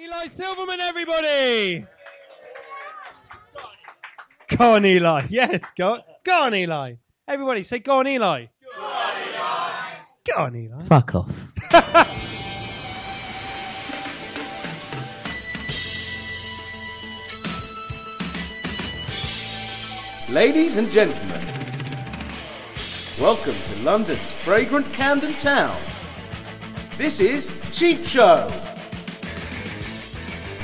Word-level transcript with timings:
Eli 0.00 0.28
Silverman, 0.28 0.78
everybody! 0.78 1.84
Go 4.56 4.76
on, 4.76 4.86
Eli. 4.86 5.22
Yes, 5.28 5.72
go, 5.76 5.98
go 6.24 6.42
on, 6.42 6.54
Eli. 6.54 6.94
Everybody 7.26 7.64
say, 7.64 7.80
go 7.80 7.98
on, 7.98 8.06
Eli. 8.06 8.46
Go 8.76 8.84
on, 8.84 9.16
Eli. 9.28 9.72
Go 10.24 10.36
on, 10.44 10.54
Eli. 10.54 10.82
Fuck 10.82 11.16
off. 11.16 11.48
Ladies 20.28 20.76
and 20.76 20.92
gentlemen, 20.92 21.42
welcome 23.20 23.56
to 23.64 23.76
London's 23.82 24.30
fragrant 24.30 24.92
Camden 24.92 25.34
Town. 25.34 25.76
This 26.96 27.18
is 27.18 27.50
Cheap 27.72 28.04
Show. 28.04 28.48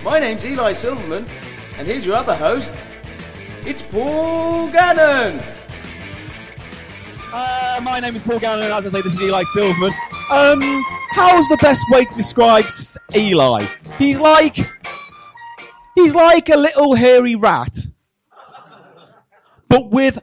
My 0.05 0.19
name's 0.19 0.45
Eli 0.45 0.73
Silverman, 0.73 1.27
and 1.79 1.89
here's 1.89 2.05
your 2.05 2.15
other 2.15 2.37
host. 2.37 2.71
It's 3.65 3.81
Paul 3.81 4.71
Gannon. 4.71 5.43
Uh, 7.33 7.81
my 7.83 8.01
name 8.01 8.15
is 8.15 8.21
Paul 8.21 8.39
Gannon, 8.39 8.71
as 8.71 8.85
I 8.85 8.91
say, 8.91 9.01
this 9.01 9.15
is 9.15 9.23
Eli 9.23 9.43
Silverman. 9.45 9.95
Um, 10.31 10.61
how's 11.13 11.49
the 11.49 11.57
best 11.57 11.83
way 11.89 12.05
to 12.05 12.15
describe 12.15 12.67
Eli? 13.17 13.65
He's 13.97 14.21
like, 14.21 14.59
he's 15.95 16.15
like 16.15 16.51
a 16.51 16.57
little 16.59 16.95
hairy 16.95 17.35
rat, 17.35 17.75
but 19.71 19.91
with 19.91 20.19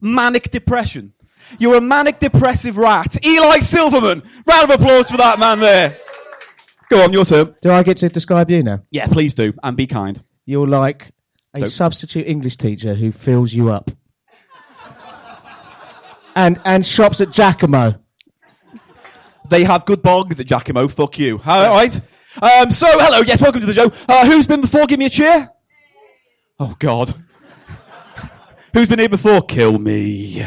manic 0.00 0.50
depression. 0.50 1.12
You're 1.58 1.76
a 1.76 1.80
manic 1.82 2.20
depressive 2.20 2.78
rat, 2.78 3.22
Eli 3.22 3.58
Silverman. 3.58 4.22
Round 4.46 4.70
of 4.70 4.80
applause 4.80 5.10
for 5.10 5.18
that 5.18 5.38
man 5.38 5.60
there. 5.60 5.98
Go 6.90 7.02
on, 7.04 7.12
your 7.12 7.24
turn. 7.24 7.54
Do 7.62 7.70
I 7.70 7.82
get 7.84 7.98
to 7.98 8.08
describe 8.08 8.50
you 8.50 8.62
now? 8.62 8.80
Yeah, 8.90 9.06
please 9.06 9.32
do, 9.32 9.52
and 9.62 9.76
be 9.76 9.86
kind. 9.86 10.20
You're 10.44 10.66
like 10.66 11.12
a 11.54 11.60
Nope. 11.60 11.68
substitute 11.68 12.26
English 12.26 12.56
teacher 12.56 12.94
who 12.94 13.12
fills 13.12 13.52
you 13.52 13.70
up. 13.70 13.90
and 16.34 16.60
and 16.64 16.84
shops 16.84 17.20
at 17.20 17.28
Jacamo. 17.28 17.98
They 19.48 19.64
have 19.64 19.84
good 19.84 20.02
bogs 20.02 20.38
at 20.40 20.46
Jacamo. 20.46 20.90
Fuck 20.90 21.18
you. 21.18 21.40
All 21.46 21.74
right. 21.74 22.00
Um, 22.40 22.70
so, 22.70 22.86
hello. 22.88 23.22
Yes, 23.26 23.42
welcome 23.42 23.60
to 23.60 23.66
the 23.66 23.72
show. 23.74 23.90
Uh, 24.08 24.24
who's 24.26 24.46
been 24.46 24.60
before? 24.60 24.86
Give 24.86 24.98
me 24.98 25.06
a 25.06 25.10
cheer. 25.10 25.50
Oh 26.58 26.74
God. 26.78 27.14
who's 28.74 28.86
been 28.88 28.98
here 29.00 29.08
before? 29.08 29.42
Kill 29.42 29.78
me. 29.78 30.44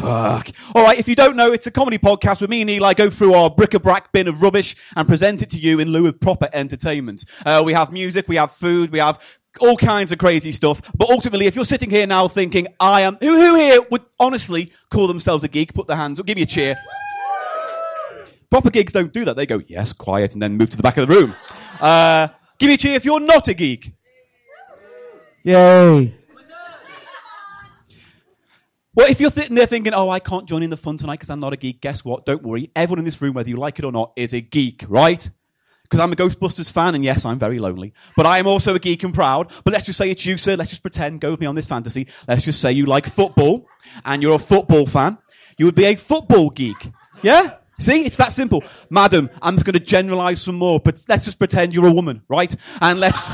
Fuck. 0.00 0.50
All 0.74 0.84
right. 0.84 0.98
If 0.98 1.08
you 1.08 1.14
don't 1.14 1.36
know, 1.36 1.52
it's 1.52 1.66
a 1.66 1.70
comedy 1.70 1.96
podcast 1.96 2.42
where 2.42 2.48
me 2.48 2.60
and 2.60 2.68
Eli 2.68 2.92
go 2.94 3.08
through 3.08 3.34
our 3.34 3.48
bric-a-brac 3.48 4.12
bin 4.12 4.28
of 4.28 4.42
rubbish 4.42 4.76
and 4.94 5.08
present 5.08 5.40
it 5.40 5.50
to 5.50 5.58
you 5.58 5.80
in 5.80 5.88
lieu 5.88 6.06
of 6.06 6.20
proper 6.20 6.48
entertainment. 6.52 7.24
Uh, 7.44 7.62
we 7.64 7.72
have 7.72 7.90
music, 7.90 8.28
we 8.28 8.36
have 8.36 8.52
food, 8.52 8.92
we 8.92 8.98
have 8.98 9.18
all 9.58 9.76
kinds 9.76 10.12
of 10.12 10.18
crazy 10.18 10.52
stuff. 10.52 10.82
But 10.94 11.08
ultimately, 11.08 11.46
if 11.46 11.56
you're 11.56 11.64
sitting 11.64 11.88
here 11.88 12.06
now 12.06 12.28
thinking, 12.28 12.66
I 12.78 13.02
am, 13.02 13.16
who, 13.20 13.36
who 13.36 13.54
here 13.54 13.80
would 13.90 14.04
honestly 14.20 14.70
call 14.90 15.06
themselves 15.06 15.44
a 15.44 15.48
geek? 15.48 15.72
Put 15.72 15.86
their 15.86 15.96
hands 15.96 16.20
up. 16.20 16.26
Give 16.26 16.36
me 16.36 16.42
a 16.42 16.46
cheer. 16.46 16.76
Proper 18.50 18.70
gigs 18.70 18.92
don't 18.92 19.12
do 19.12 19.24
that. 19.24 19.34
They 19.34 19.46
go, 19.46 19.62
yes, 19.66 19.92
quiet, 19.94 20.34
and 20.34 20.42
then 20.42 20.56
move 20.56 20.70
to 20.70 20.76
the 20.76 20.82
back 20.82 20.98
of 20.98 21.08
the 21.08 21.14
room. 21.14 21.34
Uh, 21.80 22.28
give 22.58 22.68
me 22.68 22.74
a 22.74 22.76
cheer 22.76 22.94
if 22.94 23.04
you're 23.04 23.18
not 23.18 23.48
a 23.48 23.54
geek. 23.54 23.92
Yay. 25.42 26.14
Well, 28.96 29.10
if 29.10 29.20
you're 29.20 29.30
sitting 29.30 29.54
there 29.54 29.66
thinking, 29.66 29.92
oh, 29.92 30.08
I 30.08 30.20
can't 30.20 30.48
join 30.48 30.62
in 30.62 30.70
the 30.70 30.76
fun 30.78 30.96
tonight 30.96 31.16
because 31.16 31.28
I'm 31.28 31.38
not 31.38 31.52
a 31.52 31.56
geek, 31.58 31.82
guess 31.82 32.02
what? 32.02 32.24
Don't 32.24 32.42
worry. 32.42 32.70
Everyone 32.74 32.98
in 32.98 33.04
this 33.04 33.20
room, 33.20 33.34
whether 33.34 33.50
you 33.50 33.58
like 33.58 33.78
it 33.78 33.84
or 33.84 33.92
not, 33.92 34.14
is 34.16 34.32
a 34.32 34.40
geek, 34.40 34.86
right? 34.88 35.28
Because 35.82 36.00
I'm 36.00 36.10
a 36.14 36.16
Ghostbusters 36.16 36.72
fan, 36.72 36.94
and 36.94 37.04
yes, 37.04 37.26
I'm 37.26 37.38
very 37.38 37.58
lonely. 37.58 37.92
But 38.16 38.24
I 38.24 38.38
am 38.38 38.46
also 38.46 38.74
a 38.74 38.78
geek 38.78 39.04
and 39.04 39.12
proud. 39.12 39.52
But 39.64 39.74
let's 39.74 39.84
just 39.84 39.98
say 39.98 40.10
it's 40.10 40.24
you, 40.24 40.38
sir. 40.38 40.56
Let's 40.56 40.70
just 40.70 40.80
pretend, 40.80 41.20
go 41.20 41.30
with 41.30 41.40
me 41.40 41.46
on 41.46 41.54
this 41.54 41.66
fantasy. 41.66 42.06
Let's 42.26 42.46
just 42.46 42.58
say 42.58 42.72
you 42.72 42.86
like 42.86 43.04
football, 43.06 43.68
and 44.06 44.22
you're 44.22 44.34
a 44.34 44.38
football 44.38 44.86
fan. 44.86 45.18
You 45.58 45.66
would 45.66 45.74
be 45.74 45.84
a 45.84 45.94
football 45.94 46.48
geek. 46.48 46.90
Yeah? 47.22 47.56
See? 47.78 48.06
It's 48.06 48.16
that 48.16 48.32
simple. 48.32 48.64
Madam, 48.88 49.28
I'm 49.42 49.56
just 49.56 49.66
going 49.66 49.74
to 49.74 49.80
generalize 49.80 50.40
some 50.40 50.54
more, 50.54 50.80
but 50.80 51.04
let's 51.06 51.26
just 51.26 51.38
pretend 51.38 51.74
you're 51.74 51.86
a 51.86 51.92
woman, 51.92 52.22
right? 52.28 52.56
And 52.80 52.98
let's... 52.98 53.28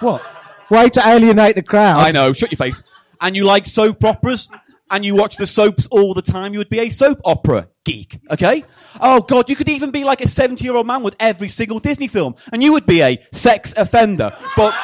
What? 0.00 0.24
Way 0.70 0.88
to 0.88 1.06
alienate 1.06 1.54
the 1.54 1.62
crowd. 1.62 2.00
I 2.00 2.12
know, 2.12 2.32
shut 2.32 2.50
your 2.50 2.56
face. 2.56 2.82
And 3.22 3.34
you 3.34 3.44
like 3.44 3.66
soap 3.66 4.04
operas, 4.04 4.50
and 4.92 5.04
you 5.04 5.14
watch 5.14 5.36
the 5.36 5.46
soaps 5.46 5.86
all 5.86 6.12
the 6.12 6.22
time, 6.22 6.52
you 6.52 6.58
would 6.58 6.68
be 6.68 6.80
a 6.80 6.90
soap 6.90 7.20
opera 7.24 7.68
geek, 7.84 8.20
okay? 8.30 8.62
Oh 9.00 9.22
god, 9.22 9.48
you 9.48 9.56
could 9.56 9.70
even 9.70 9.90
be 9.90 10.04
like 10.04 10.20
a 10.20 10.28
70 10.28 10.62
year 10.62 10.76
old 10.76 10.86
man 10.86 11.02
with 11.02 11.16
every 11.18 11.48
single 11.48 11.80
Disney 11.80 12.06
film, 12.06 12.34
and 12.52 12.62
you 12.62 12.72
would 12.72 12.86
be 12.86 13.00
a 13.02 13.18
sex 13.32 13.72
offender. 13.76 14.36
But 14.54 14.74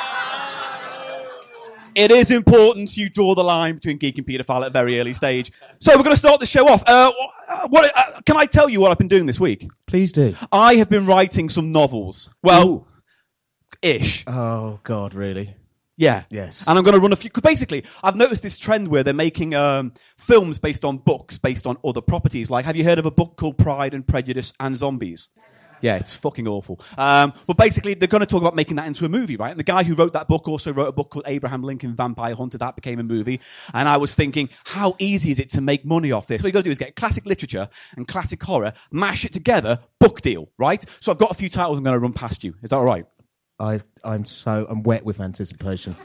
it 1.94 2.10
is 2.10 2.30
important 2.30 2.96
you 2.96 3.10
draw 3.10 3.34
the 3.34 3.44
line 3.44 3.74
between 3.74 3.98
geek 3.98 4.18
and 4.18 4.26
paedophile 4.26 4.62
at 4.62 4.68
a 4.68 4.70
very 4.70 4.98
early 4.98 5.12
stage. 5.12 5.52
So 5.80 5.96
we're 5.96 6.04
going 6.04 6.14
to 6.14 6.18
start 6.18 6.40
the 6.40 6.46
show 6.46 6.68
off. 6.68 6.82
Uh, 6.86 7.12
what, 7.68 7.92
uh, 7.94 8.20
can 8.24 8.36
I 8.36 8.46
tell 8.46 8.68
you 8.68 8.80
what 8.80 8.90
I've 8.90 8.98
been 8.98 9.08
doing 9.08 9.26
this 9.26 9.38
week? 9.38 9.68
Please 9.86 10.12
do. 10.12 10.34
I 10.52 10.76
have 10.76 10.88
been 10.88 11.06
writing 11.06 11.48
some 11.48 11.70
novels. 11.70 12.30
Well, 12.42 12.86
ish. 13.82 14.24
Oh 14.26 14.80
God, 14.84 15.12
really? 15.14 15.56
Yeah. 15.98 16.22
Yes. 16.30 16.64
And 16.66 16.78
I'm 16.78 16.84
going 16.84 16.94
to 16.94 17.00
run 17.00 17.12
a 17.12 17.16
few. 17.16 17.28
Cause 17.28 17.42
basically, 17.42 17.84
I've 18.02 18.16
noticed 18.16 18.42
this 18.42 18.56
trend 18.56 18.88
where 18.88 19.02
they're 19.02 19.12
making 19.12 19.54
um, 19.54 19.92
films 20.16 20.58
based 20.58 20.84
on 20.84 20.98
books, 20.98 21.38
based 21.38 21.66
on 21.66 21.76
other 21.84 22.00
properties. 22.00 22.50
Like, 22.50 22.64
have 22.64 22.76
you 22.76 22.84
heard 22.84 23.00
of 23.00 23.04
a 23.04 23.10
book 23.10 23.36
called 23.36 23.58
Pride 23.58 23.92
and 23.94 24.06
Prejudice 24.06 24.54
and 24.60 24.76
Zombies? 24.76 25.28
Yeah, 25.80 25.96
it's 25.96 26.14
fucking 26.14 26.46
awful. 26.46 26.80
Um, 26.96 27.32
but 27.46 27.56
basically, 27.56 27.94
they're 27.94 28.08
going 28.08 28.20
to 28.20 28.26
talk 28.26 28.40
about 28.40 28.54
making 28.54 28.76
that 28.76 28.86
into 28.86 29.04
a 29.04 29.08
movie, 29.08 29.36
right? 29.36 29.50
And 29.50 29.58
the 29.58 29.64
guy 29.64 29.82
who 29.82 29.94
wrote 29.94 30.12
that 30.12 30.28
book 30.28 30.48
also 30.48 30.72
wrote 30.72 30.88
a 30.88 30.92
book 30.92 31.10
called 31.10 31.24
Abraham 31.26 31.62
Lincoln 31.62 31.94
Vampire 31.94 32.34
Hunter. 32.34 32.58
That 32.58 32.76
became 32.76 33.00
a 33.00 33.04
movie. 33.04 33.40
And 33.74 33.88
I 33.88 33.96
was 33.96 34.14
thinking, 34.14 34.48
how 34.64 34.94
easy 34.98 35.30
is 35.30 35.38
it 35.38 35.50
to 35.50 35.60
make 35.60 35.84
money 35.84 36.12
off 36.12 36.26
this? 36.26 36.42
What 36.42 36.48
you've 36.48 36.54
got 36.54 36.60
to 36.60 36.64
do 36.64 36.70
is 36.70 36.78
get 36.78 36.96
classic 36.96 37.26
literature 37.26 37.68
and 37.96 38.06
classic 38.06 38.42
horror, 38.42 38.72
mash 38.90 39.24
it 39.24 39.32
together, 39.32 39.80
book 39.98 40.20
deal, 40.20 40.48
right? 40.58 40.84
So 41.00 41.12
I've 41.12 41.18
got 41.18 41.30
a 41.30 41.34
few 41.34 41.48
titles 41.48 41.78
I'm 41.78 41.84
going 41.84 41.94
to 41.94 42.00
run 42.00 42.12
past 42.12 42.44
you. 42.44 42.54
Is 42.62 42.70
that 42.70 42.76
all 42.76 42.84
right? 42.84 43.06
I 43.58 43.80
I'm 44.04 44.24
so 44.24 44.66
I'm 44.68 44.82
wet 44.82 45.04
with 45.04 45.20
anticipation. 45.20 45.96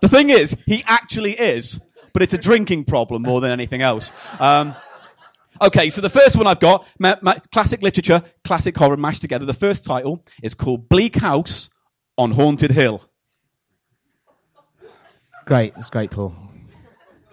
The 0.00 0.08
thing 0.08 0.30
is, 0.30 0.56
he 0.66 0.84
actually 0.86 1.32
is, 1.32 1.80
but 2.12 2.22
it's 2.22 2.32
a 2.34 2.38
drinking 2.38 2.84
problem 2.84 3.22
more 3.22 3.40
than 3.40 3.50
anything 3.50 3.82
else. 3.82 4.12
Um, 4.38 4.76
okay, 5.60 5.90
so 5.90 6.00
the 6.00 6.10
first 6.10 6.36
one 6.36 6.46
I've 6.46 6.60
got, 6.60 6.86
ma- 7.00 7.16
ma- 7.20 7.34
classic 7.50 7.82
literature, 7.82 8.22
classic 8.44 8.76
horror 8.76 8.96
mashed 8.96 9.22
together. 9.22 9.44
The 9.44 9.54
first 9.54 9.84
title 9.84 10.24
is 10.40 10.54
called 10.54 10.88
Bleak 10.88 11.16
House 11.16 11.68
on 12.16 12.30
Haunted 12.30 12.70
Hill. 12.70 13.02
Great, 15.46 15.72
it's 15.76 15.90
great, 15.90 16.12
Paul. 16.12 16.32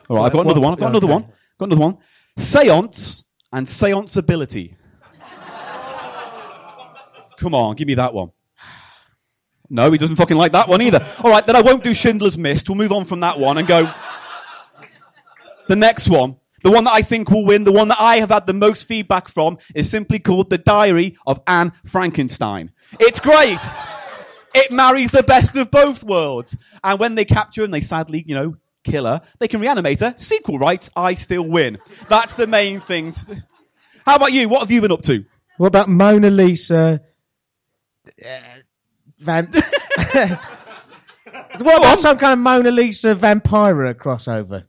All 0.10 0.18
right, 0.18 0.26
I've 0.26 0.34
got 0.34 0.46
another 0.46 0.62
one. 0.62 0.74
I've 0.74 0.80
got 0.80 0.90
another 0.90 1.08
one. 1.08 1.22
Got 1.60 1.66
another 1.66 1.82
one. 1.82 1.98
Seance 2.38 3.24
and 3.54 3.70
seance 3.70 4.18
ability. 4.18 4.76
Come 7.46 7.54
on, 7.54 7.76
give 7.76 7.88
me 7.88 7.94
that 7.94 8.12
one. 8.12 8.32
No, 9.70 9.92
he 9.92 10.00
doesn't 10.00 10.16
fucking 10.16 10.36
like 10.36 10.54
that 10.54 10.68
one 10.68 10.82
either. 10.82 11.06
All 11.24 11.30
right, 11.30 11.46
then 11.46 11.56
I 11.56 11.62
won't 11.62 11.84
do 11.84 11.94
Schindler's 11.94 12.36
List. 12.36 12.68
We'll 12.68 12.76
move 12.76 12.92
on 12.92 13.06
from 13.06 13.20
that 13.20 13.38
one 13.38 13.60
and 13.60 13.68
go. 13.68 13.94
The 15.68 15.76
next 15.76 16.08
one, 16.10 16.38
the 16.64 16.72
one 16.72 16.86
that 16.86 16.94
I 16.94 17.04
think 17.04 17.30
will 17.30 17.46
win, 17.46 17.64
the 17.64 17.72
one 17.72 17.90
that 17.90 18.00
I 18.00 18.18
have 18.18 18.30
had 18.30 18.48
the 18.48 18.54
most 18.54 18.88
feedback 18.88 19.28
from, 19.28 19.60
is 19.76 19.88
simply 19.88 20.18
called 20.18 20.50
The 20.50 20.58
Diary 20.58 21.18
of 21.28 21.40
Anne 21.46 21.72
Frankenstein. 21.86 22.72
It's 23.00 23.20
great. 23.20 23.60
It 24.56 24.72
marries 24.72 25.12
the 25.12 25.22
best 25.22 25.56
of 25.56 25.70
both 25.70 26.04
worlds. 26.04 26.58
And 26.84 27.00
when 27.00 27.14
they 27.14 27.26
capture 27.26 27.64
and 27.64 27.72
they 27.72 27.82
sadly, 27.82 28.24
you 28.26 28.34
know, 28.34 28.56
kill 28.84 29.06
her, 29.06 29.22
they 29.38 29.48
can 29.48 29.60
reanimate 29.60 30.00
her. 30.00 30.16
Sequel 30.18 30.58
rights, 30.58 30.90
I 30.96 31.14
still 31.14 31.48
win. 31.48 31.78
That's 32.10 32.34
the 32.34 32.48
main 32.48 32.80
thing. 32.80 33.14
How 34.04 34.16
about 34.16 34.34
you? 34.34 34.50
What 34.50 34.62
have 34.62 34.72
you 34.72 34.82
been 34.82 34.92
up 34.92 35.04
to? 35.04 35.26
What 35.58 35.68
about 35.68 35.88
Mona 35.88 36.30
Lisa? 36.30 37.02
Uh, 38.24 38.40
Van. 39.20 39.46
what 41.62 41.78
about 41.78 41.98
some 41.98 42.18
kind 42.18 42.34
of 42.34 42.40
Mona 42.40 42.72
Lisa 42.72 43.16
Vampira 43.16 43.94
crossover 43.94 44.66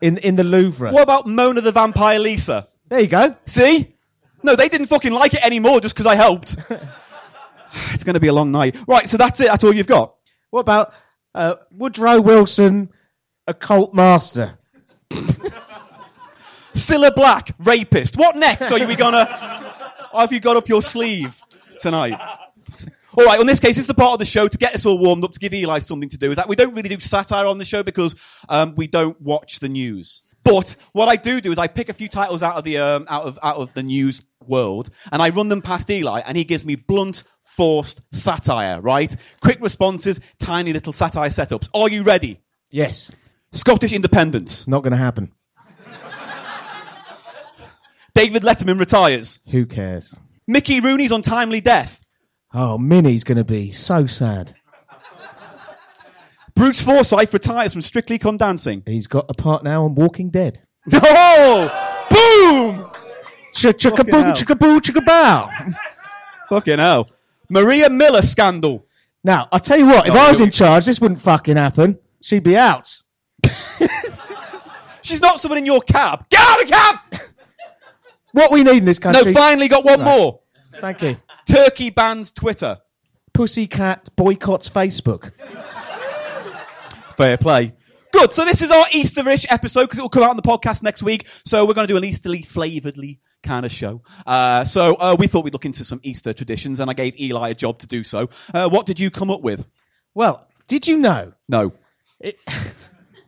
in 0.00 0.18
in 0.18 0.36
the 0.36 0.44
Louvre? 0.44 0.92
What 0.92 1.02
about 1.02 1.26
Mona 1.26 1.60
the 1.60 1.72
Vampire 1.72 2.18
Lisa? 2.18 2.68
There 2.88 3.00
you 3.00 3.06
go. 3.06 3.36
See? 3.46 3.94
No, 4.42 4.56
they 4.56 4.68
didn't 4.68 4.86
fucking 4.86 5.12
like 5.12 5.34
it 5.34 5.44
anymore 5.44 5.80
just 5.80 5.94
because 5.94 6.06
I 6.06 6.14
helped. 6.14 6.56
it's 7.92 8.04
going 8.04 8.14
to 8.14 8.20
be 8.20 8.28
a 8.28 8.32
long 8.32 8.52
night. 8.52 8.76
Right, 8.86 9.08
so 9.08 9.16
that's 9.16 9.40
it. 9.40 9.48
That's 9.48 9.64
all 9.64 9.74
you've 9.74 9.86
got. 9.86 10.14
What 10.50 10.60
about 10.60 10.92
uh, 11.34 11.56
Woodrow 11.70 12.20
Wilson, 12.20 12.90
occult 13.46 13.94
master? 13.94 14.58
Cilla 16.74 17.14
Black, 17.14 17.54
rapist. 17.58 18.16
What 18.16 18.36
next 18.36 18.70
are 18.70 18.78
you 18.78 18.96
gonna? 18.96 19.26
Have 20.16 20.32
you 20.32 20.40
got 20.40 20.56
up 20.56 20.68
your 20.68 20.80
sleeve 20.80 21.42
tonight? 21.80 22.18
All 23.18 23.24
right. 23.24 23.40
In 23.40 23.48
this 23.48 23.58
case, 23.58 23.76
it's 23.78 23.88
the 23.88 23.94
part 23.94 24.12
of 24.12 24.20
the 24.20 24.24
show 24.24 24.46
to 24.46 24.58
get 24.58 24.76
us 24.76 24.86
all 24.86 24.96
warmed 24.96 25.24
up 25.24 25.32
to 25.32 25.40
give 25.40 25.52
Eli 25.52 25.80
something 25.80 26.08
to 26.10 26.16
do. 26.16 26.30
Is 26.30 26.36
that 26.36 26.48
we 26.48 26.54
don't 26.54 26.72
really 26.72 26.88
do 26.88 27.00
satire 27.00 27.46
on 27.46 27.58
the 27.58 27.64
show 27.64 27.82
because 27.82 28.14
um, 28.48 28.76
we 28.76 28.86
don't 28.86 29.20
watch 29.20 29.58
the 29.58 29.68
news. 29.68 30.22
But 30.44 30.76
what 30.92 31.08
I 31.08 31.16
do 31.16 31.40
do 31.40 31.50
is 31.50 31.58
I 31.58 31.66
pick 31.66 31.88
a 31.88 31.92
few 31.92 32.08
titles 32.08 32.44
out 32.44 32.54
of 32.54 32.62
the 32.62 32.78
um, 32.78 33.06
out 33.08 33.24
of 33.24 33.36
out 33.42 33.56
of 33.56 33.74
the 33.74 33.82
news 33.82 34.22
world, 34.46 34.90
and 35.10 35.20
I 35.20 35.30
run 35.30 35.48
them 35.48 35.60
past 35.60 35.90
Eli, 35.90 36.20
and 36.20 36.36
he 36.36 36.44
gives 36.44 36.64
me 36.64 36.76
blunt, 36.76 37.24
forced 37.42 38.02
satire, 38.14 38.80
right? 38.80 39.14
Quick 39.40 39.60
responses, 39.60 40.20
tiny 40.38 40.72
little 40.72 40.92
satire 40.92 41.30
setups. 41.30 41.68
Are 41.74 41.88
you 41.88 42.04
ready? 42.04 42.40
Yes. 42.70 43.10
Scottish 43.50 43.92
independence. 43.92 44.68
Not 44.68 44.84
going 44.84 44.92
to 44.92 44.96
happen. 44.96 45.32
David 48.14 48.44
Letterman 48.44 48.78
retires. 48.78 49.40
Who 49.50 49.66
cares? 49.66 50.14
Mickey 50.46 50.78
Rooney's 50.78 51.10
untimely 51.10 51.60
death. 51.60 52.04
Oh, 52.54 52.78
Minnie's 52.78 53.24
going 53.24 53.38
to 53.38 53.44
be 53.44 53.70
so 53.72 54.06
sad. 54.06 54.54
Bruce 56.54 56.82
Forsyth 56.82 57.32
retires 57.32 57.72
from 57.72 57.82
Strictly 57.82 58.18
Come 58.18 58.36
Dancing. 58.36 58.82
He's 58.86 59.06
got 59.06 59.26
a 59.28 59.34
part 59.34 59.62
now 59.62 59.84
on 59.84 59.94
Walking 59.94 60.30
Dead. 60.30 60.62
Oh! 60.92 62.04
Boom! 62.10 62.90
Chicka 63.54 64.10
hell. 64.10 64.32
chicka 64.32 64.58
boo, 64.58 64.80
chicka 64.80 65.04
bow. 65.04 65.50
Fucking 66.48 66.78
hell. 66.78 67.08
Maria 67.50 67.90
Miller 67.90 68.22
scandal. 68.22 68.86
Now, 69.22 69.48
I 69.52 69.58
tell 69.58 69.78
you 69.78 69.86
what, 69.86 70.06
if 70.06 70.14
Oh, 70.14 70.18
I 70.18 70.28
was 70.30 70.40
in 70.40 70.50
charge, 70.50 70.86
this 70.86 71.00
wouldn't 71.00 71.20
fucking 71.20 71.56
happen. 71.56 71.98
She'd 72.22 72.42
be 72.44 72.56
out. 72.56 72.96
She's 75.02 75.20
not 75.20 75.38
someone 75.40 75.58
in 75.58 75.66
your 75.66 75.80
cab. 75.82 76.26
Get 76.30 76.40
out 76.40 76.62
of 76.62 76.68
the 76.68 76.72
cab! 76.72 76.96
What 78.32 78.50
we 78.52 78.62
need 78.62 78.78
in 78.78 78.84
this 78.84 78.98
country. 78.98 79.24
No, 79.26 79.32
finally 79.32 79.68
got 79.68 79.84
one 79.84 80.02
more. 80.02 80.40
Thank 80.76 81.02
you. 81.02 81.16
Turkey 81.48 81.90
bans 81.90 82.32
Twitter. 82.32 82.78
Pussycat 83.32 84.14
boycotts 84.16 84.68
Facebook. 84.68 85.32
Fair 87.16 87.36
play. 87.36 87.74
Good. 88.12 88.32
So 88.32 88.44
this 88.44 88.62
is 88.62 88.70
our 88.70 88.84
Easterish 88.86 89.46
episode 89.48 89.82
because 89.82 89.98
it 89.98 90.02
will 90.02 90.08
come 90.08 90.22
out 90.22 90.30
on 90.30 90.36
the 90.36 90.42
podcast 90.42 90.82
next 90.82 91.02
week. 91.02 91.26
So 91.44 91.64
we're 91.64 91.74
going 91.74 91.86
to 91.86 91.92
do 91.92 91.96
an 91.96 92.04
Easterly 92.04 92.42
flavouredly 92.42 93.18
kind 93.42 93.64
of 93.64 93.72
show. 93.72 94.02
Uh, 94.26 94.64
so 94.64 94.94
uh, 94.94 95.16
we 95.18 95.26
thought 95.26 95.44
we'd 95.44 95.52
look 95.52 95.66
into 95.66 95.84
some 95.84 96.00
Easter 96.02 96.32
traditions, 96.32 96.80
and 96.80 96.90
I 96.90 96.94
gave 96.94 97.18
Eli 97.20 97.50
a 97.50 97.54
job 97.54 97.78
to 97.80 97.86
do 97.86 98.02
so. 98.04 98.28
Uh, 98.52 98.68
what 98.68 98.86
did 98.86 98.98
you 98.98 99.10
come 99.10 99.30
up 99.30 99.40
with? 99.42 99.66
Well, 100.14 100.48
did 100.66 100.86
you 100.86 100.98
know? 100.98 101.32
No. 101.48 101.72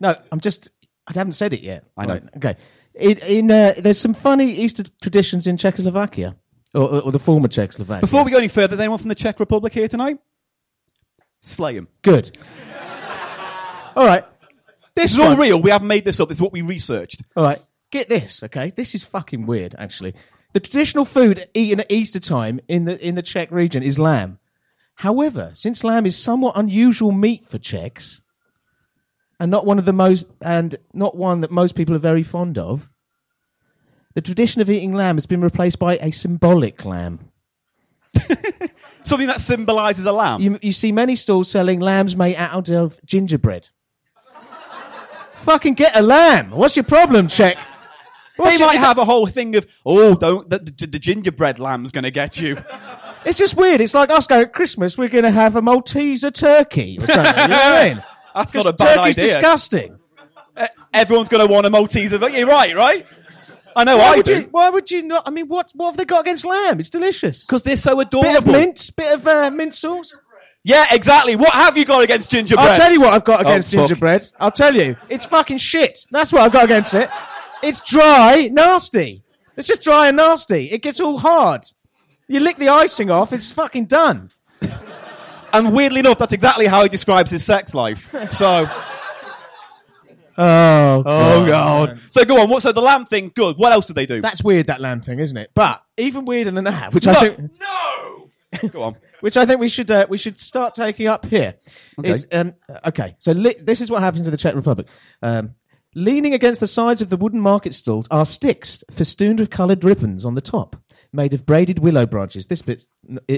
No, 0.01 0.15
I'm 0.31 0.39
just. 0.39 0.71
I 1.07 1.13
haven't 1.13 1.33
said 1.33 1.53
it 1.53 1.61
yet. 1.61 1.85
I 1.95 2.05
know. 2.07 2.13
Right, 2.13 2.23
okay. 2.37 2.55
In, 2.95 3.17
in 3.19 3.51
uh, 3.51 3.73
there's 3.77 3.99
some 3.99 4.15
funny 4.15 4.51
Easter 4.51 4.83
traditions 4.99 5.45
in 5.45 5.57
Czechoslovakia, 5.57 6.35
or, 6.73 7.03
or, 7.05 7.11
the 7.11 7.19
former 7.19 7.47
Czechoslovakia. 7.47 8.01
Before 8.01 8.23
we 8.23 8.31
go 8.31 8.37
any 8.37 8.47
further, 8.47 8.79
anyone 8.79 8.99
from 8.99 9.09
the 9.09 9.15
Czech 9.15 9.39
Republic 9.39 9.73
here 9.73 9.87
tonight? 9.87 10.17
Slay 11.41 11.73
him. 11.73 11.87
Good. 12.01 12.37
All 13.95 14.05
right. 14.05 14.23
This 14.95 15.13
is 15.13 15.19
all 15.19 15.35
real. 15.35 15.61
We 15.61 15.71
haven't 15.71 15.87
made 15.87 16.05
this 16.05 16.19
up. 16.19 16.27
This 16.27 16.37
is 16.37 16.41
what 16.41 16.51
we 16.51 16.61
researched. 16.61 17.23
All 17.35 17.43
right. 17.43 17.59
Get 17.91 18.07
this, 18.07 18.43
okay? 18.43 18.71
This 18.71 18.95
is 18.95 19.03
fucking 19.03 19.45
weird, 19.45 19.75
actually. 19.77 20.13
The 20.53 20.59
traditional 20.59 21.05
food 21.05 21.47
eaten 21.53 21.81
at 21.81 21.91
Easter 21.91 22.19
time 22.19 22.59
in 22.67 22.85
the 22.85 23.05
in 23.05 23.15
the 23.15 23.21
Czech 23.21 23.51
region 23.51 23.83
is 23.83 23.97
lamb. 23.97 24.39
However, 24.95 25.51
since 25.53 25.83
lamb 25.83 26.05
is 26.05 26.17
somewhat 26.17 26.57
unusual 26.57 27.11
meat 27.11 27.47
for 27.47 27.57
Czechs, 27.57 28.21
and 29.39 29.49
not 29.49 29.65
one 29.65 29.79
of 29.79 29.85
the 29.85 29.93
most 29.93 30.25
and 30.41 30.75
not 30.93 31.15
one 31.15 31.41
that 31.41 31.51
most 31.51 31.75
people 31.75 31.95
are 31.95 31.99
very 31.99 32.23
fond 32.23 32.57
of, 32.57 32.89
the 34.13 34.21
tradition 34.21 34.61
of 34.61 34.69
eating 34.69 34.93
lamb 34.93 35.17
has 35.17 35.25
been 35.25 35.41
replaced 35.41 35.79
by 35.79 35.97
a 35.97 36.11
symbolic 36.11 36.85
lamb. 36.85 37.19
Something 39.03 39.27
that 39.27 39.39
symbolises 39.39 40.05
a 40.05 40.11
lamb. 40.11 40.41
You, 40.41 40.59
you 40.61 40.73
see 40.73 40.91
many 40.91 41.15
stalls 41.15 41.49
selling 41.49 41.79
lambs 41.79 42.15
made 42.15 42.35
out 42.35 42.69
of 42.69 42.99
gingerbread. 43.05 43.69
Fucking 45.37 45.73
get 45.73 45.97
a 45.97 46.01
lamb. 46.01 46.51
What's 46.51 46.75
your 46.75 46.83
problem, 46.83 47.27
Czech? 47.27 47.55
they 47.55 48.43
What's 48.43 48.59
your- 48.59 48.67
might 48.67 48.77
have 48.77 48.97
a 48.99 49.05
whole 49.05 49.25
thing 49.27 49.55
of, 49.55 49.65
oh, 49.85 50.13
don't 50.15 50.49
the, 50.49 50.59
the, 50.59 50.87
the 50.87 50.99
gingerbread 50.99 51.57
lamb's 51.59 51.91
going 51.91 52.03
to 52.03 52.11
get 52.11 52.39
you. 52.39 52.57
It's 53.23 53.37
just 53.37 53.55
weird. 53.55 53.81
It's 53.81 53.93
like 53.93 54.09
us 54.09 54.25
going 54.25 54.41
at 54.41 54.51
Christmas. 54.51 54.97
We're 54.97 55.07
going 55.07 55.25
to 55.25 55.29
have 55.29 55.55
a 55.55 55.61
Malteser 55.61 56.33
turkey 56.33 56.97
or 56.99 57.05
something. 57.05 57.33
You 57.39 57.47
know 57.49 57.55
what 57.55 57.63
I 57.65 57.89
mean? 57.89 58.03
That's 58.35 58.55
not 58.55 58.65
a 58.65 58.73
bad 58.73 58.95
turkey's 58.95 59.15
idea. 59.19 59.33
disgusting. 59.35 59.99
Everyone's 60.91 61.29
going 61.29 61.47
to 61.47 61.53
want 61.53 61.67
a 61.67 61.69
Malteser. 61.69 62.19
But 62.19 62.33
You're 62.33 62.47
right, 62.47 62.75
right? 62.75 63.05
I 63.75 63.83
know 63.83 63.97
Why 63.97 64.13
I 64.13 64.15
would, 64.17 64.25
do. 64.25 64.35
you, 64.35 64.47
why 64.51 64.69
would 64.69 64.91
you 64.91 65.01
not? 65.03 65.23
I 65.25 65.29
mean, 65.31 65.47
what 65.47 65.71
what 65.75 65.87
have 65.91 65.97
they 65.97 66.05
got 66.05 66.21
against 66.21 66.45
lamb? 66.45 66.79
It's 66.79 66.89
delicious. 66.89 67.45
Because 67.45 67.63
they're 67.63 67.77
so 67.77 67.99
adorable. 67.99 68.29
Bit 68.31 68.37
of 68.39 68.45
mint, 68.47 68.89
bit 68.97 69.13
of 69.13 69.27
uh, 69.27 69.49
mint 69.51 69.73
sauce. 69.73 70.17
Yeah, 70.63 70.85
exactly. 70.91 71.35
What 71.35 71.51
have 71.53 71.77
you 71.77 71.85
got 71.85 72.03
against 72.03 72.29
gingerbread? 72.31 72.67
I'll 72.67 72.77
tell 72.77 72.91
you 72.91 73.01
what 73.01 73.13
I've 73.13 73.23
got 73.23 73.41
against 73.41 73.69
Oh, 73.73 73.77
fuck. 73.79 73.87
gingerbread. 73.87 74.27
I'll 74.39 74.51
tell 74.51 74.75
you, 74.75 74.95
it's 75.09 75.25
fucking 75.25 75.57
shit. 75.57 76.05
That's 76.11 76.31
what 76.31 76.41
I've 76.43 76.51
got 76.51 76.65
against 76.65 76.93
it. 76.93 77.09
It's 77.63 77.79
dry, 77.81 78.47
nasty. 78.51 79.23
It's 79.57 79.67
just 79.67 79.81
dry 79.83 80.07
and 80.09 80.17
nasty. 80.17 80.65
It 80.69 80.81
gets 80.83 80.99
all 80.99 81.17
hard. 81.17 81.63
You 82.27 82.39
lick 82.41 82.57
the 82.57 82.69
icing 82.69 83.09
off, 83.09 83.33
it's 83.33 83.51
fucking 83.51 83.85
done. 83.85 84.29
And 85.53 85.73
weirdly 85.73 85.99
enough, 85.99 86.17
that's 86.17 86.31
exactly 86.33 86.65
how 86.65 86.83
he 86.83 86.89
describes 86.89 87.29
his 87.31 87.43
sex 87.43 87.73
life. 87.73 88.09
So, 88.31 88.69
Oh, 90.37 91.03
oh 91.05 91.45
god. 91.45 91.99
So 92.09 92.25
go 92.25 92.41
on. 92.41 92.49
What? 92.49 92.63
So 92.63 92.71
the 92.71 92.81
lamb 92.81 93.05
thing, 93.05 93.31
good. 93.33 93.57
What 93.57 93.73
else 93.73 93.87
did 93.87 93.95
they 93.95 94.05
do? 94.05 94.21
That's 94.21 94.43
weird, 94.43 94.67
that 94.67 94.81
lamb 94.81 95.01
thing, 95.01 95.19
isn't 95.19 95.37
it? 95.37 95.51
But 95.53 95.83
even 95.97 96.25
weirder 96.25 96.51
than 96.51 96.63
that, 96.65 96.93
which 96.93 97.05
no, 97.05 97.11
I 97.13 97.15
think, 97.15 97.51
no. 97.59 98.29
go 98.69 98.83
on. 98.83 98.95
which 99.21 99.37
I 99.37 99.45
think 99.45 99.59
we 99.59 99.69
should 99.69 99.89
uh, 99.89 100.05
we 100.09 100.17
should 100.17 100.39
start 100.39 100.75
taking 100.75 101.07
up 101.07 101.25
here. 101.25 101.55
Okay. 101.99 102.11
It's, 102.11 102.25
um, 102.31 102.53
okay, 102.85 103.15
so 103.19 103.31
li- 103.31 103.55
this 103.59 103.81
is 103.81 103.89
what 103.89 104.01
happens 104.01 104.27
in 104.27 104.31
the 104.31 104.37
Czech 104.37 104.55
Republic. 104.55 104.87
Um, 105.21 105.55
leaning 105.95 106.33
against 106.33 106.59
the 106.59 106.67
sides 106.67 107.01
of 107.01 107.09
the 107.09 107.17
wooden 107.17 107.39
market 107.39 107.73
stalls 107.75 108.07
are 108.11 108.25
sticks 108.25 108.83
festooned 108.91 109.39
with 109.39 109.49
coloured 109.49 109.83
ribbons 109.83 110.25
on 110.25 110.35
the 110.35 110.41
top, 110.41 110.75
made 111.13 111.33
of 111.33 111.45
braided 111.45 111.79
willow 111.79 112.05
branches. 112.05 112.47
This 112.47 112.61
bit's 112.61 112.87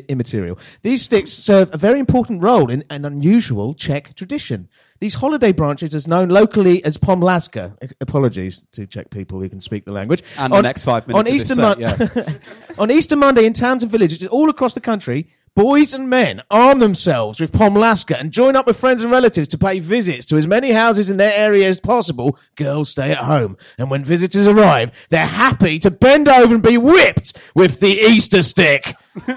immaterial. 0.09 0.59
These 0.81 1.01
sticks 1.01 1.31
serve 1.31 1.73
a 1.73 1.77
very 1.77 1.99
important 1.99 2.43
role 2.43 2.69
in 2.69 2.83
an 2.89 3.05
unusual 3.05 3.73
Czech 3.73 4.15
tradition. 4.15 4.69
These 4.99 5.15
holiday 5.15 5.51
branches, 5.51 5.93
as 5.93 6.07
known 6.07 6.29
locally 6.29 6.83
as 6.85 6.97
pomlaska, 6.97 7.75
apologies 7.99 8.63
to 8.73 8.85
Czech 8.85 9.09
people 9.09 9.39
who 9.39 9.49
can 9.49 9.59
speak 9.59 9.85
the 9.85 9.91
language, 9.91 10.23
And 10.37 10.53
the 10.53 10.61
next 10.61 10.83
five 10.83 11.07
minutes 11.07 11.29
on 11.29 11.35
Easter 11.35 11.55
Mon- 11.55 12.39
on 12.77 12.91
Easter 12.91 13.15
Monday 13.15 13.45
in 13.45 13.53
towns 13.53 13.83
and 13.83 13.91
villages 13.91 14.25
all 14.27 14.49
across 14.49 14.73
the 14.73 14.81
country, 14.81 15.27
boys 15.55 15.93
and 15.93 16.09
men 16.09 16.41
arm 16.49 16.79
themselves 16.79 17.39
with 17.39 17.51
pomlaska 17.51 18.19
and 18.19 18.31
join 18.31 18.55
up 18.55 18.65
with 18.65 18.79
friends 18.79 19.03
and 19.03 19.11
relatives 19.11 19.47
to 19.49 19.57
pay 19.57 19.79
visits 19.79 20.25
to 20.25 20.35
as 20.37 20.47
many 20.47 20.71
houses 20.71 21.09
in 21.09 21.17
their 21.17 21.33
area 21.35 21.67
as 21.67 21.79
possible. 21.79 22.37
Girls 22.55 22.89
stay 22.89 23.11
at 23.11 23.19
home, 23.19 23.57
and 23.77 23.89
when 23.89 24.03
visitors 24.03 24.47
arrive, 24.47 24.91
they're 25.09 25.25
happy 25.25 25.79
to 25.79 25.91
bend 25.91 26.27
over 26.27 26.53
and 26.53 26.63
be 26.63 26.77
whipped 26.77 27.37
with 27.55 27.79
the 27.79 27.91
Easter 27.91 28.41
stick. 28.43 28.95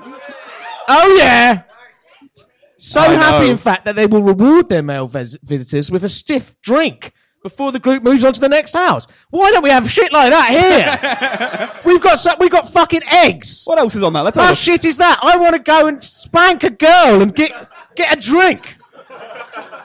oh 0.89 1.17
yeah. 1.19 1.63
So 2.79 3.01
I 3.01 3.15
happy, 3.15 3.47
know. 3.47 3.51
in 3.53 3.57
fact, 3.57 3.87
that 3.87 3.97
they 3.97 4.07
will 4.07 4.23
reward 4.23 4.69
their 4.69 4.83
male 4.83 5.09
vis- 5.09 5.39
visitors 5.43 5.91
with 5.91 6.05
a 6.05 6.09
stiff 6.09 6.61
drink 6.61 7.13
before 7.47 7.71
the 7.71 7.79
group 7.79 8.03
moves 8.03 8.25
on 8.25 8.33
to 8.33 8.41
the 8.41 8.49
next 8.49 8.73
house. 8.73 9.07
Why 9.31 9.53
don't 9.53 9.63
we 9.63 9.71
have 9.71 9.89
shit 9.89 10.13
like 10.13 10.31
that 10.33 10.51
here? 10.51 11.81
we've 11.85 12.03
got 12.03 12.19
so- 12.19 12.35
we've 12.41 12.51
got 12.51 12.69
fucking 12.69 13.03
eggs. 13.05 13.63
What 13.67 13.79
else 13.79 13.95
is 13.95 14.03
on 14.03 14.13
that? 14.15 14.23
Let's 14.23 14.37
How 14.37 14.45
have 14.45 14.53
a 14.55 14.57
shit 14.57 14.85
is 14.85 14.97
that? 14.97 15.21
I 15.23 15.37
want 15.37 15.55
to 15.55 15.61
go 15.61 15.87
and 15.87 16.03
spank 16.03 16.65
a 16.65 16.71
girl 16.71 17.23
and 17.23 17.33
get 17.33 17.53
get 17.95 18.17
a 18.17 18.21
drink. 18.21 18.77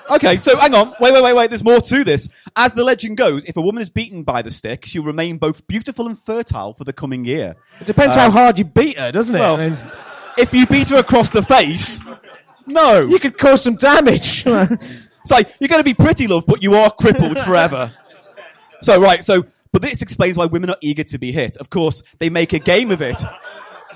Okay, 0.10 0.38
so 0.38 0.58
hang 0.58 0.74
on. 0.74 0.88
Wait, 1.00 1.14
wait, 1.14 1.24
wait, 1.24 1.34
wait. 1.34 1.52
There's 1.52 1.64
more 1.64 1.80
to 1.80 2.04
this. 2.04 2.28
As 2.56 2.74
the 2.74 2.84
legend 2.84 3.16
goes, 3.18 3.44
if 3.46 3.56
a 3.56 3.62
woman 3.62 3.82
is 3.84 3.90
beaten 3.92 4.24
by 4.24 4.42
the 4.42 4.50
stick, 4.52 4.86
she'll 4.86 5.04
remain 5.04 5.38
both 5.38 5.66
beautiful 5.68 6.08
and 6.08 6.20
fertile 6.20 6.74
for 6.74 6.84
the 6.84 6.92
coming 6.94 7.24
year. 7.24 7.56
It 7.80 7.86
depends 7.88 8.16
how 8.16 8.28
uh, 8.28 8.32
hard 8.32 8.58
you 8.58 8.66
beat 8.66 8.98
her, 8.98 9.12
doesn't 9.12 9.36
it? 9.36 9.40
well- 9.40 9.56
I 9.62 9.70
mean, 9.70 9.78
If 10.38 10.54
you 10.54 10.66
beat 10.66 10.90
her 10.90 10.98
across 10.98 11.30
the 11.30 11.44
face, 11.44 12.00
no. 12.66 13.02
you 13.02 13.20
could 13.20 13.38
cause 13.38 13.64
some 13.64 13.76
damage. 13.76 14.46
It's 15.22 15.32
like 15.32 15.54
you're 15.60 15.68
going 15.70 15.80
to 15.80 15.86
be 15.86 15.94
pretty, 15.94 16.28
love, 16.28 16.46
but 16.46 16.64
you 16.64 16.76
are 16.76 16.90
crippled 16.92 17.40
forever. 17.46 17.92
So 18.82 19.00
right, 19.00 19.24
so 19.24 19.46
but 19.72 19.82
this 19.82 20.02
explains 20.02 20.38
why 20.38 20.46
women 20.46 20.70
are 20.70 20.78
eager 20.82 21.04
to 21.06 21.18
be 21.18 21.32
hit. 21.32 21.58
Of 21.58 21.70
course, 21.70 22.04
they 22.20 22.30
make 22.30 22.54
a 22.54 22.60
game 22.60 22.92
of 22.92 23.02
it. 23.02 23.22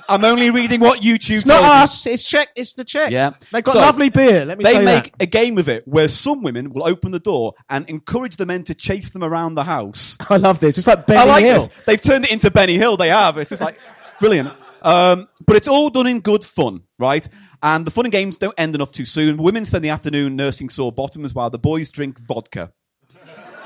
I'm 0.08 0.24
only 0.24 0.52
reading 0.52 0.82
what 0.82 1.02
YouTube. 1.02 1.32
it's 1.38 1.46
not 1.48 1.64
me. 1.64 1.68
us. 1.68 2.06
It's 2.06 2.24
Czech. 2.24 2.50
It's 2.56 2.74
the 2.74 2.84
Czech. 2.84 3.12
Yeah. 3.12 3.32
they've 3.52 3.64
got 3.64 3.72
So, 3.72 3.80
lovely 3.80 4.10
beer. 4.10 4.46
Let 4.46 4.60
me 4.60 4.64
say. 4.64 4.74
They 4.78 4.86
make 4.86 5.06
that. 5.06 5.24
a 5.24 5.26
game 5.26 5.58
of 5.58 5.68
it 5.68 5.88
where 5.88 6.08
some 6.08 6.44
women 6.44 6.72
will 6.72 6.86
open 6.86 7.10
the 7.12 7.20
door 7.20 7.54
and 7.70 7.90
encourage 7.90 8.38
the 8.38 8.46
men 8.46 8.64
to 8.66 8.76
chase 8.76 9.10
them 9.10 9.24
around 9.24 9.56
the 9.56 9.64
house. 9.64 10.16
I 10.30 10.38
love 10.38 10.60
this. 10.60 10.78
It's 10.78 10.86
like 10.86 11.00
I 11.00 11.02
Benny 11.02 11.28
like 11.32 11.44
Hill. 11.46 11.54
this. 11.56 11.70
They've 11.88 12.02
turned 12.02 12.26
it 12.26 12.32
into 12.32 12.52
Benny 12.52 12.78
Hill. 12.78 12.98
They 12.98 13.10
have. 13.10 13.40
It's 13.40 13.50
just 13.50 13.64
like 13.64 13.80
brilliant. 14.20 14.50
Um, 14.84 15.28
but 15.48 15.56
it's 15.56 15.68
all 15.68 15.90
done 15.90 16.06
in 16.06 16.20
good 16.20 16.44
fun, 16.44 16.84
right? 17.00 17.28
And 17.66 17.84
the 17.84 17.90
fun 17.90 18.06
and 18.06 18.12
games 18.12 18.38
don't 18.38 18.54
end 18.60 18.76
enough 18.76 18.92
too 18.92 19.06
soon. 19.06 19.38
Women 19.38 19.66
spend 19.66 19.84
the 19.84 19.90
afternoon 19.90 20.36
nursing 20.36 20.70
sore 20.70 20.92
bottoms 20.92 21.34
while 21.34 21.50
the 21.50 21.58
boys 21.58 21.90
drink 21.90 22.20
vodka. 22.20 22.72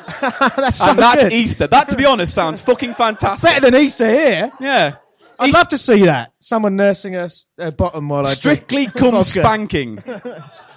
that's 0.22 0.78
so 0.78 0.92
and 0.92 1.00
that's 1.00 1.24
good. 1.24 1.34
Easter. 1.34 1.68
That, 1.68 1.90
to 1.90 1.98
be 1.98 2.06
honest, 2.06 2.34
sounds 2.34 2.62
fucking 2.62 2.94
fantastic. 2.94 3.50
Better 3.50 3.70
than 3.72 3.82
Easter 3.82 4.08
here. 4.10 4.52
yeah. 4.62 4.96
I'd 5.38 5.50
East- 5.50 5.58
love 5.58 5.68
to 5.70 5.78
see 5.78 6.06
that. 6.06 6.32
Someone 6.40 6.78
nursing 6.78 7.18
a, 7.18 7.30
a 7.58 7.74
bottom 7.74 8.08
while 8.08 8.26
I 8.26 8.34
Strictly 8.36 8.86
drink 8.86 8.96
Come 8.96 9.12
vodka. 9.12 9.42
Spanking, 9.42 9.98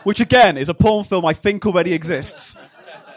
which 0.03 0.19
again 0.19 0.57
is 0.57 0.69
a 0.69 0.75
porn 0.75 1.05
film 1.05 1.25
I 1.25 1.33
think 1.33 1.65
already 1.65 1.93
exists. 1.93 2.57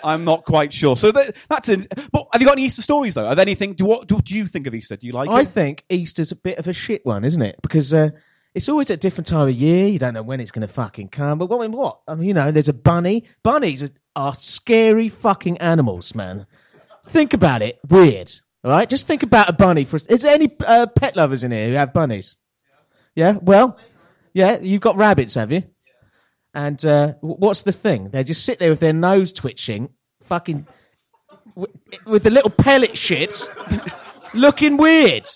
I'm 0.03 0.23
not 0.23 0.45
quite 0.45 0.71
sure. 0.71 0.95
So 0.95 1.11
that, 1.13 1.35
that's 1.49 1.67
it. 1.67 1.87
But 2.11 2.27
have 2.31 2.39
you 2.43 2.47
got 2.47 2.53
any 2.59 2.65
Easter 2.65 2.83
stories 2.83 3.15
though? 3.15 3.27
Have 3.27 3.39
anything? 3.39 3.73
Do 3.73 3.85
what? 3.85 4.07
Do, 4.07 4.21
do 4.21 4.35
you 4.35 4.45
think 4.45 4.67
of 4.67 4.75
Easter? 4.75 4.95
Do 4.97 5.07
you 5.07 5.13
like 5.13 5.29
I 5.31 5.41
it? 5.41 5.47
think 5.47 5.83
Easter's 5.89 6.31
a 6.31 6.35
bit 6.35 6.59
of 6.59 6.67
a 6.67 6.73
shit 6.73 7.03
one, 7.05 7.23
isn't 7.25 7.41
it? 7.41 7.55
Because 7.63 7.91
uh, 7.91 8.11
it's 8.55 8.69
always 8.69 8.89
at 8.89 8.95
a 8.95 8.97
different 8.97 9.27
time 9.27 9.49
of 9.49 9.53
year. 9.53 9.87
You 9.87 9.99
don't 9.99 10.13
know 10.13 10.23
when 10.23 10.39
it's 10.39 10.49
going 10.49 10.65
to 10.65 10.73
fucking 10.73 11.09
come. 11.09 11.37
But 11.37 11.49
what? 11.49 11.69
What? 11.71 11.99
I 12.07 12.15
mean, 12.15 12.29
you 12.29 12.33
know, 12.33 12.51
there's 12.51 12.69
a 12.69 12.73
bunny. 12.73 13.25
Bunnies 13.43 13.91
are, 14.15 14.33
scary 14.33 15.09
fucking 15.09 15.57
animals, 15.57 16.15
man. 16.15 16.47
Think 17.07 17.33
about 17.33 17.61
it. 17.61 17.79
Weird. 17.89 18.31
All 18.63 18.71
right. 18.71 18.89
Just 18.89 19.07
think 19.07 19.23
about 19.23 19.49
a 19.49 19.53
bunny. 19.53 19.83
For 19.83 19.97
is 19.97 20.21
there 20.21 20.33
any 20.33 20.55
uh, 20.65 20.87
pet 20.87 21.17
lovers 21.17 21.43
in 21.43 21.51
here 21.51 21.67
who 21.67 21.73
have 21.73 21.93
bunnies? 21.93 22.37
Yeah. 23.13 23.33
Well. 23.41 23.77
Yeah. 24.33 24.59
You've 24.61 24.81
got 24.81 24.95
rabbits, 24.95 25.35
have 25.35 25.51
you? 25.51 25.57
Yeah. 25.57 25.63
And 26.53 26.85
uh, 26.85 27.13
what's 27.19 27.63
the 27.63 27.73
thing? 27.73 28.09
They 28.09 28.23
just 28.23 28.45
sit 28.45 28.59
there 28.59 28.69
with 28.69 28.79
their 28.79 28.93
nose 28.93 29.33
twitching, 29.33 29.89
fucking 30.23 30.65
w- 31.55 31.73
with 32.05 32.23
the 32.23 32.29
little 32.29 32.49
pellet 32.49 32.97
shit, 32.97 33.49
looking 34.33 34.77
weird. 34.77 35.27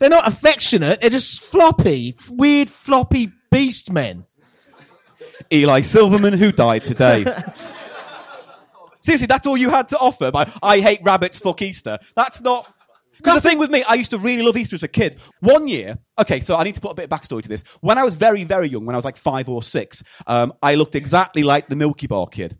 They're 0.00 0.10
not 0.10 0.26
affectionate. 0.26 1.02
They're 1.02 1.10
just 1.10 1.42
floppy, 1.42 2.16
weird, 2.30 2.68
floppy 2.68 3.30
beast 3.50 3.92
men. 3.92 4.24
Eli 5.52 5.82
Silverman, 5.82 6.32
who 6.32 6.52
died 6.52 6.84
today. 6.84 7.24
Seriously, 9.02 9.26
that's 9.26 9.46
all 9.46 9.56
you 9.56 9.70
had 9.70 9.88
to 9.88 9.98
offer. 9.98 10.30
By 10.30 10.50
I 10.62 10.80
hate 10.80 11.00
rabbits, 11.02 11.38
fuck 11.38 11.62
Easter. 11.62 11.98
That's 12.16 12.40
not. 12.40 12.72
Because 13.16 13.42
the 13.42 13.48
thing 13.48 13.58
with 13.58 13.70
me, 13.70 13.82
I 13.82 13.94
used 13.94 14.10
to 14.10 14.18
really 14.18 14.42
love 14.42 14.56
Easter 14.56 14.76
as 14.76 14.82
a 14.82 14.88
kid. 14.88 15.18
One 15.40 15.68
year, 15.68 15.98
okay, 16.18 16.40
so 16.40 16.56
I 16.56 16.64
need 16.64 16.74
to 16.76 16.80
put 16.80 16.92
a 16.92 16.94
bit 16.94 17.04
of 17.04 17.10
backstory 17.10 17.42
to 17.42 17.48
this. 17.48 17.64
When 17.80 17.98
I 17.98 18.02
was 18.04 18.14
very, 18.14 18.44
very 18.44 18.68
young, 18.68 18.86
when 18.86 18.94
I 18.94 18.98
was 18.98 19.04
like 19.04 19.18
five 19.18 19.48
or 19.50 19.62
six, 19.62 20.02
um, 20.26 20.54
I 20.62 20.76
looked 20.76 20.94
exactly 20.94 21.42
like 21.42 21.68
the 21.68 21.76
Milky 21.76 22.06
Bar 22.06 22.28
kid. 22.28 22.56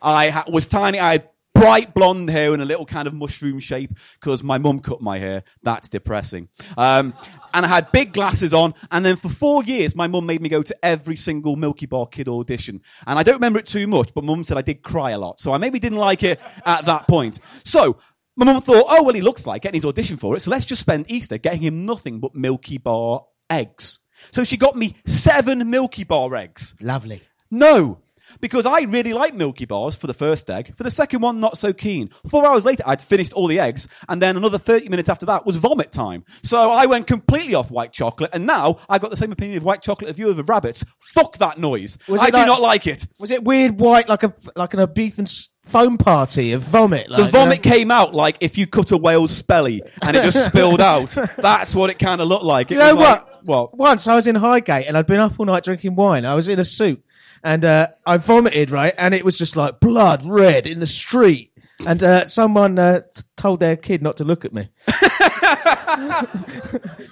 I 0.00 0.30
ha- 0.30 0.44
was 0.48 0.68
tiny. 0.68 1.00
I 1.00 1.12
had 1.12 1.28
bright 1.60 1.94
blonde 1.94 2.30
hair 2.30 2.54
in 2.54 2.60
a 2.60 2.64
little 2.64 2.86
kind 2.86 3.08
of 3.08 3.14
mushroom 3.14 3.60
shape 3.60 3.92
because 4.20 4.42
my 4.42 4.58
mum 4.58 4.80
cut 4.80 5.00
my 5.00 5.18
hair. 5.18 5.44
That's 5.62 5.88
depressing. 5.88 6.48
Um, 6.76 7.14
and 7.54 7.64
I 7.64 7.68
had 7.68 7.90
big 7.92 8.12
glasses 8.12 8.52
on. 8.52 8.74
And 8.90 9.04
then 9.04 9.16
for 9.16 9.28
four 9.28 9.64
years, 9.64 9.94
my 9.94 10.06
mum 10.06 10.26
made 10.26 10.42
me 10.42 10.48
go 10.48 10.62
to 10.62 10.76
every 10.84 11.16
single 11.16 11.56
Milky 11.56 11.86
Bar 11.86 12.06
Kid 12.06 12.28
audition. 12.28 12.82
And 13.06 13.18
I 13.18 13.22
don't 13.22 13.36
remember 13.36 13.58
it 13.58 13.66
too 13.66 13.86
much, 13.86 14.12
but 14.14 14.24
mum 14.24 14.44
said 14.44 14.56
I 14.56 14.62
did 14.62 14.82
cry 14.82 15.12
a 15.12 15.18
lot. 15.18 15.40
So 15.40 15.52
I 15.52 15.58
maybe 15.58 15.78
didn't 15.78 15.98
like 15.98 16.22
it 16.22 16.40
at 16.64 16.84
that 16.84 17.08
point. 17.08 17.38
So 17.64 17.98
my 18.36 18.44
mum 18.44 18.60
thought, 18.60 18.86
oh, 18.88 19.02
well, 19.02 19.14
he 19.14 19.22
looks 19.22 19.46
like 19.46 19.62
getting 19.62 19.78
his 19.78 19.86
audition 19.86 20.18
for 20.18 20.36
it. 20.36 20.40
So 20.40 20.50
let's 20.50 20.66
just 20.66 20.82
spend 20.82 21.10
Easter 21.10 21.38
getting 21.38 21.62
him 21.62 21.86
nothing 21.86 22.20
but 22.20 22.34
Milky 22.34 22.78
Bar 22.78 23.24
eggs. 23.48 24.00
So 24.32 24.44
she 24.44 24.56
got 24.56 24.76
me 24.76 24.96
seven 25.06 25.70
Milky 25.70 26.04
Bar 26.04 26.34
eggs. 26.36 26.74
Lovely. 26.80 27.22
No. 27.50 28.00
Because 28.40 28.66
I 28.66 28.80
really 28.80 29.12
liked 29.12 29.34
Milky 29.34 29.64
Bars 29.64 29.94
for 29.94 30.06
the 30.06 30.14
first 30.14 30.48
egg. 30.50 30.74
For 30.76 30.82
the 30.82 30.90
second 30.90 31.20
one, 31.20 31.40
not 31.40 31.58
so 31.58 31.72
keen. 31.72 32.10
Four 32.30 32.46
hours 32.46 32.64
later, 32.64 32.82
I'd 32.86 33.00
finished 33.02 33.32
all 33.32 33.46
the 33.46 33.58
eggs, 33.60 33.88
and 34.08 34.20
then 34.20 34.36
another 34.36 34.58
30 34.58 34.88
minutes 34.88 35.08
after 35.08 35.26
that 35.26 35.46
was 35.46 35.56
vomit 35.56 35.92
time. 35.92 36.24
So 36.42 36.70
I 36.70 36.86
went 36.86 37.06
completely 37.06 37.54
off 37.54 37.70
white 37.70 37.92
chocolate, 37.92 38.30
and 38.32 38.46
now 38.46 38.78
I've 38.88 39.00
got 39.00 39.10
the 39.10 39.16
same 39.16 39.32
opinion 39.32 39.58
of 39.58 39.64
white 39.64 39.82
chocolate 39.82 40.10
as 40.10 40.18
you 40.18 40.28
have 40.28 40.38
of 40.38 40.48
rabbits. 40.48 40.84
Fuck 41.00 41.38
that 41.38 41.58
noise. 41.58 41.98
Was 42.08 42.20
I 42.22 42.30
do 42.30 42.38
like- 42.38 42.46
not 42.46 42.60
like 42.60 42.86
it. 42.86 43.06
Was 43.18 43.30
it 43.30 43.44
weird 43.44 43.78
white 43.80 44.08
like 44.08 44.22
a 44.22 44.32
like 44.54 44.74
an 44.74 44.80
s- 45.20 45.48
foam 45.64 45.96
party 45.98 46.52
of 46.52 46.62
vomit? 46.62 47.10
Like, 47.10 47.24
The 47.24 47.30
vomit 47.30 47.64
you 47.64 47.70
know? 47.70 47.76
came 47.76 47.90
out 47.90 48.14
like 48.14 48.36
if 48.40 48.56
you 48.58 48.66
cut 48.66 48.90
a 48.92 48.96
whale's 48.96 49.40
spelly 49.40 49.80
and 50.02 50.16
it 50.16 50.22
just 50.22 50.46
spilled 50.46 50.80
out. 50.80 51.10
That's 51.38 51.74
what 51.74 51.90
it 51.90 51.98
kind 51.98 52.20
of 52.20 52.28
looked 52.28 52.44
like. 52.44 52.70
It 52.70 52.74
you 52.74 52.80
know 52.80 52.94
was 52.94 53.04
like- 53.08 53.20
what? 53.26 53.32
What? 53.46 53.78
Once 53.78 54.08
I 54.08 54.16
was 54.16 54.26
in 54.26 54.34
Highgate 54.34 54.86
and 54.88 54.98
I'd 54.98 55.06
been 55.06 55.20
up 55.20 55.38
all 55.38 55.46
night 55.46 55.62
drinking 55.62 55.94
wine. 55.94 56.24
I 56.24 56.34
was 56.34 56.48
in 56.48 56.58
a 56.58 56.64
suit 56.64 57.00
and 57.44 57.64
uh, 57.64 57.88
I 58.04 58.18
vomited, 58.18 58.70
right? 58.70 58.94
And 58.98 59.14
it 59.14 59.24
was 59.24 59.38
just 59.38 59.56
like 59.56 59.80
blood 59.80 60.22
red 60.24 60.66
in 60.66 60.80
the 60.80 60.86
street. 60.86 61.52
And 61.86 62.02
uh, 62.02 62.26
someone 62.26 62.78
uh, 62.78 63.00
t- 63.00 63.22
told 63.36 63.60
their 63.60 63.76
kid 63.76 64.02
not 64.02 64.16
to 64.16 64.24
look 64.24 64.44
at 64.44 64.54
me. 64.54 64.68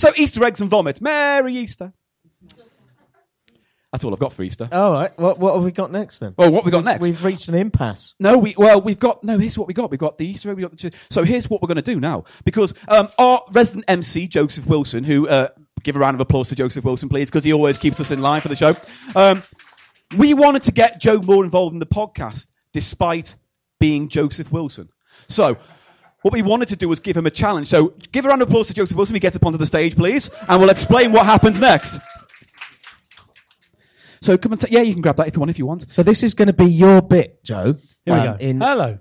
So 0.00 0.10
Easter 0.16 0.42
eggs 0.44 0.62
and 0.62 0.70
vomit. 0.70 1.02
Merry 1.02 1.54
Easter. 1.56 1.92
That's 3.92 4.02
all 4.02 4.14
I've 4.14 4.18
got 4.18 4.32
for 4.32 4.42
Easter. 4.42 4.66
All 4.72 4.94
right. 4.94 5.16
What, 5.18 5.38
what 5.38 5.54
have 5.54 5.62
we 5.62 5.72
got 5.72 5.92
next 5.92 6.20
then? 6.20 6.32
Well, 6.38 6.50
what 6.50 6.64
we 6.64 6.70
got 6.70 6.84
next? 6.84 7.02
We've 7.02 7.22
reached 7.22 7.48
an 7.48 7.54
impasse. 7.54 8.14
No, 8.18 8.38
we 8.38 8.54
well 8.56 8.80
we've 8.80 8.98
got 8.98 9.22
no. 9.24 9.36
Here's 9.36 9.58
what 9.58 9.68
we 9.68 9.74
got. 9.74 9.90
We've 9.90 10.00
got 10.00 10.16
the 10.16 10.26
Easter 10.26 10.48
egg. 10.48 10.56
We 10.56 10.62
got 10.62 10.74
the, 10.74 10.90
so 11.10 11.22
here's 11.22 11.50
what 11.50 11.60
we're 11.60 11.66
going 11.66 11.76
to 11.76 11.82
do 11.82 12.00
now 12.00 12.24
because 12.44 12.72
um, 12.88 13.08
our 13.18 13.42
resident 13.52 13.84
MC 13.88 14.26
Joseph 14.26 14.66
Wilson, 14.66 15.04
who 15.04 15.28
uh, 15.28 15.48
give 15.82 15.96
a 15.96 15.98
round 15.98 16.14
of 16.14 16.20
applause 16.20 16.48
to 16.48 16.56
Joseph 16.56 16.84
Wilson, 16.84 17.08
please, 17.08 17.30
because 17.30 17.44
he 17.44 17.52
always 17.52 17.78
keeps 17.78 18.00
us 18.00 18.10
in 18.10 18.20
line 18.20 18.40
for 18.40 18.48
the 18.48 18.56
show. 18.56 18.76
Um, 19.14 19.42
we 20.16 20.34
wanted 20.34 20.62
to 20.64 20.72
get 20.72 21.00
Joe 21.00 21.18
more 21.18 21.44
involved 21.44 21.72
in 21.72 21.78
the 21.78 21.86
podcast, 21.86 22.46
despite 22.72 23.36
being 23.78 24.08
Joseph 24.08 24.50
Wilson. 24.52 24.88
So. 25.28 25.56
What 26.22 26.34
we 26.34 26.42
wanted 26.42 26.68
to 26.68 26.76
do 26.76 26.86
was 26.86 27.00
give 27.00 27.16
him 27.16 27.24
a 27.24 27.30
challenge. 27.30 27.68
So, 27.68 27.94
give 28.12 28.26
a 28.26 28.28
round 28.28 28.42
of 28.42 28.48
applause 28.48 28.66
to 28.66 28.74
Joseph 28.74 28.94
Wilson. 28.94 29.14
We 29.14 29.20
get 29.20 29.34
up 29.34 29.46
onto 29.46 29.56
the 29.56 29.64
stage, 29.64 29.96
please, 29.96 30.28
and 30.50 30.60
we'll 30.60 30.68
explain 30.68 31.12
what 31.12 31.24
happens 31.24 31.62
next. 31.62 31.98
So, 34.20 34.36
come 34.36 34.52
and 34.52 34.60
t- 34.60 34.68
yeah, 34.70 34.82
you 34.82 34.92
can 34.92 35.00
grab 35.00 35.16
that 35.16 35.28
if 35.28 35.34
you 35.34 35.40
want. 35.40 35.50
If 35.50 35.58
you 35.58 35.64
want. 35.64 35.90
So 35.90 36.02
this 36.02 36.22
is 36.22 36.34
going 36.34 36.48
to 36.48 36.52
be 36.52 36.66
your 36.66 37.00
bit, 37.00 37.42
Joe. 37.42 37.76
Here 38.04 38.14
we 38.14 38.20
um, 38.20 38.36
go. 38.36 38.44
In, 38.44 38.60
Hello. 38.60 38.98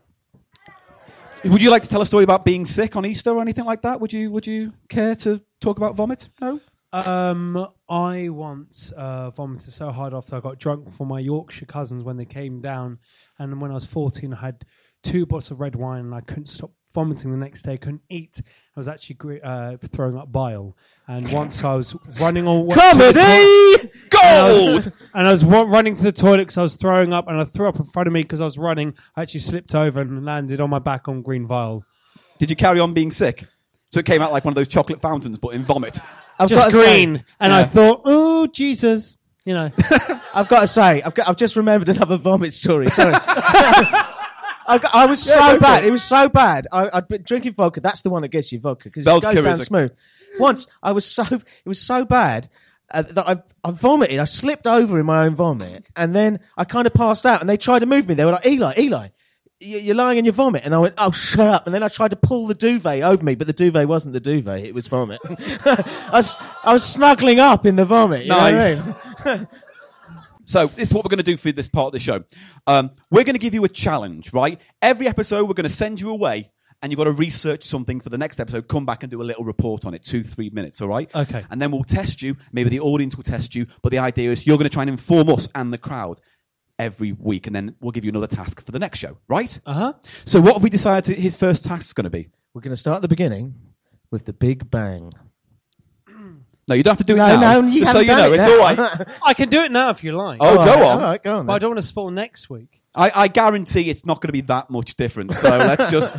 Would 1.43 1.62
you 1.62 1.69
like 1.69 1.81
to 1.83 1.89
tell 1.89 2.01
a 2.01 2.05
story 2.05 2.24
about 2.24 2.43
being 2.43 2.65
sick 2.65 2.95
on 2.95 3.05
Easter 3.05 3.31
or 3.31 3.41
anything 3.41 3.65
like 3.65 3.81
that? 3.83 4.00
Would 4.01 4.12
you 4.12 4.31
Would 4.31 4.45
you 4.48 4.74
care 4.89 5.15
to 5.17 5.41
talk 5.62 5.77
about 5.77 5.95
vomit? 5.95 6.29
No. 6.41 6.59
Um, 6.91 7.67
I 7.88 8.29
once 8.29 8.91
uh, 8.98 9.29
vomited 9.31 9.72
so 9.72 9.91
hard 9.91 10.13
after 10.13 10.36
I 10.36 10.39
got 10.39 10.58
drunk 10.58 10.91
for 10.91 11.05
my 11.05 11.19
Yorkshire 11.19 11.65
cousins 11.67 12.03
when 12.03 12.17
they 12.17 12.25
came 12.25 12.62
down, 12.62 12.98
and 13.38 13.62
when 13.62 13.72
I 13.72 13.75
was 13.75 13.86
fourteen, 13.86 14.34
I 14.34 14.41
had 14.41 14.65
two 15.03 15.25
bottles 15.25 15.51
of 15.51 15.62
red 15.62 15.75
wine, 15.75 16.05
and 16.05 16.15
I 16.15 16.22
couldn't 16.22 16.48
stop 16.48 16.72
vomiting 16.93 17.31
the 17.31 17.38
next 17.38 17.62
day. 17.62 17.77
Couldn't 17.77 18.01
eat. 18.10 18.41
I 18.43 18.79
was 18.79 18.88
actually 18.88 19.39
uh, 19.41 19.77
throwing 19.91 20.17
up 20.17 20.31
bile, 20.31 20.75
and 21.08 21.31
once 21.31 21.63
I 21.63 21.75
was 21.75 21.96
running 22.19 22.48
all 22.48 22.67
Comedy! 22.74 23.19
And 23.19 23.91
I 24.22 24.50
Gold. 24.50 24.75
was, 24.75 24.86
and 25.13 25.27
I 25.27 25.31
was 25.31 25.46
wa- 25.46 25.62
running 25.67 25.96
to 25.96 26.03
the 26.03 26.12
toilet 26.12 26.39
because 26.39 26.58
I 26.58 26.63
was 26.63 26.75
throwing 26.75 27.13
up, 27.13 27.27
and 27.27 27.38
I 27.38 27.43
threw 27.43 27.69
up 27.69 27.77
in 27.77 27.86
front 27.86 28.08
of 28.08 28.13
me 28.13 28.24
because 28.24 28.41
I 28.41 28.46
was 28.46 28.58
running. 28.58 28.96
I 29.15 29.22
actually 29.22 29.41
slipped 29.41 29.75
over 29.75 30.01
and 30.01 30.25
landed 30.25 30.60
on 30.60 30.72
my 30.72 30.79
back 30.79 31.08
on 31.08 31.22
green 31.22 31.46
vial. 31.46 31.86
Did 32.39 32.50
you 32.50 32.55
carry 32.55 32.79
on 32.79 32.93
being 32.93 33.12
sick? 33.12 33.46
So 33.91 34.00
it 34.00 34.05
came 34.05 34.22
out 34.22 34.31
like 34.31 34.43
one 34.43 34.51
of 34.51 34.55
those 34.55 34.67
chocolate 34.67 35.01
fountains, 35.01 35.38
but 35.38 35.50
in 35.50 35.65
vomit. 35.65 36.00
I've 36.39 36.50
Just 36.50 36.62
got 36.62 36.72
to 36.72 36.77
say- 36.77 37.05
green, 37.05 37.24
and 37.39 37.53
I 37.53 37.63
thought, 37.65 38.01
oh 38.05 38.48
Jesus, 38.48 39.17
you 39.46 39.53
know. 39.53 39.72
I've 40.34 40.48
got 40.48 40.62
to 40.62 40.67
say, 40.67 41.01
I've, 41.01 41.13
got, 41.15 41.27
I've 41.27 41.36
just 41.38 41.55
remembered 41.55 41.89
another 41.89 42.17
vomit 42.17 42.53
story. 42.53 42.89
Sorry. 42.89 43.13
I, 44.67 44.77
got- 44.77 44.93
I 44.96 45.05
was 45.08 45.25
go 45.25 45.34
so 45.34 45.60
bad. 45.60 45.84
it. 45.84 45.88
It. 45.88 45.91
was 45.91 46.03
so 46.03 46.29
bad. 46.29 46.67
I, 46.72 46.89
I'd 46.93 47.08
been 47.08 47.24
drinking 47.24 47.53
vodka. 47.53 47.81
That's 47.81 48.01
the 48.03 48.10
one 48.10 48.22
that 48.22 48.27
gets 48.29 48.51
you 48.51 48.60
vodka 48.60 48.89
because 48.89 49.03
it 49.08 49.22
goes 49.22 49.22
down 49.43 49.48
a- 49.48 49.55
smooth. 49.55 49.91
Once 50.39 50.67
I 50.84 50.91
was 50.91 51.05
so 51.05 51.24
it 51.24 51.43
was 51.67 51.81
so 51.81 52.05
bad 52.05 52.48
uh, 52.91 53.01
that 53.01 53.27
I, 53.27 53.41
I 53.67 53.72
vomited. 53.72 54.19
I 54.19 54.25
slipped 54.25 54.67
over 54.67 55.00
in 55.00 55.05
my 55.08 55.25
own 55.25 55.34
vomit, 55.36 55.86
and 55.96 56.15
then 56.15 56.39
I 56.55 56.65
kind 56.65 56.86
of 56.86 56.93
passed 56.93 57.25
out. 57.25 57.41
And 57.41 57.50
they 57.50 57.58
tried 57.58 57.79
to 57.79 57.88
move 57.88 58.08
me. 58.08 58.13
They 58.13 58.25
were 58.25 58.34
like, 58.34 58.46
"Eli, 58.46 58.74
Eli." 58.77 59.08
You're 59.61 59.95
lying 59.95 60.17
in 60.17 60.25
your 60.25 60.33
vomit, 60.33 60.63
and 60.63 60.73
I 60.73 60.77
went, 60.77 60.93
"Oh, 60.97 61.11
shut 61.11 61.45
up!" 61.47 61.65
And 61.65 61.75
then 61.75 61.83
I 61.83 61.89
tried 61.89 62.11
to 62.11 62.15
pull 62.15 62.47
the 62.47 62.53
duvet 62.53 63.01
over 63.03 63.21
me, 63.23 63.35
but 63.35 63.45
the 63.45 63.51
duvet 63.53 63.87
wasn't 63.89 64.13
the 64.13 64.19
duvet; 64.21 64.65
it 64.65 64.73
was 64.73 64.87
vomit. 64.87 65.19
I 65.65 66.09
was, 66.13 66.37
I 66.63 66.71
was 66.71 66.83
snuggling 66.85 67.39
up 67.39 67.65
in 67.65 67.75
the 67.75 67.83
vomit. 67.85 68.23
you 68.23 68.29
know 68.29 68.37
what 68.37 68.53
I 68.53 68.57
Nice. 68.57 68.85
mean? 69.25 69.47
So 70.45 70.65
this 70.65 70.89
is 70.89 70.93
what 70.95 71.03
we're 71.05 71.09
going 71.09 71.17
to 71.17 71.23
do 71.23 71.37
for 71.37 71.51
this 71.51 71.67
part 71.67 71.87
of 71.87 71.91
the 71.93 71.99
show. 71.99 72.23
Um, 72.65 72.89
we're 73.11 73.23
going 73.23 73.35
to 73.35 73.39
give 73.39 73.53
you 73.53 73.65
a 73.65 73.69
challenge, 73.69 74.33
right? 74.33 74.59
Every 74.81 75.07
episode, 75.07 75.47
we're 75.47 75.53
going 75.53 75.69
to 75.69 75.75
send 75.75 76.01
you 76.01 76.09
away, 76.09 76.49
and 76.81 76.91
you've 76.91 76.97
got 76.97 77.03
to 77.03 77.11
research 77.11 77.63
something 77.63 77.99
for 78.01 78.09
the 78.09 78.17
next 78.17 78.39
episode. 78.39 78.67
Come 78.67 78.83
back 78.83 79.03
and 79.03 79.11
do 79.11 79.21
a 79.21 79.23
little 79.23 79.43
report 79.43 79.85
on 79.85 79.93
it, 79.93 80.01
two, 80.01 80.23
three 80.23 80.49
minutes, 80.49 80.81
all 80.81 80.87
right? 80.87 81.07
Okay. 81.13 81.45
And 81.51 81.61
then 81.61 81.69
we'll 81.69 81.83
test 81.83 82.23
you. 82.23 82.35
Maybe 82.51 82.71
the 82.71 82.79
audience 82.79 83.15
will 83.15 83.25
test 83.25 83.53
you, 83.53 83.67
but 83.83 83.91
the 83.91 83.99
idea 83.99 84.31
is 84.31 84.47
you're 84.47 84.57
going 84.57 84.67
to 84.67 84.73
try 84.73 84.81
and 84.81 84.89
inform 84.89 85.29
us 85.29 85.49
and 85.53 85.71
the 85.71 85.77
crowd 85.77 86.19
every 86.79 87.12
week, 87.12 87.45
and 87.45 87.55
then 87.55 87.75
we'll 87.81 87.91
give 87.91 88.05
you 88.05 88.09
another 88.09 88.27
task 88.27 88.65
for 88.65 88.71
the 88.71 88.79
next 88.79 88.98
show, 89.00 89.17
right? 89.27 89.59
Uh 89.65 89.74
huh. 89.74 89.93
So 90.25 90.41
what 90.41 90.53
have 90.53 90.63
we 90.63 90.69
decided 90.71 91.13
to, 91.15 91.21
his 91.21 91.36
first 91.36 91.63
task 91.65 91.88
is 91.88 91.93
going 91.93 92.05
to 92.05 92.09
be? 92.09 92.29
We're 92.53 92.62
going 92.62 92.71
to 92.71 92.77
start 92.77 92.95
at 92.95 93.01
the 93.03 93.07
beginning 93.09 93.53
with 94.09 94.25
the 94.25 94.33
Big 94.33 94.71
Bang. 94.71 95.13
No, 96.67 96.75
you 96.75 96.83
don't 96.83 96.91
have 96.91 97.00
to 97.00 97.03
do 97.03 97.15
it 97.15 97.17
No, 97.17 97.39
now. 97.39 97.62
no, 97.62 97.67
you 97.67 97.83
so 97.83 97.98
you 98.00 98.05
know, 98.05 98.31
it 98.31 98.39
it's 98.39 98.48
all 98.48 98.59
right. 98.59 99.07
I 99.25 99.33
can 99.33 99.50
do 99.50 99.62
it 99.63 99.71
now 99.71 99.89
if 99.89 100.03
you 100.03 100.12
like. 100.12 100.38
Oh, 100.39 100.50
All 100.59 100.65
go 100.65 100.71
right, 100.75 100.81
on. 100.83 100.83
All 100.83 101.00
right, 101.09 101.24
go 101.24 101.38
on. 101.39 101.48
But 101.48 101.53
I 101.53 101.57
don't 101.57 101.71
want 101.71 101.79
to 101.81 101.88
spoil 101.88 102.12
next 102.12 102.48
week. 102.48 102.83
I, 102.93 103.12
I 103.24 103.27
guarantee 103.27 103.89
it's 103.89 104.05
not 104.05 104.21
going 104.21 104.27
to 104.27 104.33
be 104.33 104.41
that 104.41 104.69
much 104.69 104.93
different. 104.93 105.33
So 105.33 105.50
let's 105.57 105.89
just. 105.89 106.15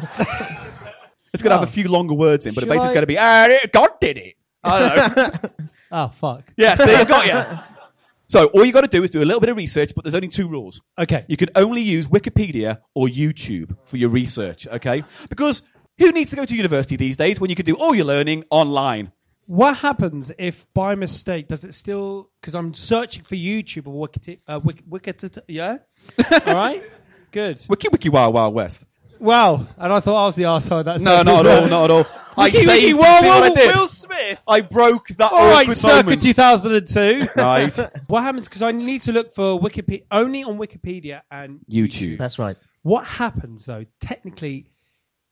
It's 1.33 1.41
going 1.41 1.51
to 1.53 1.59
have 1.59 1.63
a 1.63 1.71
few 1.71 1.87
longer 1.89 2.15
words 2.15 2.47
in, 2.47 2.55
but 2.55 2.65
Shall 2.65 2.73
it 2.73 2.75
basically 2.75 2.91
I- 2.91 2.95
going 2.95 3.03
to 3.03 3.07
be, 3.07 3.17
ah, 3.17 3.69
God 3.73 3.91
did 4.01 4.19
it. 4.19 4.35
I 4.65 4.97
don't 4.97 5.17
know. 5.17 5.51
Oh 5.93 6.09
fuck. 6.09 6.53
yeah, 6.57 6.75
see, 6.77 6.95
I 6.95 7.05
got 7.05 7.27
you. 7.27 7.61
So 8.31 8.47
all 8.47 8.65
you 8.65 8.73
got 8.73 8.83
to 8.83 8.87
do 8.87 9.03
is 9.03 9.11
do 9.11 9.21
a 9.21 9.25
little 9.25 9.41
bit 9.41 9.49
of 9.49 9.57
research, 9.57 9.91
but 9.93 10.05
there's 10.05 10.15
only 10.15 10.29
two 10.29 10.47
rules. 10.47 10.81
Okay. 10.97 11.25
You 11.27 11.37
can 11.37 11.49
only 11.57 11.83
use 11.83 12.07
Wikipedia 12.07 12.79
or 12.95 13.09
YouTube 13.09 13.77
for 13.87 13.97
your 13.97 14.09
research, 14.09 14.69
okay? 14.69 15.03
Because 15.29 15.63
who 15.99 16.13
needs 16.13 16.31
to 16.31 16.37
go 16.37 16.45
to 16.45 16.55
university 16.55 16.95
these 16.95 17.17
days 17.17 17.41
when 17.41 17.51
you 17.51 17.57
can 17.57 17.67
do 17.67 17.75
all 17.75 17.93
your 17.93 18.05
learning 18.05 18.45
online? 18.49 19.11
What 19.47 19.79
happens 19.79 20.31
if 20.39 20.65
by 20.75 20.95
mistake 20.95 21.49
does 21.49 21.65
it 21.65 21.75
still? 21.75 22.31
Because 22.41 22.55
I'm 22.55 22.73
searching 22.73 23.25
for 23.25 23.35
YouTube 23.35 23.89
or 23.89 24.07
Wikit, 24.07 24.39
uh, 24.47 24.61
Wik, 24.61 24.85
Wikit, 24.89 25.41
yeah. 25.49 25.79
All 26.47 26.55
right, 26.55 26.85
good. 27.33 27.61
Wiki 27.69 27.89
Wiki 27.91 28.11
Wild 28.11 28.33
Wild 28.33 28.55
West. 28.55 28.85
Wow, 29.19 29.67
and 29.77 29.93
I 29.93 29.99
thought 29.99 30.23
I 30.23 30.27
was 30.27 30.37
the 30.37 30.45
arsehole. 30.45 30.85
That 30.85 31.01
No, 31.01 31.23
not 31.23 31.47
at 31.47 31.63
all, 31.63 31.69
not 31.69 31.85
at 31.85 31.91
all. 31.91 32.07
I 32.37 32.45
Wiki, 32.45 32.59
saved 32.61 32.97
Wiki, 32.97 33.05
whoa, 33.05 33.21
see 33.21 33.27
what 33.27 33.43
I 33.43 33.49
whoa, 33.49 33.55
did? 33.57 33.75
Will 33.75 33.89
Smith. 33.89 34.00
I 34.51 34.61
broke 34.63 35.09
that 35.09 35.31
All 35.33 35.49
right, 35.49 35.63
awkward 35.63 35.77
circa 35.77 36.05
moment. 36.05 36.23
2002. 36.23 37.29
Right. 37.37 37.79
what 38.09 38.23
happens? 38.23 38.49
Because 38.49 38.63
I 38.63 38.73
need 38.73 39.03
to 39.03 39.13
look 39.13 39.33
for 39.33 39.59
Wikipedia 39.61 40.05
only 40.11 40.43
on 40.43 40.59
Wikipedia 40.59 41.23
and 41.31 41.61
YouTube. 41.71 42.19
That's 42.19 42.39
right. 42.39 42.57
What 42.83 43.07
happens 43.07 43.67
though? 43.67 43.85
Technically, 44.01 44.67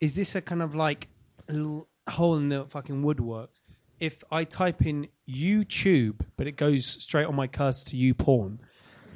is 0.01 0.15
this 0.15 0.35
a 0.35 0.41
kind 0.41 0.63
of 0.63 0.75
like 0.75 1.09
little 1.49 1.89
hole 2.09 2.37
in 2.37 2.49
the 2.49 2.67
fucking 2.67 3.03
woodwork? 3.03 3.51
If 3.99 4.23
I 4.31 4.45
type 4.45 4.87
in 4.87 5.09
YouTube, 5.29 6.21
but 6.37 6.47
it 6.47 6.53
goes 6.53 6.87
straight 6.87 7.27
on 7.27 7.35
my 7.35 7.49
cursor 7.49 7.87
to 7.87 7.97
you 7.97 8.15
porn, 8.15 8.61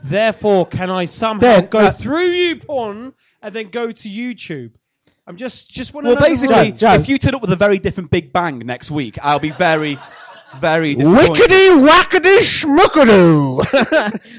therefore, 0.02 0.66
can 0.66 0.90
I 0.90 1.04
somehow 1.04 1.60
Then, 1.60 1.66
go 1.66 1.78
uh, 1.78 1.92
through 1.92 2.26
you 2.26 2.56
porn 2.56 3.12
and 3.40 3.54
then 3.54 3.70
go 3.70 3.92
to 3.92 4.08
YouTube? 4.08 4.72
I'm 5.26 5.36
just 5.36 5.70
just 5.70 5.94
want 5.94 6.04
to 6.04 6.08
Well, 6.08 6.16
know. 6.16 6.22
the 6.22 6.28
basically, 6.30 6.70
rules. 6.70 6.80
Joe. 6.80 6.94
if 6.94 7.08
you 7.08 7.18
turn 7.18 7.34
up 7.34 7.42
with 7.42 7.52
a 7.52 7.56
very 7.56 7.78
different 7.78 8.10
Big 8.10 8.32
Bang 8.32 8.58
next 8.58 8.90
week, 8.90 9.18
I'll 9.22 9.38
be 9.38 9.50
very, 9.50 9.98
very 10.58 10.94
disappointed. 10.96 11.32
Wickety 11.48 11.88
wackety 11.88 12.38
schmuckadoo. 12.38 13.60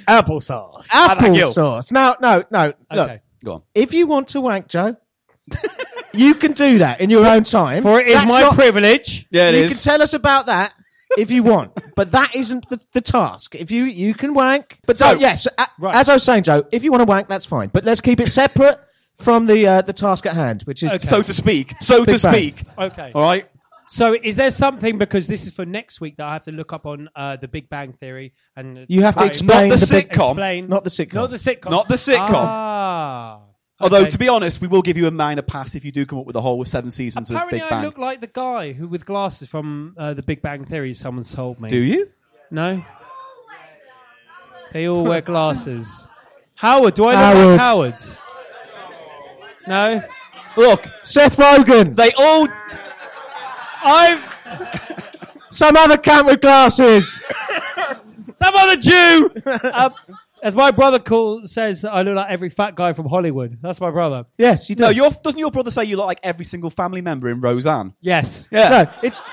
applesauce. 0.08 0.88
Apple 0.94 1.36
you. 1.36 1.48
sauce. 1.48 1.92
No, 1.92 2.16
no, 2.20 2.44
no. 2.52 2.74
Look, 2.92 3.10
Okay. 3.10 3.22
Go 3.46 3.54
on. 3.54 3.62
if 3.74 3.94
you 3.94 4.08
want 4.08 4.30
to 4.30 4.42
wank, 4.42 4.68
Joe, 4.68 4.96
you 6.14 6.36
can 6.36 6.54
do 6.54 6.78
that 6.80 7.02
in 7.02 7.10
your 7.10 7.26
own 7.26 7.44
time. 7.44 7.84
For 7.84 8.00
it 8.00 8.08
is 8.08 8.16
That's 8.16 8.28
my 8.30 8.42
not- 8.42 8.56
privilege. 8.56 9.26
Yeah, 9.32 9.50
it 9.50 9.56
you 9.56 9.62
is. 9.64 9.74
can 9.74 9.82
tell 9.94 10.02
us 10.02 10.14
about 10.14 10.46
that 10.48 10.74
if 11.18 11.30
you 11.32 11.44
want, 11.44 11.72
but 11.96 12.12
that 12.12 12.36
isn't 12.36 12.68
the, 12.70 12.80
the 12.94 13.02
task. 13.02 13.56
If 13.56 13.70
you 13.72 13.86
you 13.86 14.14
can 14.14 14.34
wank, 14.34 14.78
but 14.86 14.98
So- 14.98 15.12
don't, 15.12 15.22
yes, 15.22 15.46
a, 15.58 15.68
Right. 15.80 15.96
as 15.96 16.10
I 16.10 16.14
was 16.14 16.24
saying, 16.24 16.44
Joe, 16.44 16.64
if 16.72 16.84
you 16.84 16.92
want 16.92 17.02
to 17.02 17.06
wank, 17.06 17.28
that's 17.30 17.46
fine. 17.46 17.70
But 17.70 17.84
let's 17.86 18.02
keep 18.02 18.20
it 18.20 18.30
separate 18.32 18.80
from 19.18 19.46
the 19.46 19.68
uh, 19.68 19.82
the 19.82 19.94
task 19.94 20.26
at 20.26 20.36
hand, 20.36 20.64
which 20.64 20.84
is 20.84 20.92
Okay. 20.94 21.06
so 21.08 21.22
to 21.22 21.34
speak. 21.34 21.74
So 21.82 22.06
Big 22.06 22.18
to 22.18 22.24
Bang. 22.24 22.34
speak. 22.34 22.64
Okay. 22.78 23.12
All 23.16 23.22
right. 23.24 23.48
So, 23.86 24.16
is 24.24 24.38
there 24.38 24.50
something 24.50 24.98
because 24.98 25.28
this 25.28 25.46
is 25.46 25.54
for 25.54 25.66
next 25.66 26.00
week 26.02 26.16
that 26.18 26.26
I 26.26 26.34
have 26.34 26.46
to 26.46 26.52
look 26.52 26.72
up 26.74 26.86
on 26.86 27.10
uh, 27.16 27.36
the 27.36 27.48
Big 27.50 27.70
Bang 27.70 27.92
Theory 27.94 28.34
and 28.56 28.86
you 28.88 29.04
have 29.04 29.16
to 29.16 29.20
Right. 29.22 29.28
explain 29.30 29.68
Not 29.70 29.80
the 29.80 29.88
big, 29.88 30.10
sitcom. 30.10 30.30
explain 30.32 30.68
not 30.70 30.84
the 30.86 30.90
sitcom. 30.90 31.14
not 31.14 31.30
the 31.30 31.36
sitcom, 31.36 31.70
Not 31.70 31.88
the 31.90 31.96
sitcom. 31.96 32.30
Ah. 32.34 33.40
Although, 33.82 34.02
Okay. 34.02 34.10
to 34.12 34.18
be 34.18 34.30
honest, 34.30 34.62
we 34.62 34.68
will 34.70 34.82
give 34.82 34.98
you 34.98 35.06
a 35.08 35.12
minor 35.12 35.42
pass 35.42 35.76
if 35.76 35.84
you 35.84 35.92
do 35.92 36.06
come 36.06 36.18
up 36.18 36.26
with 36.26 36.34
the 36.34 36.42
whole 36.42 36.64
seven 36.64 36.92
seasons 36.92 37.30
apparently 37.30 37.60
of 37.60 37.66
Big 37.66 37.72
I 37.74 37.76
Bang. 37.76 37.84
look 37.84 37.98
like 37.98 38.22
the 38.22 38.28
guy 38.28 38.72
who 38.72 38.88
with 38.88 39.06
glasses 39.06 39.50
from 39.50 39.96
uh, 39.98 40.14
the 40.14 40.24
Big 40.24 40.42
Bang 40.42 40.64
Theory. 40.64 40.94
Someone's 40.94 41.34
told 41.36 41.60
me. 41.60 41.70
do 41.70 41.78
you? 41.78 42.10
No. 42.50 42.82
They 44.72 44.88
all 44.88 45.04
wear 45.04 45.22
glasses. 45.22 46.08
Howard, 46.56 46.94
do 46.96 47.06
I 47.06 47.34
look 47.34 47.60
Howard. 47.60 47.92
like 47.92 48.02
Howard? 48.02 48.18
No. 49.68 50.04
Look, 50.56 50.88
Seth 51.02 51.38
Rogen, 51.38 51.96
they 51.96 52.12
all. 52.14 52.48
I'm 53.82 54.22
some 55.50 55.76
other 55.76 55.98
cunt 55.98 56.26
with 56.26 56.42
glasses. 56.42 57.24
some 58.36 58.56
other 58.56 58.78
Jew. 58.78 59.32
uh, 59.46 59.90
as 60.42 60.56
my 60.56 60.72
brother 60.72 61.00
call 61.00 61.46
says, 61.48 61.86
I 61.86 62.02
look 62.02 62.16
like 62.16 62.30
every 62.30 62.50
fat 62.50 62.76
guy 62.76 62.94
from 62.94 63.08
Hollywood. 63.08 63.58
That's 63.62 63.80
my 63.80 63.92
brother. 63.92 64.26
yes, 64.38 64.70
you 64.70 64.76
do. 64.76 64.84
No, 64.84 64.90
your, 64.90 65.10
doesn't 65.24 65.40
your 65.40 65.52
brother 65.52 65.72
say 65.72 65.86
you 65.86 65.96
look 65.96 66.06
like 66.06 66.20
every 66.24 66.46
single 66.46 66.70
family 66.70 67.02
member 67.02 67.30
in 67.30 67.40
Roseanne? 67.42 67.94
Yes. 68.02 68.50
Yeah. 68.52 68.70
no, 68.70 68.92
it's 69.02 69.24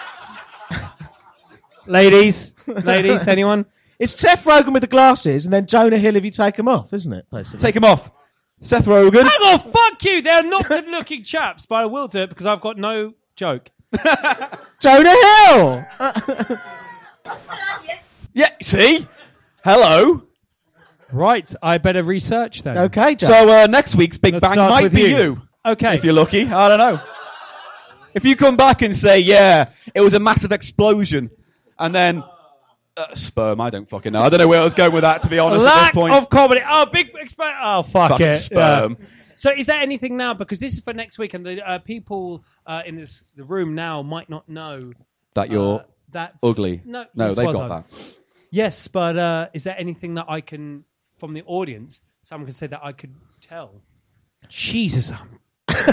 Ladies, 1.87 2.55
ladies, 2.67 3.27
anyone? 3.27 3.67
it's 3.99 4.13
Seth 4.13 4.45
Rogen 4.45 4.73
with 4.73 4.83
the 4.83 4.87
glasses, 4.87 5.45
and 5.47 5.53
then 5.53 5.67
Jonah 5.67 5.99
Hill 5.99 6.15
if 6.15 6.25
you 6.25 6.31
take 6.31 6.55
them 6.57 6.69
off, 6.69 6.93
isn't 6.93 7.13
it? 7.13 7.27
Basically, 7.33 7.59
Take 7.59 7.75
him 7.75 7.85
off. 7.85 8.11
Seth 8.63 8.85
Rogen. 8.87 9.23
Hang 9.23 9.53
on, 9.53 9.59
fuck 9.61 10.05
you. 10.05 10.21
They're 10.23 10.43
not 10.43 10.69
good 10.69 10.89
looking 10.89 11.25
chaps, 11.25 11.67
but 11.67 11.77
I 11.77 11.87
will 11.87 12.09
do 12.09 12.21
it 12.21 12.29
because 12.29 12.47
I've 12.47 12.61
got 12.61 12.77
no 12.79 13.15
joke. 13.37 13.71
Jonah 14.81 15.15
Hill. 15.49 15.85
Yeah, 18.33 18.51
see? 18.63 19.07
Hello. 19.65 20.23
Right, 21.11 21.53
I 21.61 21.79
better 21.79 22.05
research 22.05 22.63
then. 22.63 22.79
Okay, 22.79 23.17
Joe. 23.17 23.27
So 23.27 23.49
uh, 23.49 23.67
next 23.67 23.97
week's 23.97 24.19
Big 24.19 24.35
Let's 24.35 24.45
Bang 24.45 24.53
start 24.53 24.71
might 24.71 24.83
with 24.85 24.95
be 24.95 25.03
you. 25.03 25.17
you. 25.17 25.43
Okay. 25.67 25.97
If 25.97 26.05
you're 26.05 26.15
lucky. 26.15 26.47
I 26.47 26.69
don't 26.69 26.79
know. 26.79 27.01
If 28.15 28.25
you 28.25 28.37
come 28.37 28.57
back 28.57 28.83
and 28.83 28.95
say, 28.95 29.19
yeah, 29.19 29.71
it 29.95 30.01
was 30.01 30.15
a 30.15 30.21
massive 30.21 30.53
explosion, 30.53 31.31
and 31.79 31.93
then. 31.95 32.23
Uh, 32.97 33.15
sperm, 33.15 33.61
I 33.61 33.71
don't 33.71 33.89
fucking 33.89 34.13
know. 34.13 34.21
I 34.23 34.29
don't 34.29 34.39
know 34.41 34.49
where 34.49 34.61
I 34.61 34.65
was 34.65 34.75
going 34.75 34.93
with 34.93 35.03
that, 35.03 35.23
to 35.23 35.31
be 35.31 35.39
honest, 35.39 35.65
at 35.65 35.75
Lack 35.75 35.93
this 35.95 36.03
point. 36.03 36.15
of 36.15 36.29
comedy. 36.29 36.61
Oh, 36.69 36.87
big 36.87 37.13
exp- 37.15 37.37
Oh, 37.63 37.83
fuck 37.83 38.11
Fucking 38.11 38.27
it. 38.27 38.35
sperm. 38.37 38.97
Yeah. 39.01 39.07
So, 39.37 39.51
is 39.53 39.65
there 39.67 39.81
anything 39.81 40.17
now? 40.19 40.35
Because 40.35 40.59
this 40.59 40.75
is 40.75 40.81
for 40.81 40.93
next 40.93 41.17
week, 41.19 41.33
and 41.33 41.47
the 41.47 41.67
uh, 41.67 41.79
people 41.79 42.45
uh, 42.67 42.83
in 42.85 42.97
this 42.97 43.25
the 43.37 43.45
room 43.45 43.75
now 43.75 44.03
might 44.03 44.29
not 44.29 44.49
know 44.49 44.93
that 45.35 45.51
you're 45.51 45.81
uh, 45.81 45.85
that 46.11 46.35
ugly. 46.43 46.83
No, 46.85 47.07
No, 47.15 47.33
they've 47.33 47.47
got 47.47 47.55
done. 47.57 47.69
that. 47.69 47.85
Yes, 48.51 48.89
but 48.89 49.17
uh, 49.17 49.49
is 49.55 49.63
there 49.65 49.77
anything 49.79 50.15
that 50.15 50.27
I 50.29 50.41
can, 50.43 50.81
from 51.19 51.33
the 51.33 51.43
audience, 51.45 52.01
someone 52.23 52.45
can 52.47 52.55
say 52.55 52.67
that 52.67 52.81
I 52.83 52.93
could 52.93 53.15
tell? 53.41 53.81
Jesus, 54.49 55.11
I'm- 55.13 55.39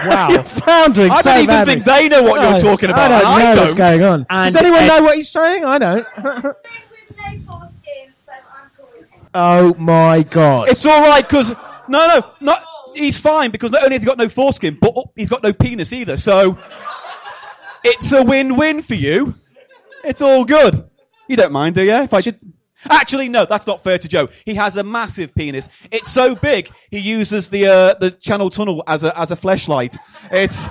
wow. 0.06 0.42
Floundering 0.44 1.12
I 1.12 1.22
so 1.22 1.30
don't 1.30 1.38
even 1.44 1.48
badly. 1.48 1.74
think 1.76 1.86
they 1.86 2.10
know 2.10 2.24
what 2.24 2.42
No, 2.42 2.50
you're 2.50 2.60
talking 2.62 2.90
about. 2.90 3.12
I 3.12 3.22
don't 3.44 3.56
know 3.56 3.62
what's 3.62 3.74
going 3.76 4.04
on. 4.04 4.26
And 4.30 4.52
Does 4.52 4.56
anyone 4.62 4.82
Ed- 4.82 4.88
know 4.88 5.04
what 5.04 5.16
he's 5.16 5.30
saying? 5.30 5.64
I 5.64 5.78
don't. 5.78 6.08
no 7.18 7.40
foreskin, 7.52 8.14
so 8.16 8.32
I'm 8.32 9.10
him. 9.12 9.20
oh 9.34 9.74
my 9.76 10.24
god! 10.24 10.70
It's 10.70 10.86
all 10.86 11.02
right 11.10 11.28
because 11.28 11.50
no, 11.88 12.08
no, 12.08 12.22
not 12.40 12.64
he's 12.96 13.18
fine 13.18 13.52
because 13.52 13.72
not 13.72 13.84
only 13.84 13.96
has 13.96 14.04
he 14.04 14.08
got 14.08 14.18
no 14.18 14.30
foreskin, 14.30 14.78
but 14.80 14.94
he's 15.16 15.30
got 15.30 15.44
no 15.44 15.54
penis 15.54 15.94
either. 15.94 16.18
So 16.18 16.58
it's 17.84 18.12
a 18.12 18.24
win-win 18.24 18.82
for 18.82 18.96
you. 18.96 19.36
It's 20.04 20.22
all 20.22 20.46
good. 20.46 20.90
You 21.28 21.36
don't 21.36 21.52
mind, 21.52 21.76
do 21.76 21.84
you? 21.84 21.94
If 21.94 22.14
I 22.14 22.22
should. 22.22 22.40
Actually, 22.90 23.28
no, 23.28 23.44
that's 23.44 23.66
not 23.66 23.84
fair 23.84 23.98
to 23.98 24.08
Joe. 24.08 24.30
He 24.46 24.54
has 24.54 24.78
a 24.78 24.84
massive 24.84 25.34
penis. 25.34 25.68
It's 25.92 26.12
so 26.12 26.36
big 26.36 26.70
he 26.92 27.00
uses 27.00 27.50
the 27.50 27.68
uh, 27.68 27.94
the 27.96 28.12
Channel 28.12 28.50
Tunnel 28.50 28.84
as 28.88 29.04
a 29.04 29.18
as 29.20 29.32
a 29.32 29.36
flashlight. 29.36 29.98
It's 30.32 30.70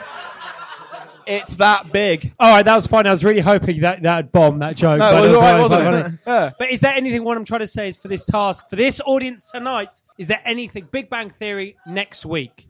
it's 1.27 1.57
that 1.57 1.93
big. 1.93 2.33
All 2.39 2.51
right, 2.51 2.65
that 2.65 2.75
was 2.75 2.87
fine. 2.87 3.07
I 3.07 3.11
was 3.11 3.25
really 3.25 3.41
hoping 3.41 3.81
that 3.81 4.03
that 4.03 4.17
would 4.17 4.33
bomb 4.33 4.59
that 4.61 4.77
joke. 4.77 4.99
No, 4.99 5.11
but 5.13 5.17
it 5.17 5.21
was 5.21 5.31
it 5.31 5.35
all 5.35 5.41
right, 5.43 5.51
really 5.51 5.63
wasn't 5.63 5.85
funny. 5.85 6.19
Yeah. 6.27 6.51
But 6.59 6.71
is 6.71 6.81
there 6.81 6.95
anything? 6.95 7.25
What 7.25 7.37
I'm 7.37 7.45
trying 7.45 7.61
to 7.61 7.67
say 7.67 7.89
is 7.89 7.97
for 7.97 8.09
this 8.09 8.25
task, 8.25 8.69
for 8.71 8.77
this 8.77 9.01
audience 9.05 9.51
tonight, 9.51 9.95
is 10.19 10.29
there 10.29 10.41
anything? 10.45 10.89
Big 10.91 11.11
Bang 11.11 11.31
Theory 11.31 11.77
next 11.87 12.25
week. 12.25 12.69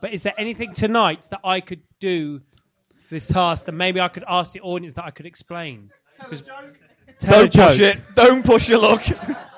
But 0.00 0.12
is 0.12 0.22
there 0.22 0.34
anything 0.38 0.72
tonight 0.74 1.26
that 1.30 1.40
I 1.42 1.60
could 1.60 1.82
do 1.98 2.38
for 2.38 3.14
this 3.14 3.26
task 3.26 3.66
that 3.66 3.72
maybe 3.72 4.00
I 4.00 4.08
could 4.08 4.24
ask 4.28 4.52
the 4.52 4.60
audience 4.60 4.94
that 4.94 5.04
I 5.04 5.10
could 5.10 5.26
explain? 5.26 5.90
Tell 6.20 6.30
a 6.30 6.36
joke. 6.36 6.78
Tell 7.18 7.40
Don't 7.40 7.52
joke. 7.52 7.68
push 7.70 7.80
it. 7.80 7.98
Don't 8.14 8.44
push 8.44 8.68
your 8.68 8.78
luck. 8.78 9.04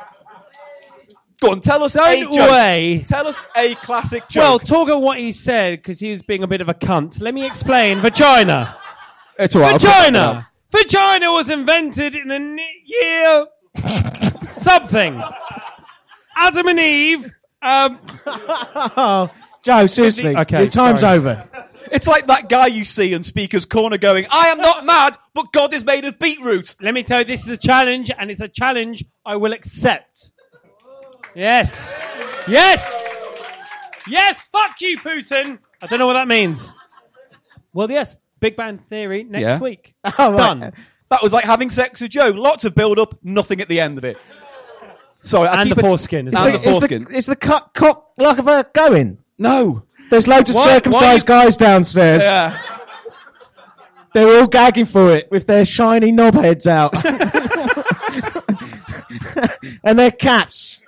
Go 1.40 1.52
on, 1.52 1.60
tell 1.60 1.82
us 1.82 1.94
a 1.94 1.98
Don't 1.98 2.32
joke. 2.34 2.50
way. 2.50 3.04
Tell 3.08 3.26
us 3.26 3.40
a 3.56 3.74
classic 3.76 4.28
joke. 4.28 4.40
Well, 4.42 4.58
talk 4.58 4.88
of 4.90 5.00
what 5.00 5.18
he 5.18 5.32
said 5.32 5.78
because 5.78 5.98
he 5.98 6.10
was 6.10 6.20
being 6.22 6.42
a 6.42 6.46
bit 6.46 6.60
of 6.60 6.68
a 6.68 6.74
cunt. 6.74 7.20
Let 7.20 7.32
me 7.32 7.46
explain. 7.46 8.00
Vagina. 8.00 8.76
it's 9.38 9.56
all 9.56 9.62
right. 9.62 9.80
Vagina. 9.80 10.48
Vagina 10.70 11.32
was 11.32 11.48
invented 11.48 12.14
in 12.14 12.28
the 12.28 12.34
n- 12.34 12.58
year 12.84 13.46
something. 14.56 15.22
Adam 16.36 16.68
and 16.68 16.78
Eve. 16.78 17.32
Um, 17.62 17.98
oh, 18.26 19.30
Joe, 19.62 19.86
seriously, 19.86 20.36
Okay, 20.36 20.58
your 20.60 20.68
time's 20.68 21.00
sorry. 21.00 21.18
over. 21.18 21.48
It's 21.92 22.06
like 22.06 22.26
that 22.28 22.48
guy 22.48 22.66
you 22.68 22.84
see 22.84 23.12
in 23.12 23.22
Speaker's 23.22 23.64
Corner 23.66 23.98
going, 23.98 24.26
I 24.30 24.46
am 24.48 24.58
not 24.58 24.86
mad, 24.86 25.16
but 25.34 25.52
God 25.52 25.74
is 25.74 25.84
made 25.84 26.04
of 26.04 26.18
beetroot. 26.18 26.74
let 26.80 26.94
me 26.94 27.02
tell 27.02 27.18
you, 27.20 27.24
this 27.24 27.42
is 27.42 27.48
a 27.48 27.56
challenge, 27.56 28.10
and 28.16 28.30
it's 28.30 28.40
a 28.40 28.48
challenge 28.48 29.04
I 29.26 29.36
will 29.36 29.52
accept. 29.52 30.30
Yes. 31.40 31.96
Yes. 32.46 33.06
Yes. 34.06 34.42
Fuck 34.52 34.78
you, 34.82 34.98
Putin. 34.98 35.58
I 35.80 35.86
don't 35.86 35.98
know 35.98 36.06
what 36.06 36.12
that 36.12 36.28
means. 36.28 36.74
Well, 37.72 37.90
yes. 37.90 38.18
Big 38.40 38.56
Bang 38.56 38.76
Theory 38.90 39.24
next 39.24 39.42
Yeah. 39.42 39.58
week. 39.58 39.94
Oh, 40.18 40.32
right. 40.32 40.60
Done. 40.60 40.72
That 41.08 41.22
was 41.22 41.32
like 41.32 41.44
having 41.44 41.70
sex 41.70 42.02
with 42.02 42.10
Joe. 42.10 42.28
Lots 42.28 42.66
of 42.66 42.74
build 42.74 42.98
up, 42.98 43.18
nothing 43.22 43.62
at 43.62 43.68
the 43.70 43.80
end 43.80 43.96
of 43.96 44.04
it. 44.04 44.18
Sorry, 45.22 45.48
I 45.48 45.60
And 45.62 45.68
keep 45.68 45.76
the 45.78 45.84
it- 45.84 45.88
foreskin 45.88 46.28
as 46.28 46.34
And 46.34 46.42
well. 46.42 46.52
the 46.52 46.58
Is 46.58 46.62
the, 46.62 46.72
foreskin. 46.88 47.06
is 47.14 47.26
the 47.26 47.36
cut 47.36 47.70
cock 47.74 48.10
like 48.18 48.36
of 48.38 48.46
a 48.46 48.66
going? 48.74 49.18
No. 49.38 49.84
There's 50.10 50.28
loads 50.28 50.50
of 50.50 50.56
Why- 50.56 50.64
circumcised 50.64 51.26
why 51.28 51.44
guys 51.44 51.56
downstairs. 51.56 52.22
Yeah. 52.22 52.60
They're 54.12 54.40
all 54.40 54.46
gagging 54.46 54.86
for 54.86 55.14
it 55.16 55.30
with 55.30 55.46
their 55.46 55.64
shiny 55.64 56.12
knob 56.12 56.34
heads 56.34 56.66
out. 56.66 56.94
and 59.84 59.98
their 59.98 60.10
caps. 60.10 60.84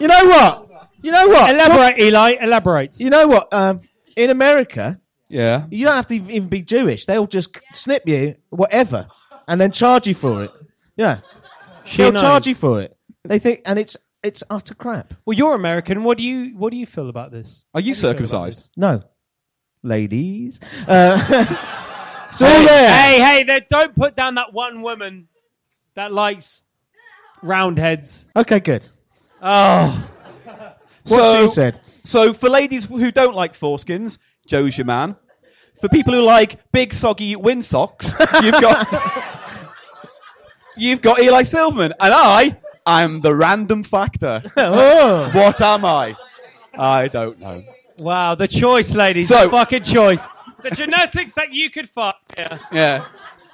You 0.00 0.06
know 0.08 0.24
what? 0.26 0.68
You 1.02 1.12
know 1.12 1.28
what? 1.28 1.50
Elaborate, 1.54 2.00
Eli. 2.02 2.36
Elaborate. 2.40 2.98
You 3.00 3.10
know 3.10 3.26
what? 3.26 3.52
Um, 3.52 3.80
in 4.16 4.30
America, 4.30 5.00
Yeah. 5.28 5.66
You 5.70 5.84
don't 5.86 5.94
have 5.94 6.06
to 6.08 6.14
even 6.16 6.48
be 6.48 6.62
Jewish. 6.62 7.06
They'll 7.06 7.26
just 7.26 7.56
snip 7.72 8.02
you, 8.06 8.34
whatever, 8.50 9.06
and 9.46 9.60
then 9.60 9.70
charge 9.70 10.06
you 10.06 10.14
for 10.14 10.44
it. 10.44 10.50
Yeah, 10.96 11.20
they'll 11.96 12.12
knows. 12.12 12.20
charge 12.22 12.46
you 12.48 12.54
for 12.54 12.80
it. 12.82 12.96
They 13.24 13.38
think, 13.38 13.60
and 13.66 13.78
it's 13.78 13.96
it's 14.24 14.42
utter 14.50 14.74
crap. 14.74 15.14
Well, 15.24 15.36
you're 15.36 15.54
American. 15.54 16.02
What 16.02 16.18
do 16.18 16.24
you 16.24 16.56
what 16.56 16.70
do 16.72 16.76
you 16.76 16.86
feel 16.86 17.08
about 17.08 17.30
this? 17.30 17.62
Are 17.74 17.80
you 17.80 17.94
How 17.94 17.94
do 17.94 18.00
feel 18.00 18.10
about 18.10 18.16
circumcised? 18.18 18.58
this? 18.58 18.70
No, 18.76 19.00
ladies. 19.82 20.58
Uh, 20.86 21.18
so 22.32 22.46
Hey, 22.46 22.64
there. 22.64 22.90
hey, 22.90 23.20
hey! 23.20 23.42
There, 23.44 23.60
don't 23.68 23.94
put 23.94 24.16
down 24.16 24.34
that 24.36 24.52
one 24.52 24.82
woman 24.82 25.28
that 25.94 26.10
likes 26.12 26.64
round 27.42 27.78
heads. 27.78 28.26
Okay, 28.34 28.60
good. 28.60 28.88
Oh, 29.42 30.08
What 31.04 31.22
So- 31.22 31.42
she 31.42 31.48
said. 31.48 31.80
So 32.04 32.32
for 32.32 32.48
ladies 32.48 32.84
who 32.84 33.10
don't 33.12 33.34
like 33.34 33.52
foreskins, 33.58 34.18
Joe's 34.46 34.78
your 34.78 34.86
man. 34.86 35.16
For 35.80 35.88
people 35.88 36.14
who 36.14 36.22
like 36.22 36.58
big 36.72 36.92
soggy 36.94 37.36
wind 37.36 37.64
socks, 37.64 38.14
you've 38.42 38.60
got 38.60 38.88
you've 40.76 41.00
got 41.02 41.20
Eli 41.20 41.42
Silverman, 41.42 41.92
and 42.00 42.14
I 42.14 42.56
am 42.86 43.20
the 43.20 43.34
random 43.34 43.84
factor. 43.84 44.42
Oh. 44.56 45.30
What 45.32 45.60
am 45.60 45.84
I? 45.84 46.16
I 46.74 47.08
don't 47.08 47.38
know. 47.38 47.62
wow! 47.98 48.34
The 48.34 48.48
choice, 48.48 48.94
ladies. 48.94 49.28
So- 49.28 49.44
the 49.44 49.50
fucking 49.50 49.82
choice. 49.84 50.24
The 50.62 50.70
genetics 50.70 51.34
that 51.34 51.52
you 51.52 51.70
could 51.70 51.88
fuck. 51.88 52.16
Yeah. 52.36 52.58
Yeah. 52.72 53.04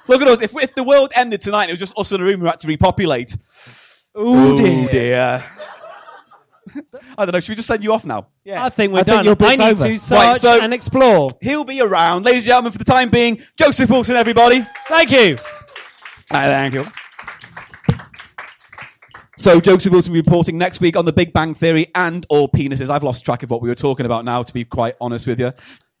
Look 0.07 0.21
at 0.23 0.27
us. 0.27 0.41
If, 0.41 0.55
if 0.61 0.73
the 0.73 0.83
world 0.83 1.11
ended 1.15 1.41
tonight, 1.41 1.69
it 1.69 1.73
was 1.73 1.79
just 1.79 1.97
us 1.97 2.11
in 2.11 2.19
a 2.19 2.23
room 2.23 2.39
who 2.39 2.47
had 2.47 2.57
to 2.59 2.67
repopulate. 2.67 3.35
Ooh, 4.17 4.53
Oh, 4.53 4.57
dear. 4.57 5.43
I 7.17 7.25
don't 7.25 7.33
know. 7.33 7.39
Should 7.39 7.49
we 7.49 7.55
just 7.55 7.67
send 7.67 7.83
you 7.83 7.93
off 7.93 8.05
now? 8.05 8.27
Yeah. 8.43 8.65
I 8.65 8.69
think 8.69 8.91
we're 8.93 8.99
I 8.99 9.03
think 9.03 9.15
done. 9.17 9.25
your 9.25 9.35
bit's 9.35 9.59
I 9.59 9.65
need 9.65 9.71
over. 9.79 9.87
to 9.87 9.97
search 9.97 10.17
Right, 10.17 10.37
so- 10.41 10.61
and 10.61 10.73
explore. 10.73 11.31
He'll 11.41 11.63
be 11.63 11.81
around, 11.81 12.23
ladies 12.25 12.39
and 12.39 12.45
gentlemen. 12.47 12.71
For 12.71 12.77
the 12.77 12.83
time 12.85 13.09
being, 13.09 13.41
Joseph 13.57 13.89
Wilson, 13.89 14.15
everybody. 14.15 14.65
Thank 14.87 15.11
you. 15.11 15.37
Hi, 16.31 16.45
thank 16.47 16.73
you. 16.73 16.85
So, 19.37 19.59
Joseph 19.59 19.91
Wilson 19.91 20.13
will 20.13 20.21
be 20.21 20.27
reporting 20.27 20.57
next 20.57 20.79
week 20.79 20.95
on 20.95 21.03
the 21.05 21.11
Big 21.11 21.33
Bang 21.33 21.53
Theory 21.53 21.91
and 21.93 22.25
all 22.29 22.47
penises. 22.47 22.89
I've 22.89 23.03
lost 23.03 23.25
track 23.25 23.43
of 23.43 23.51
what 23.51 23.61
we 23.61 23.67
were 23.67 23.75
talking 23.75 24.05
about 24.05 24.23
now, 24.23 24.41
to 24.43 24.53
be 24.53 24.63
quite 24.63 24.95
honest 25.01 25.27
with 25.27 25.39
you. 25.39 25.51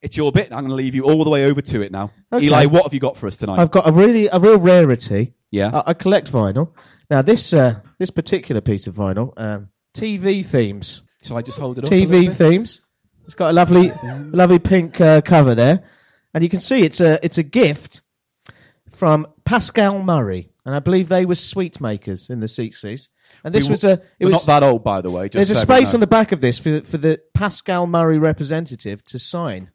It's 0.01 0.15
your 0.15 0.31
bit. 0.31 0.45
I'm 0.53 0.59
going 0.59 0.69
to 0.69 0.75
leave 0.75 0.95
you 0.95 1.03
all 1.03 1.23
the 1.23 1.29
way 1.29 1.45
over 1.45 1.61
to 1.61 1.81
it 1.81 1.91
now. 1.91 2.11
Okay. 2.31 2.45
Eli, 2.45 2.65
what 2.67 2.83
have 2.83 2.93
you 2.93 2.99
got 2.99 3.17
for 3.17 3.27
us 3.27 3.35
tonight? 3.37 3.59
I've 3.59 3.71
got 3.71 3.87
a 3.87 3.91
really 3.91 4.27
a 4.27 4.39
real 4.39 4.57
rarity. 4.57 5.33
Yeah. 5.51 5.71
I, 5.85 5.91
I 5.91 5.93
collect 5.93 6.31
vinyl. 6.31 6.71
Now 7.09 7.21
this 7.21 7.53
uh, 7.53 7.79
this 7.99 8.09
particular 8.09 8.61
piece 8.61 8.87
of 8.87 8.95
vinyl, 8.95 9.33
um, 9.37 9.69
TV 9.95 10.45
themes. 10.45 11.03
So 11.23 11.35
I 11.35 11.41
just 11.41 11.57
hold 11.57 11.77
it 11.77 11.85
up? 11.85 11.89
TV 11.89 12.33
themes. 12.33 12.81
It's 13.23 13.33
got 13.33 13.49
a 13.49 13.53
lovely, 13.53 13.91
lovely 14.03 14.59
pink 14.59 15.01
uh, 15.01 15.21
cover 15.21 15.55
there, 15.55 15.83
and 16.33 16.43
you 16.43 16.49
can 16.49 16.59
see 16.59 16.83
it's 16.83 17.01
a 17.01 17.23
it's 17.25 17.39
a 17.39 17.43
gift 17.43 18.01
from 18.91 19.27
Pascall 19.45 20.03
Murray, 20.03 20.51
and 20.63 20.75
I 20.75 20.79
believe 20.79 21.09
they 21.09 21.25
were 21.25 21.35
sweet 21.35 21.81
makers 21.81 22.29
in 22.29 22.39
the 22.39 22.47
sixties. 22.47 23.09
And 23.43 23.53
this 23.53 23.65
We 23.65 23.71
was 23.71 23.83
a 23.83 24.01
it 24.19 24.25
was 24.25 24.33
not 24.33 24.61
that 24.61 24.63
old, 24.63 24.83
by 24.83 25.01
the 25.01 25.09
way. 25.09 25.29
Just 25.29 25.33
there's 25.33 25.49
a 25.49 25.55
so 25.55 25.61
space 25.61 25.95
on 25.95 25.99
the 25.99 26.07
back 26.07 26.31
of 26.31 26.41
this 26.41 26.59
for 26.59 26.81
for 26.81 26.97
the 26.97 27.19
Pascall 27.35 27.89
Murray 27.89 28.19
representative 28.19 29.03
to 29.05 29.17
sign. 29.17 29.71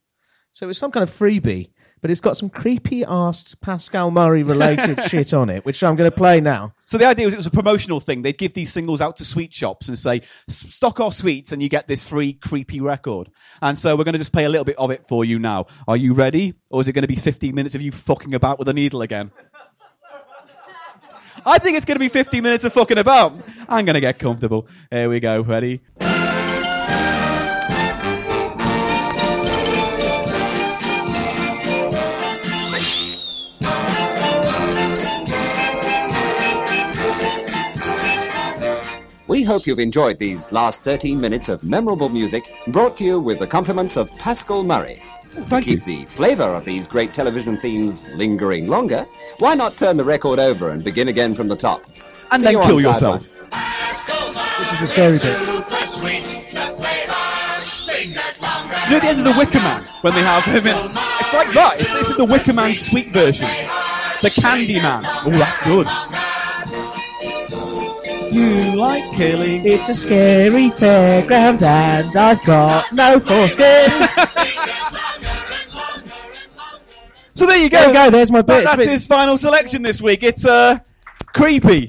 So 0.53 0.67
it 0.67 0.69
was 0.69 0.79
some 0.79 0.93
kind 0.93 1.03
of 1.03 1.11
freebie, 1.11 1.71
but 2.01 2.11
it's 2.11 2.21
got 2.21 2.37
some 2.37 2.49
creepy 2.49 3.05
ass 3.05 3.55
Pascall 3.63 4.13
Murray 4.13 4.43
related 4.43 5.03
shit 5.09 5.35
on 5.35 5.51
it, 5.51 5.65
which 5.65 5.83
I'm 5.83 5.97
going 5.97 6.11
to 6.11 6.17
play 6.17 6.41
now. 6.41 6.75
So 6.87 6.99
the 6.99 7.07
idea 7.07 7.27
was 7.27 7.35
it 7.35 7.37
was 7.37 7.47
a 7.47 7.51
promotional 7.51 8.01
thing. 8.01 8.23
They'd 8.23 8.39
give 8.39 8.55
these 8.55 8.73
singles 8.73 9.01
out 9.01 9.17
to 9.19 9.25
sweet 9.25 9.53
shops 9.55 9.89
and 9.89 9.99
say, 9.99 10.23
stock 10.49 11.01
our 11.01 11.13
sweets 11.13 11.53
and 11.53 11.63
you 11.63 11.69
get 11.69 11.87
this 11.89 12.03
free 12.05 12.33
creepy 12.33 12.81
record. 12.81 13.31
And 13.63 13.79
so 13.79 13.97
we're 13.97 14.05
going 14.05 14.15
to 14.15 14.19
just 14.19 14.33
play 14.33 14.45
a 14.45 14.49
little 14.49 14.65
bit 14.65 14.77
of 14.77 14.91
it 14.91 15.07
for 15.09 15.25
you 15.25 15.39
now. 15.39 15.67
Are 15.87 15.97
you 15.97 16.15
ready? 16.15 16.55
Or 16.71 16.81
is 16.81 16.89
it 16.89 16.93
going 16.93 17.03
to 17.03 17.09
be 17.09 17.17
15 17.17 17.55
minutes 17.55 17.75
of 17.75 17.83
you 17.83 17.93
fucking 17.93 18.35
about 18.35 18.59
with 18.59 18.69
a 18.69 18.73
needle 18.73 19.03
again? 19.03 19.31
I 21.47 21.59
think 21.59 21.77
it's 21.77 21.87
going 21.87 21.97
to 21.97 22.01
be 22.01 22.09
15 22.09 22.43
minutes 22.43 22.65
of 22.65 22.73
fucking 22.73 22.99
about. 22.99 23.33
I'm 23.69 23.85
going 23.85 23.95
to 23.95 24.01
get 24.01 24.19
comfortable. 24.19 24.67
Here 24.91 25.09
we 25.09 25.21
go. 25.21 25.43
Ready? 25.43 25.81
We 39.41 39.47
hope 39.47 39.67
you've 39.67 39.79
enjoyed 39.79 40.19
these 40.19 40.53
last 40.53 40.83
13 40.83 41.19
minutes 41.19 41.49
of 41.49 41.65
memorable 41.65 42.11
music 42.11 42.45
brought 42.67 42.99
to 42.99 43.05
you 43.05 43.19
with 43.19 43.39
the 43.39 43.47
compliments 43.47 43.97
of 43.97 44.11
Pascall 44.11 44.67
Murray. 44.67 45.03
Oh, 45.03 45.45
thank 45.45 45.65
to 45.65 45.71
keep 45.71 45.85
the 45.85 46.05
flavor 46.05 46.43
of 46.43 46.67
these 46.67 46.87
great 46.87 47.15
television 47.15 47.57
themes 47.57 48.05
lingering 48.09 48.67
longer, 48.67 49.07
why 49.39 49.55
not 49.55 49.79
turn 49.79 49.97
the 49.97 50.05
record 50.05 50.39
over 50.39 50.69
and 50.69 50.85
begin 50.85 51.09
again 51.09 51.35
from 51.35 51.49
the 51.49 51.57
top? 51.57 51.83
And 52.31 52.43
See 52.43 52.49
then 52.49 52.53
you 52.53 52.63
kill 52.65 52.83
yourself. 52.83 53.31
This 54.59 54.73
is 54.75 54.81
the 54.81 54.87
scary 54.87 55.19
bit. 55.19 55.41
You 58.85 58.91
know 58.91 58.97
at 58.97 59.01
the 59.01 59.09
end 59.09 59.19
of 59.21 59.25
The 59.25 59.35
Wicker 59.39 59.61
Man, 59.61 59.83
when 60.03 60.13
they 60.13 60.21
have 60.21 60.45
him 60.45 60.67
in. 60.67 60.77
It's 60.77 61.33
like 61.33 61.51
that. 61.55 61.77
It's, 61.81 62.11
is 62.11 62.17
the 62.19 62.27
Wicker 62.27 62.53
Man 62.53 62.75
sweet 62.75 63.09
version. 63.09 63.49
The 64.21 64.29
Candy 64.39 64.81
Man. 64.81 65.03
Oh, 65.07 65.31
that's 65.31 65.65
good. 65.65 65.87
You 68.31 68.77
like 68.77 69.11
killing. 69.13 69.67
It's 69.67 69.89
a 69.89 69.95
scary 69.95 70.69
fairground 70.71 71.63
and 71.63 72.17
I've 72.17 72.45
got 72.45 72.93
no 72.93 73.19
foreskin. 73.21 73.91
So 77.35 77.47
there 77.47 77.57
you 77.57 77.71
go. 77.71 77.79
There 77.79 77.89
you 77.89 77.95
go, 77.95 78.11
there's 78.11 78.31
my 78.31 78.43
bit. 78.43 78.65
That- 78.65 78.77
that's 78.77 78.85
his 78.85 79.07
final 79.07 79.39
selection 79.39 79.81
this 79.81 80.03
week. 80.03 80.23
It's 80.23 80.45
uh, 80.45 80.79
creepy. 81.29 81.89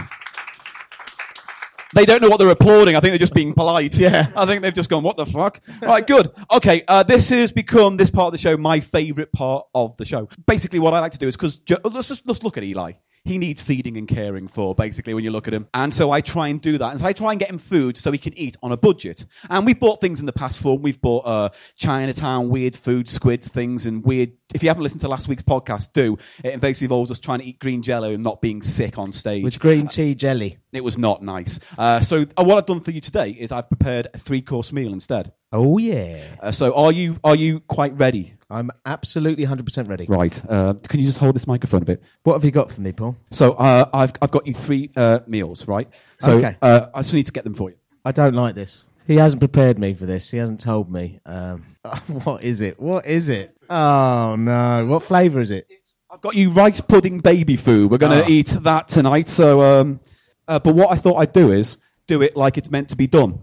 They 1.93 2.05
don't 2.05 2.21
know 2.21 2.29
what 2.29 2.37
they're 2.37 2.49
applauding. 2.49 2.95
I 2.95 3.01
think 3.01 3.11
they're 3.11 3.17
just 3.17 3.33
being 3.33 3.53
polite. 3.53 3.97
Yeah. 3.97 4.31
I 4.33 4.45
think 4.45 4.61
they've 4.61 4.73
just 4.73 4.89
gone, 4.89 5.03
what 5.03 5.17
the 5.17 5.25
fuck? 5.25 5.59
right, 5.81 6.07
good. 6.07 6.31
Okay, 6.53 6.85
uh, 6.87 7.03
this 7.03 7.27
has 7.31 7.51
become, 7.51 7.97
this 7.97 8.09
part 8.09 8.27
of 8.27 8.31
the 8.31 8.37
show, 8.37 8.55
my 8.55 8.79
favourite 8.79 9.33
part 9.33 9.65
of 9.75 9.97
the 9.97 10.05
show. 10.05 10.29
Basically, 10.47 10.79
what 10.79 10.93
I 10.93 11.01
like 11.01 11.11
to 11.11 11.17
do 11.17 11.27
is, 11.27 11.35
because, 11.35 11.59
let's 11.83 12.07
just 12.07 12.25
let's 12.25 12.43
look 12.43 12.57
at 12.57 12.63
Eli. 12.63 12.93
He 13.23 13.37
needs 13.37 13.61
feeding 13.61 13.97
and 13.97 14.07
caring 14.07 14.47
for, 14.47 14.73
basically, 14.73 15.13
when 15.13 15.23
you 15.23 15.29
look 15.29 15.47
at 15.47 15.53
him. 15.53 15.67
And 15.73 15.93
so 15.93 16.11
I 16.11 16.21
try 16.21 16.47
and 16.47 16.59
do 16.59 16.77
that. 16.79 16.89
And 16.89 16.99
so 16.99 17.05
I 17.05 17.13
try 17.13 17.31
and 17.31 17.39
get 17.39 17.49
him 17.49 17.59
food 17.59 17.97
so 17.97 18.11
he 18.11 18.17
can 18.17 18.37
eat 18.37 18.57
on 18.63 18.71
a 18.71 18.77
budget. 18.77 19.25
And 19.49 19.65
we've 19.65 19.79
bought 19.79 20.01
things 20.01 20.19
in 20.19 20.25
the 20.25 20.33
past 20.33 20.59
for 20.59 20.75
him. 20.75 20.81
We've 20.81 20.99
bought 20.99 21.25
uh, 21.25 21.49
Chinatown, 21.75 22.49
weird 22.49 22.75
food, 22.75 23.07
squids, 23.07 23.49
things, 23.49 23.85
and 23.85 24.03
weird. 24.03 24.31
If 24.53 24.63
you 24.63 24.69
haven't 24.69 24.83
listened 24.83 25.01
to 25.01 25.07
last 25.07 25.27
week's 25.27 25.43
podcast, 25.43 25.93
do. 25.93 26.17
It 26.43 26.59
basically 26.59 26.85
involves 26.85 27.11
us 27.11 27.19
trying 27.19 27.39
to 27.39 27.45
eat 27.45 27.59
green 27.59 27.83
jello 27.83 28.11
and 28.11 28.23
not 28.23 28.41
being 28.41 28.63
sick 28.63 28.97
on 28.97 29.11
stage. 29.11 29.43
Which 29.43 29.59
green 29.59 29.87
tea 29.87 30.15
jelly. 30.15 30.57
It 30.71 30.83
was 30.83 30.97
not 30.97 31.21
nice. 31.21 31.59
Uh, 31.77 32.01
so 32.01 32.25
uh, 32.37 32.43
what 32.43 32.57
I've 32.57 32.65
done 32.65 32.79
for 32.81 32.91
you 32.91 33.01
today 33.01 33.29
is 33.29 33.51
I've 33.51 33.69
prepared 33.69 34.07
a 34.13 34.17
three 34.17 34.41
course 34.41 34.73
meal 34.73 34.93
instead. 34.93 35.31
Oh 35.53 35.77
yeah. 35.77 36.23
Uh, 36.41 36.51
so 36.51 36.73
are 36.75 36.91
you 36.91 37.17
are 37.23 37.35
you 37.35 37.59
quite 37.61 37.97
ready? 37.97 38.33
I'm 38.49 38.69
absolutely 38.85 39.45
100% 39.45 39.87
ready. 39.87 40.05
Right. 40.09 40.41
Uh, 40.49 40.73
can 40.87 40.99
you 40.99 41.05
just 41.05 41.17
hold 41.17 41.35
this 41.35 41.47
microphone 41.47 41.83
a 41.83 41.85
bit? 41.85 42.03
What 42.23 42.33
have 42.33 42.43
you 42.43 42.51
got 42.51 42.69
for 42.71 42.81
me, 42.81 42.91
Paul? 42.91 43.15
So 43.31 43.53
uh, 43.53 43.89
I've 43.93 44.11
I've 44.21 44.31
got 44.31 44.45
you 44.47 44.53
three 44.53 44.91
uh, 44.95 45.19
meals, 45.27 45.67
right? 45.67 45.89
So 46.19 46.37
Okay. 46.37 46.57
uh, 46.61 46.87
I 46.93 46.99
just 47.01 47.13
need 47.13 47.25
to 47.27 47.31
get 47.31 47.43
them 47.43 47.53
for 47.53 47.69
you. 47.69 47.75
I 48.05 48.11
don't 48.11 48.33
like 48.33 48.55
this. 48.55 48.87
He 49.07 49.15
hasn't 49.15 49.39
prepared 49.41 49.77
me 49.79 49.93
for 49.93 50.05
this. 50.05 50.29
He 50.31 50.37
hasn't 50.37 50.59
told 50.59 50.91
me. 50.91 51.19
Um, 51.25 51.65
what 52.23 52.43
is 52.43 52.61
it? 52.61 52.79
What 52.79 53.05
is 53.05 53.29
it? 53.29 53.55
Oh 53.69 54.35
no! 54.37 54.85
What 54.85 55.03
flavour 55.03 55.39
is 55.39 55.51
it? 55.51 55.67
I've 56.09 56.21
got 56.21 56.35
you 56.35 56.51
rice 56.51 56.81
pudding 56.81 57.19
baby 57.19 57.55
food. 57.55 57.89
We're 57.89 57.97
going 57.97 58.17
to 58.19 58.25
Ah. 58.25 58.29
eat 58.29 58.47
that 58.61 58.89
tonight. 58.89 59.29
So, 59.29 59.61
um, 59.61 60.01
uh, 60.47 60.59
but 60.59 60.75
what 60.75 60.91
I 60.91 60.95
thought 60.95 61.15
I'd 61.15 61.31
do 61.31 61.51
is 61.53 61.77
do 62.05 62.21
it 62.21 62.35
like 62.35 62.57
it's 62.57 62.69
meant 62.69 62.89
to 62.89 62.97
be 62.97 63.07
done. 63.07 63.39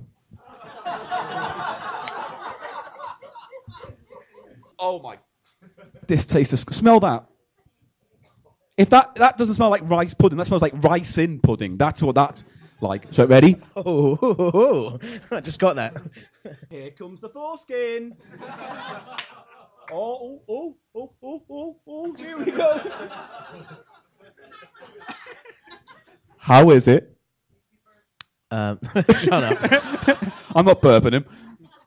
Oh 4.79 5.01
my! 5.01 5.19
This 6.07 6.27
tastes. 6.27 6.64
Smell 6.77 7.01
that. 7.01 7.27
If 8.77 8.91
that 8.91 9.14
that 9.17 9.37
doesn't 9.37 9.55
smell 9.55 9.71
like 9.71 9.83
rice 9.91 10.14
pudding, 10.14 10.38
that 10.38 10.47
smells 10.47 10.62
like 10.62 10.75
rice 10.85 11.19
in 11.19 11.41
pudding. 11.41 11.77
That's 11.77 12.03
what 12.03 12.14
that's 12.14 12.45
like. 12.81 13.07
So 13.11 13.27
ready? 13.27 13.57
Oh, 13.77 14.99
I 15.31 15.41
just 15.41 15.59
got 15.59 15.77
that. 15.77 15.97
Here 16.71 16.91
comes 16.93 17.21
the 17.21 17.29
foreskin. 17.29 18.17
Oh, 19.91 20.43
oh, 20.49 20.77
oh, 20.95 21.12
oh, 21.23 21.43
oh, 21.51 21.77
oh, 21.87 22.14
here 22.14 22.38
we 22.38 22.51
go. 22.53 22.83
How 26.37 26.71
is 26.71 26.88
it? 26.88 27.17
Um, 28.51 28.79
shut 29.19 29.45
up. 29.45 29.59
I'm 30.55 30.64
not 30.64 30.81
burping 30.81 31.14
him. 31.14 31.25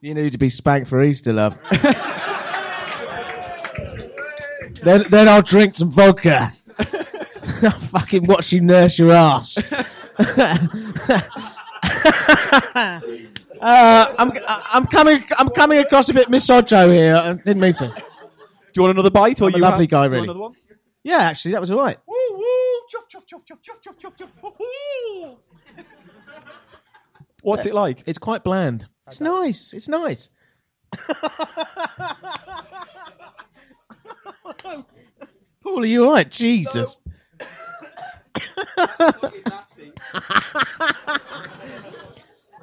You 0.01 0.13
need 0.13 0.31
to 0.31 0.37
be 0.37 0.49
spanked 0.49 0.89
for 0.89 1.01
Easter, 1.01 1.31
love. 1.31 1.57
Then, 4.83 5.05
then 5.09 5.27
I'll 5.27 5.41
drink 5.41 5.75
some 5.75 5.91
vodka. 5.91 6.53
I'll 7.63 7.71
fucking 7.71 8.25
watch 8.25 8.51
you 8.51 8.61
nurse 8.61 8.97
your 8.99 9.11
ass. 9.11 9.57
Uh, 13.61 14.15
I'm 14.17 14.31
I'm 14.47 14.87
coming 14.87 15.23
I'm 15.37 15.47
coming 15.49 15.77
across 15.77 16.09
a 16.09 16.15
bit 16.15 16.29
misogyno 16.29 16.91
here. 16.91 17.15
I 17.15 17.33
didn't 17.33 17.59
mean 17.59 17.73
to. 17.75 17.89
Do 17.89 17.93
you 18.75 18.81
want 18.81 18.95
another 18.95 19.11
bite? 19.11 19.39
Or 19.39 19.49
I'm 19.49 19.53
a 19.53 19.57
you 19.57 19.61
lovely 19.61 19.83
have- 19.83 19.89
guy, 19.91 20.05
you 20.05 20.09
want 20.09 20.11
really. 20.13 20.23
Another 20.23 20.39
one? 20.39 20.53
Yeah, 21.03 21.17
actually, 21.19 21.51
that 21.51 21.61
was 21.61 21.69
all 21.69 21.77
right. 21.77 21.95
Woo 22.07 22.15
woo! 22.31 22.43
Chuff 22.89 23.07
chuff 23.07 23.23
chuff 23.27 23.41
chuff 23.45 23.61
chuff 23.61 23.79
chuff 23.81 23.99
chuff 23.99 24.17
chuff. 24.17 24.29
Woo-hoo. 24.41 25.37
What's 27.43 27.67
it 27.67 27.75
like? 27.75 28.01
It's 28.07 28.17
quite 28.17 28.43
bland. 28.43 28.87
It's 29.05 29.21
nice. 29.21 29.73
It's 29.73 29.87
nice. 29.87 30.31
Paul, 35.63 35.83
are 35.83 35.85
you 35.85 36.05
all 36.05 36.11
right? 36.13 36.29
Jesus. 36.29 37.01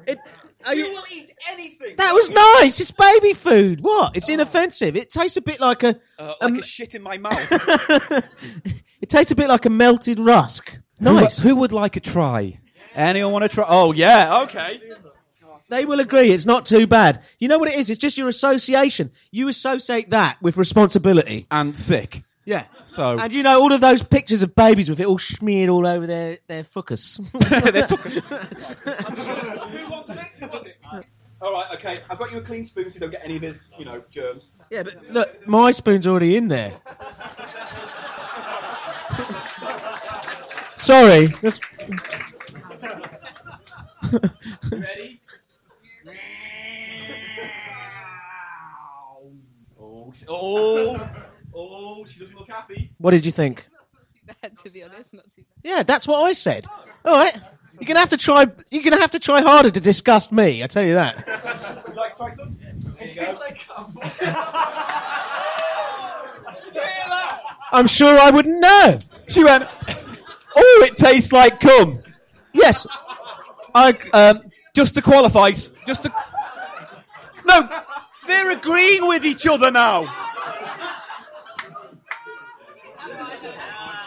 It- 0.07 0.19
are 0.65 0.73
you- 0.75 0.89
will 0.89 1.03
eat 1.13 1.31
anything. 1.51 1.95
that 1.97 2.13
was 2.13 2.29
nice. 2.29 2.79
It's 2.79 2.91
baby 2.91 3.33
food. 3.33 3.81
What? 3.81 4.15
It's 4.17 4.27
inoffensive. 4.27 4.95
It 4.95 5.09
tastes 5.09 5.37
a 5.37 5.41
bit 5.41 5.59
like 5.59 5.83
a. 5.83 5.99
Uh, 6.17 6.33
um, 6.41 6.53
like 6.55 6.63
a 6.63 6.67
shit 6.67 6.95
in 6.95 7.01
my 7.03 7.17
mouth. 7.17 7.49
It 9.01 9.07
tastes 9.07 9.31
a 9.31 9.35
bit 9.35 9.47
like 9.47 9.65
a 9.65 9.69
melted 9.69 10.19
rusk. 10.19 10.77
Nice. 10.99 11.39
Who, 11.39 11.49
who 11.49 11.55
would 11.55 11.71
like 11.71 11.95
a 11.95 12.01
try? 12.01 12.59
Anyone 12.93 13.31
want 13.31 13.43
to 13.43 13.49
try? 13.49 13.63
Oh 13.65 13.93
yeah, 13.93 14.41
okay. 14.41 14.81
They 15.69 15.85
will 15.85 15.99
agree 15.99 16.31
it's 16.31 16.45
not 16.45 16.65
too 16.65 16.87
bad. 16.87 17.23
You 17.39 17.47
know 17.47 17.59
what 17.59 17.69
it 17.69 17.75
is? 17.75 17.89
It's 17.89 17.99
just 17.99 18.17
your 18.17 18.27
association. 18.27 19.11
You 19.31 19.47
associate 19.47 20.09
that 20.09 20.41
with 20.41 20.57
responsibility. 20.57 21.45
And 21.51 21.77
sick. 21.77 22.23
Yeah. 22.45 22.65
So 22.83 23.17
And 23.19 23.31
you 23.31 23.43
know 23.43 23.61
all 23.61 23.71
of 23.71 23.79
those 23.79 24.01
pictures 24.01 24.41
of 24.41 24.55
babies 24.55 24.89
with 24.89 24.99
it 24.99 25.05
all 25.05 25.19
smeared 25.19 25.69
all 25.69 25.85
over 25.85 26.07
their 26.07 26.39
their 26.47 26.63
fuckers. 26.63 27.17
they 27.71 27.83
took 27.83 28.03
it. 28.07 28.23
Who 28.23 29.89
wanted 29.91 30.17
it? 30.17 30.51
Was 30.51 30.65
it? 30.65 30.77
All 31.41 31.53
right, 31.53 31.67
okay. 31.75 31.95
I've 32.09 32.17
got 32.19 32.31
you 32.31 32.39
a 32.39 32.41
clean 32.41 32.65
spoon 32.65 32.89
so 32.89 32.95
you 32.95 32.99
don't 32.99 33.11
get 33.11 33.21
any 33.23 33.37
of 33.37 33.41
his, 33.43 33.59
you 33.77 33.85
know, 33.85 34.03
germs. 34.09 34.49
yeah, 34.69 34.83
but 34.83 34.97
look, 35.09 35.47
my 35.47 35.71
spoon's 35.71 36.05
already 36.05 36.35
in 36.35 36.49
there. 36.49 36.73
Sorry. 40.75 41.27
Just, 41.41 41.61
Ready? 44.71 45.18
Oh, 50.29 51.09
oh, 51.53 52.05
she 52.05 52.19
doesn't 52.19 52.37
look 52.37 52.49
happy. 52.49 52.91
what 52.97 53.11
did 53.11 53.25
you 53.25 53.31
think? 53.31 53.67
Not 53.71 53.79
too 54.13 54.33
bad, 54.41 54.57
to 54.59 54.69
be 54.69 54.83
honest. 54.83 55.13
Not 55.13 55.25
too 55.31 55.41
bad. 55.41 55.47
Yeah, 55.63 55.83
that's 55.83 56.07
what 56.07 56.23
I 56.23 56.33
said. 56.33 56.65
All 57.05 57.17
right. 57.17 57.35
You're 57.79 57.87
gonna 57.87 57.99
have 57.99 58.09
to 58.09 58.17
try. 58.17 58.45
You're 58.71 58.83
gonna 58.83 58.99
have 58.99 59.11
to 59.11 59.19
try 59.19 59.41
harder 59.41 59.71
to 59.71 59.79
disgust 59.79 60.31
me. 60.31 60.63
I 60.63 60.67
tell 60.67 60.83
you 60.83 60.95
that. 60.95 61.25
Would 61.85 61.87
you 61.95 61.95
like 61.95 62.13
to 62.13 62.17
try 62.17 62.29
some? 62.31 62.57
Here 62.99 63.07
you 63.07 63.15
go. 63.15 63.39
I'm 67.71 67.87
sure 67.87 68.19
I 68.19 68.31
wouldn't 68.31 68.59
know. 68.59 68.99
She 69.29 69.43
went, 69.43 69.67
oh, 70.55 70.87
it 70.89 70.97
tastes 70.97 71.31
like 71.31 71.59
cum. 71.59 71.97
Yes. 72.53 72.85
I. 73.73 73.97
Um, 74.13 74.41
just 74.73 74.95
to 74.95 75.01
qualify, 75.01 75.51
just 75.51 76.03
to. 76.03 76.13
No, 77.45 77.69
they're 78.29 78.51
agreeing 78.51 79.07
with 79.07 79.25
each 79.25 79.45
other 79.47 79.71
now. 79.71 80.07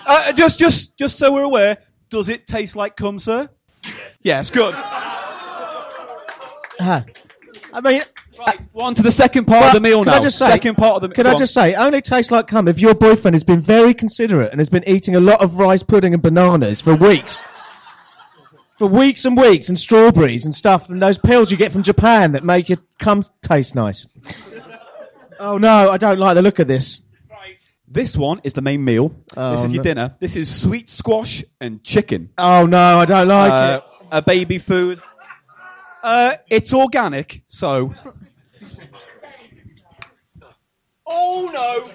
Uh, 0.05 0.33
just, 0.33 0.59
just, 0.59 0.97
just 0.97 1.19
so 1.19 1.33
we're 1.33 1.43
aware, 1.43 1.79
does 2.11 2.29
it 2.29 2.47
taste 2.47 2.77
like 2.77 2.97
cum, 2.97 3.19
sir? 3.19 3.49
Yes, 4.23 4.51
good. 4.51 4.75
I 6.81 7.05
mean, 7.83 8.03
Right, 8.39 8.67
on 8.75 8.95
to 8.97 9.03
the 9.03 9.11
second 9.13 9.45
part 9.45 9.67
of 9.67 9.73
the 9.73 9.81
meal 9.81 10.03
can 10.03 10.13
now. 10.13 10.19
I 10.19 10.23
just 10.23 10.37
say? 10.39 10.47
second 10.51 10.75
part 10.77 10.97
of 10.97 11.03
the 11.03 11.15
Can 11.15 11.23
go 11.25 11.31
I 11.31 11.35
on. 11.35 11.39
just 11.39 11.55
say? 11.55 11.73
It 11.73 11.77
only 11.77 12.01
tastes 12.01 12.33
like 12.33 12.49
cum 12.49 12.67
if 12.67 12.81
your 12.81 12.95
boyfriend 12.95 13.35
has 13.37 13.45
been 13.45 13.61
very 13.61 13.95
considerate 13.95 14.51
and 14.51 14.59
has 14.61 14.69
been 14.69 14.83
eating 14.89 15.15
a 15.15 15.21
lot 15.21 15.41
of 15.43 15.57
rice 15.59 15.85
pudding 15.85 16.13
and 16.13 16.21
bananas 16.23 16.81
for 16.81 16.97
weeks. 16.97 17.43
For 18.79 18.87
weeks 18.89 19.25
and 19.25 19.37
weeks, 19.37 19.69
and 19.69 19.79
strawberries 19.79 20.45
and 20.45 20.55
stuff, 20.55 20.89
and 20.89 21.01
those 21.01 21.19
pills 21.19 21.51
you 21.51 21.57
get 21.57 21.71
from 21.73 21.83
Japan 21.83 22.33
that 22.33 22.43
make 22.43 22.69
your 22.69 22.79
cum 22.99 23.23
taste 23.43 23.75
nice. 23.75 24.07
oh 25.39 25.57
no, 25.59 25.91
I 25.91 25.99
don't 25.99 26.19
like 26.19 26.35
the 26.35 26.43
look 26.43 26.59
of 26.59 26.67
this. 26.69 27.01
This 27.87 28.17
one 28.17 28.41
is 28.43 28.55
the 28.55 28.63
main 28.63 28.83
meal. 28.83 29.15
Oh, 29.37 29.53
this 29.53 29.65
is 29.65 29.73
your 29.73 29.81
no. 29.83 29.85
dinner. 29.85 30.17
This 30.19 30.35
is 30.35 30.53
sweet 30.53 30.89
squash 30.89 31.45
and 31.61 31.85
chicken. 31.85 32.31
Oh 32.39 32.65
no, 32.67 32.99
I 32.99 33.05
don't 33.05 33.29
like 33.29 33.53
Uh, 33.53 33.81
it. 34.01 34.07
a 34.11 34.23
baby 34.23 34.59
food. 34.59 35.01
Uh, 36.03 36.35
it's 36.49 36.73
organic, 36.73 37.43
so. 37.49 37.95
Oh 41.15 41.51
no! 41.53 41.91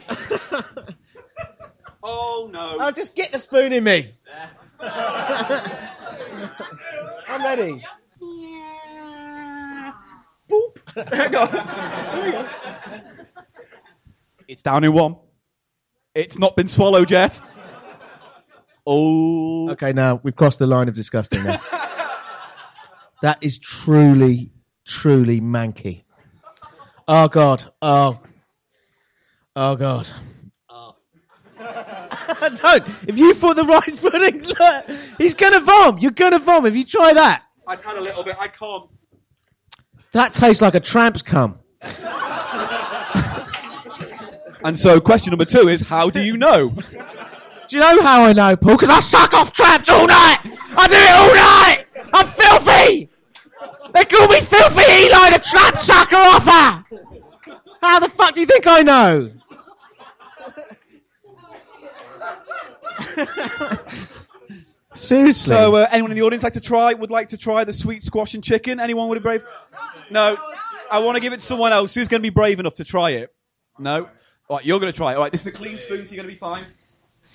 oh 2.03 2.49
no! 2.51 2.77
Oh, 2.79 2.91
just 2.91 3.15
get 3.15 3.31
the 3.31 3.39
spoon 3.39 3.73
in 3.73 3.83
me. 3.83 4.13
I'm 7.27 7.43
ready. 7.43 7.83
It's 14.47 14.61
down 14.61 14.83
in 14.83 14.93
one. 14.93 15.17
It's 16.15 16.39
not 16.39 16.55
been 16.55 16.67
swallowed 16.67 17.11
yet. 17.11 17.41
Oh. 18.85 19.69
Okay, 19.71 19.91
now 19.93 20.21
we've 20.23 20.35
crossed 20.35 20.59
the 20.59 20.67
line 20.67 20.87
of 20.87 20.95
disgusting 20.95 21.43
now. 21.43 21.59
that 23.21 23.37
is 23.41 23.57
truly, 23.57 24.51
truly 24.85 25.41
manky. 25.41 26.03
Oh 27.07 27.27
God. 27.27 27.65
Oh. 27.81 28.19
Oh 29.55 29.75
God. 29.75 30.09
Ah. 30.69 30.93
Don't. 32.55 32.83
If 33.07 33.17
you 33.17 33.33
put 33.33 33.55
the 33.55 33.63
rice 33.63 33.99
pudding, 34.01 34.43
look, 34.43 34.85
he's 35.17 35.33
gonna 35.33 35.59
vom. 35.59 35.99
You're 35.99 36.11
gonna 36.11 36.39
vom 36.39 36.65
if 36.65 36.75
you 36.75 36.83
try 36.83 37.13
that. 37.13 37.43
I've 37.65 37.83
had 37.83 37.97
a 37.97 38.01
little 38.01 38.23
bit. 38.23 38.35
I 38.39 38.47
can't. 38.47 38.89
That 40.13 40.33
tastes 40.33 40.61
like 40.61 40.75
a 40.75 40.79
tramp's 40.79 41.21
cum. 41.21 41.59
And 44.63 44.77
so, 44.77 44.99
question 44.99 45.31
number 45.31 45.45
two 45.45 45.69
is: 45.69 45.81
How 45.81 46.09
do 46.09 46.21
you 46.21 46.35
know? 46.35 46.69
Do 46.69 47.77
you 47.77 47.79
know 47.79 48.01
how 48.01 48.23
I 48.23 48.33
know, 48.33 48.55
Paul? 48.55 48.75
Because 48.75 48.89
I 48.89 48.99
suck 48.99 49.33
off 49.33 49.53
tramps 49.53 49.87
all 49.87 50.07
night. 50.07 50.39
I 50.75 50.87
do 50.87 50.95
it 50.95 51.15
all 51.15 51.35
night. 51.35 51.85
I'm 52.13 52.25
filthy. 52.25 53.09
They 53.93 54.05
call 54.05 54.27
me 54.27 54.41
filthy 54.41 54.83
Eli, 55.05 55.29
the 55.29 55.39
trap 55.39 55.79
sucker 55.79 56.15
offer. 56.17 56.83
How 57.81 57.99
the 57.99 58.09
fuck 58.09 58.33
do 58.33 58.41
you 58.41 58.47
think 58.47 58.65
I 58.67 58.81
know? 58.81 59.31
Seriously. 64.93 65.55
So, 65.55 65.75
uh, 65.75 65.87
anyone 65.91 66.11
in 66.11 66.17
the 66.17 66.23
audience 66.23 66.43
like 66.43 66.53
to 66.53 66.61
try? 66.61 66.93
Would 66.93 67.11
like 67.11 67.27
to 67.29 67.37
try 67.37 67.63
the 67.63 67.73
sweet 67.73 68.03
squash 68.03 68.33
and 68.33 68.43
chicken? 68.43 68.79
Anyone 68.79 69.09
would 69.09 69.19
be 69.19 69.21
brave? 69.21 69.43
No. 70.09 70.37
I 70.89 70.99
want 70.99 71.17
to 71.17 71.21
give 71.21 71.33
it 71.33 71.41
to 71.41 71.45
someone 71.45 71.71
else. 71.71 71.93
Who's 71.93 72.07
going 72.07 72.21
to 72.21 72.25
be 72.25 72.33
brave 72.33 72.59
enough 72.59 72.75
to 72.75 72.83
try 72.83 73.11
it? 73.11 73.33
No. 73.77 74.09
All 74.47 74.57
right, 74.57 74.65
you're 74.65 74.79
going 74.79 74.91
to 74.91 74.97
try 74.97 75.11
it. 75.11 75.15
All 75.15 75.23
right, 75.23 75.31
this 75.31 75.41
is 75.41 75.47
a 75.47 75.51
clean 75.51 75.77
spoon, 75.77 76.07
so 76.07 76.15
you're 76.15 76.23
going 76.23 76.29
to 76.29 76.33
be 76.33 76.39
fine. 76.39 76.63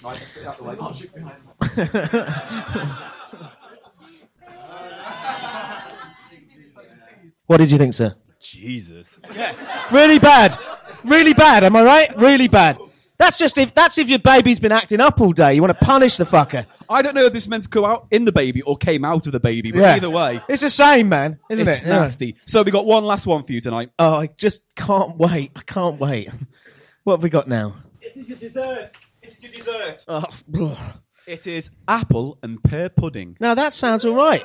Right, 0.03 0.19
let's 0.19 0.35
get 0.35 0.47
out 0.47 0.59
the 0.59 0.65
way. 0.65 0.75
what 7.47 7.59
did 7.59 7.71
you 7.71 7.79
think, 7.79 7.95
sir? 7.95 8.17
Jesus. 8.41 9.21
Yeah. 9.35 9.55
Really 9.93 10.19
bad. 10.19 10.59
Really 11.05 11.35
bad. 11.35 11.65
Am 11.65 11.77
I 11.77 11.83
right? 11.83 12.17
Really 12.17 12.49
bad. 12.49 12.79
That's 13.23 13.39
just 13.39 13.57
if 13.57 13.73
that's 13.73 13.99
if 13.99 14.09
your 14.09 14.19
baby's 14.19 14.59
been 14.59 14.73
acting 14.73 15.01
up 15.01 15.21
all 15.21 15.33
day. 15.33 15.55
You 15.55 15.63
want 15.63 15.79
to 15.79 15.85
punish 15.85 16.17
the 16.17 16.25
fucker. 16.25 16.67
I 16.89 17.03
don't 17.03 17.15
know 17.15 17.25
if 17.25 17.33
this 17.33 17.45
is 17.45 17.49
meant 17.49 17.63
to 17.63 17.69
go 17.69 17.87
out 17.87 18.09
in 18.11 18.25
the 18.25 18.33
baby 18.33 18.63
or 18.63 18.77
came 18.77 19.05
out 19.05 19.27
of 19.27 19.33
the 19.33 19.39
baby, 19.39 19.71
but 19.71 19.79
Yeah. 19.81 19.95
either 19.95 20.11
way, 20.11 20.41
It's 20.49 20.63
the 20.63 20.69
same, 20.71 21.09
man, 21.09 21.39
isn't 21.49 21.69
it's 21.69 21.83
it? 21.83 21.87
Yeah. 21.87 22.01
nasty. 22.01 22.37
So 22.47 22.63
we 22.63 22.73
got 22.73 22.85
one 22.85 23.05
last 23.05 23.27
one 23.27 23.45
for 23.45 23.53
you 23.53 23.61
tonight. 23.61 23.91
Oh, 23.99 24.15
I 24.15 24.27
just 24.37 24.63
can't 24.75 25.17
wait. 25.19 25.53
I 25.55 25.61
can't 25.63 26.01
wait. 26.01 26.31
What 27.05 27.15
have 27.15 27.23
we 27.25 27.31
got 27.31 27.49
now? 27.49 27.77
This 28.01 28.17
is 28.17 28.29
your 28.29 28.39
dessert. 28.39 28.91
This 29.23 29.37
is 29.37 29.43
your 29.43 29.53
dessert. 29.53 30.05
Oh, 30.09 30.25
ugh. 30.61 30.77
It 31.29 31.47
is 31.47 31.71
apple 31.87 32.39
and 32.43 32.61
pear 32.63 32.89
pudding. 32.89 33.37
now 33.39 33.55
that 33.55 33.73
sounds 33.73 34.05
all 34.05 34.15
right. 34.17 34.43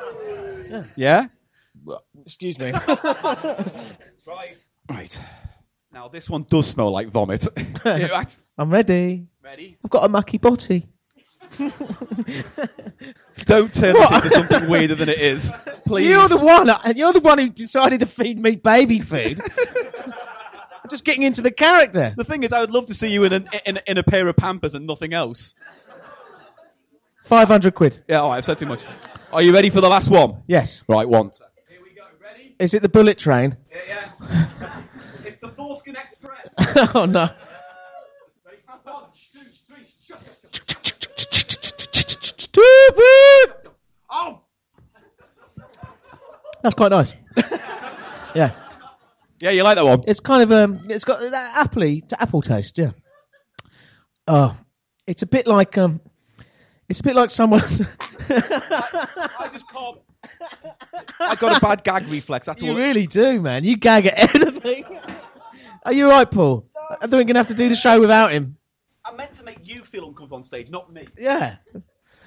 Yeah? 0.96 1.26
Excuse 2.26 2.60
me. 2.60 2.74
Right. 4.28 4.66
Right. 4.90 5.20
Now, 5.94 6.08
this 6.10 6.30
one 6.30 6.46
does 6.50 6.68
smell 6.68 6.92
like 6.92 7.08
vomit. 7.10 7.48
It 7.56 8.12
act- 8.12 8.40
I'm 8.58 8.70
ready. 8.72 9.28
Ready? 9.44 9.78
I've 9.84 9.92
got 9.92 10.04
a 10.04 10.10
mucky 10.10 10.38
body. 10.38 10.88
Don't 13.46 13.74
turn 13.74 13.94
this 13.94 14.12
into 14.12 14.30
something 14.30 14.68
weirder 14.70 14.96
than 14.96 15.10
it 15.10 15.20
is. 15.20 15.54
Please. 15.86 16.08
You're 16.08 16.28
the 16.28 16.38
one. 16.38 16.70
And 16.70 16.98
you're 16.98 17.14
the 17.14 17.20
one 17.20 17.38
who 17.38 17.50
decided 17.50 18.00
to 18.02 18.06
feed 18.06 18.40
me 18.40 18.56
baby 18.56 19.00
food. 19.00 19.40
I'm 20.06 20.90
just 20.90 21.06
getting 21.06 21.24
into 21.24 21.42
the 21.42 21.52
character. 21.52 22.14
The 22.18 22.24
thing 22.24 22.44
is, 22.44 22.52
I 22.52 22.60
would 22.60 22.72
love 22.72 22.88
to 22.88 22.94
see 22.94 23.12
you 23.12 23.24
in, 23.26 23.34
an, 23.34 23.50
in, 23.66 23.80
in 23.88 23.98
a 23.98 24.04
pair 24.04 24.28
of 24.28 24.36
Pampers 24.36 24.74
and 24.76 24.88
nothing 24.88 25.14
else. 25.14 25.54
Five 27.24 27.50
hundred 27.50 27.76
quid. 27.76 28.04
Yeah, 28.08 28.22
all 28.22 28.30
right, 28.30 28.38
I've 28.38 28.46
said 28.46 28.58
too 28.58 28.66
much. 28.66 28.84
Are 29.34 29.42
you 29.42 29.54
ready 29.54 29.70
for 29.70 29.82
the 29.82 29.90
last 29.90 30.10
one? 30.10 30.44
Yes. 30.48 30.84
Right, 30.88 31.08
one. 31.08 31.32
Here 31.68 31.80
we 31.84 31.94
go. 31.94 32.04
Ready? 32.24 32.56
Is 32.58 32.74
it 32.74 32.82
the 32.82 32.90
bullet 32.90 33.18
train? 33.18 33.58
Yeah, 33.70 34.12
yeah. 34.22 34.80
it's 35.26 35.38
the 35.38 35.50
Foreskin 35.50 35.98
Express. 35.98 36.56
oh 36.96 37.06
no. 37.06 37.30
Woo. 42.56 43.72
Oh, 44.10 44.40
that's 46.62 46.76
quite 46.76 46.90
nice. 46.92 47.14
yeah, 48.36 48.52
Yeah, 49.40 49.52
you 49.52 49.64
like 49.64 49.76
that 49.76 49.86
one? 49.86 50.02
it's 50.08 50.20
kind 50.20 50.44
of 50.44 50.52
um, 50.52 50.82
it's 50.90 51.04
got 51.04 51.20
that 51.20 51.68
appley 51.70 52.08
to 52.10 52.22
apple 52.22 52.42
taste. 52.42 52.78
Yeah. 52.78 52.92
Oh, 54.28 54.58
it's 55.06 55.22
a 55.22 55.28
bit 55.28 55.48
like 55.48 55.78
um, 55.78 56.02
it's 56.90 57.00
a 57.00 57.04
bit 57.04 57.16
like 57.16 57.30
someone. 57.30 57.62
I 58.30 59.50
just 59.54 59.68
can't. 59.70 60.00
I 61.20 61.36
got 61.36 61.58
a 61.58 61.60
bad 61.60 61.84
gag 61.84 62.08
reflex. 62.08 62.46
That's 62.48 62.62
you 62.62 62.72
all. 62.72 62.78
You 62.78 62.84
really 62.84 63.08
do, 63.08 63.40
man. 63.42 63.64
You 63.64 63.78
gag 63.78 64.08
at 64.08 64.36
anything. 64.36 64.86
Are 65.86 65.94
you 65.94 66.10
right, 66.10 66.30
Paul? 66.30 66.68
I 66.90 66.96
think 67.02 67.14
we're 67.14 67.24
gonna 67.26 67.40
have 67.40 67.48
to 67.48 67.54
do 67.54 67.70
the 67.70 67.76
show 67.76 68.00
without 68.00 68.32
him. 68.32 68.58
I 69.06 69.14
meant 69.14 69.34
to 69.34 69.44
make 69.44 69.66
you 69.68 69.78
feel 69.84 70.04
uncomfortable 70.08 70.38
on 70.38 70.44
stage, 70.44 70.70
not 70.70 70.92
me. 70.92 71.08
Yeah. 71.18 71.58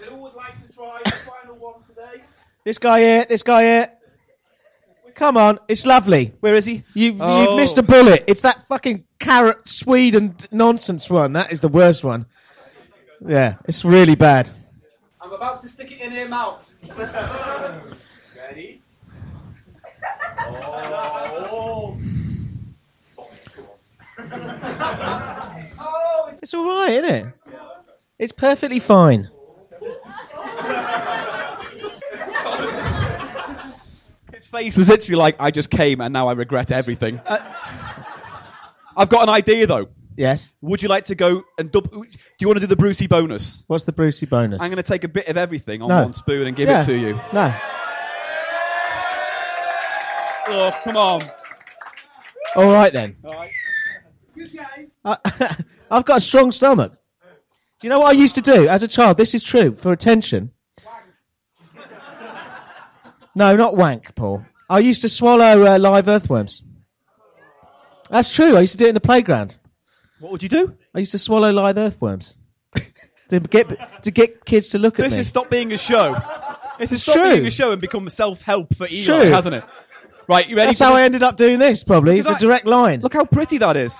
Who 0.08 0.16
would 0.16 0.34
like 0.34 0.60
to 0.66 0.72
try 0.74 0.98
the 1.04 1.10
final 1.12 1.56
one 1.56 1.82
today? 1.86 2.22
This 2.64 2.78
guy 2.78 3.00
here. 3.00 3.26
This 3.28 3.42
guy 3.42 3.62
here. 3.62 3.88
Come 5.14 5.36
on, 5.36 5.58
it's 5.68 5.84
lovely. 5.84 6.32
Where 6.40 6.54
is 6.54 6.64
he? 6.64 6.82
You 6.94 7.16
Oh. 7.20 7.50
you 7.50 7.56
missed 7.56 7.76
a 7.78 7.82
oh. 7.82 7.84
bullet. 7.84 8.24
It's 8.26 8.40
that 8.42 8.66
fucking 8.68 9.04
carrot 9.18 9.68
Sweden 9.68 10.34
nonsense 10.50 11.10
one. 11.10 11.34
That 11.34 11.52
is 11.52 11.60
the 11.60 11.68
worst 11.68 12.04
one. 12.04 12.26
Yeah, 13.26 13.56
it's 13.66 13.84
really 13.84 14.14
bad. 14.14 14.48
I'm 15.20 15.32
about 15.32 15.60
to 15.60 15.68
stick 15.68 15.92
it 15.92 16.00
in 16.00 16.12
her 16.12 16.26
mouth. 16.26 16.72
Ready? 18.36 18.80
Oh. 20.38 21.98
oh 25.78 26.30
it's 26.40 26.54
all 26.54 26.66
right, 26.66 26.92
isn't 26.92 27.10
it? 27.10 27.26
It's 28.18 28.32
perfectly 28.32 28.80
fine. 28.80 29.28
His 34.34 34.46
face 34.46 34.76
was 34.76 34.88
literally 34.88 35.16
like, 35.18 35.36
I 35.38 35.50
just 35.50 35.70
came 35.70 36.00
and 36.00 36.12
now 36.12 36.28
I 36.28 36.32
regret 36.32 36.70
everything. 36.72 37.20
Uh, 37.26 37.38
I've 38.96 39.08
got 39.08 39.22
an 39.24 39.28
idea 39.28 39.66
though. 39.66 39.88
Yes. 40.16 40.52
Would 40.60 40.82
you 40.82 40.88
like 40.88 41.04
to 41.04 41.14
go 41.14 41.42
and 41.58 41.70
dub- 41.70 41.90
do 41.90 42.04
you 42.40 42.46
want 42.46 42.56
to 42.56 42.60
do 42.60 42.66
the 42.66 42.76
Brucey 42.76 43.06
bonus? 43.06 43.62
What's 43.68 43.84
the 43.84 43.92
Brucey 43.92 44.26
bonus? 44.26 44.60
I'm 44.60 44.68
going 44.68 44.76
to 44.76 44.82
take 44.82 45.04
a 45.04 45.08
bit 45.08 45.28
of 45.28 45.36
everything 45.36 45.82
on 45.82 45.88
No. 45.88 46.02
one 46.02 46.12
spoon 46.12 46.46
and 46.46 46.56
give 46.56 46.68
Yeah. 46.68 46.82
it 46.82 46.86
to 46.86 46.94
you. 46.94 47.14
No. 47.32 47.54
Oh, 50.52 50.78
come 50.82 50.96
on. 50.96 51.22
All 52.56 52.72
right 52.72 52.92
then. 52.92 53.16
Alright. 53.24 53.50
I, 55.04 55.16
I've 55.90 56.04
got 56.04 56.18
a 56.18 56.20
strong 56.20 56.50
stomach. 56.52 56.92
Do 57.80 57.86
you 57.86 57.88
know 57.88 58.00
what 58.00 58.08
I 58.08 58.12
used 58.18 58.34
to 58.34 58.42
do 58.42 58.68
as 58.68 58.82
a 58.82 58.88
child? 58.88 59.16
This 59.16 59.34
is 59.34 59.42
true 59.42 59.74
for 59.74 59.90
attention. 59.92 60.52
No, 63.34 63.54
not 63.56 63.76
wank, 63.76 64.14
Paul. 64.14 64.44
I 64.68 64.80
used 64.80 65.02
to 65.02 65.08
swallow 65.08 65.64
uh, 65.64 65.78
live 65.78 66.08
earthworms. 66.08 66.62
That's 68.10 68.32
true. 68.32 68.56
I 68.56 68.60
used 68.60 68.72
to 68.72 68.78
do 68.78 68.86
it 68.86 68.88
in 68.90 68.94
the 68.94 69.00
playground. 69.00 69.58
What 70.18 70.32
would 70.32 70.42
you 70.42 70.48
do? 70.48 70.76
I 70.94 70.98
used 70.98 71.12
to 71.12 71.18
swallow 71.18 71.50
live 71.50 71.78
earthworms 71.78 72.38
to 73.28 73.40
get 73.40 74.02
to 74.02 74.10
get 74.10 74.44
kids 74.44 74.68
to 74.68 74.78
look 74.78 74.98
at 74.98 75.04
This 75.04 75.12
me. 75.14 75.18
has 75.18 75.28
stopped 75.28 75.48
being 75.50 75.72
a 75.72 75.78
show. 75.78 76.16
This 76.78 76.92
It's 76.92 77.02
stopped 77.02 77.18
true. 77.18 77.30
being 77.34 77.46
a 77.46 77.50
show 77.50 77.70
and 77.72 77.80
become 77.80 78.10
self-help 78.10 78.74
for 78.74 78.88
Eli, 78.90 79.04
true. 79.04 79.30
hasn't 79.30 79.54
it? 79.54 79.64
Right, 80.28 80.48
you 80.48 80.56
ready? 80.56 80.68
That's 80.68 80.80
how 80.80 80.90
this? 80.90 80.98
I 80.98 81.02
ended 81.04 81.22
up 81.22 81.36
doing 81.36 81.58
this. 81.58 81.82
Probably 81.84 82.18
it's 82.18 82.28
a 82.28 82.32
Look- 82.32 82.40
direct 82.40 82.66
line. 82.66 83.00
Look 83.00 83.14
how 83.14 83.24
pretty 83.24 83.58
that 83.58 83.76
is. 83.76 83.98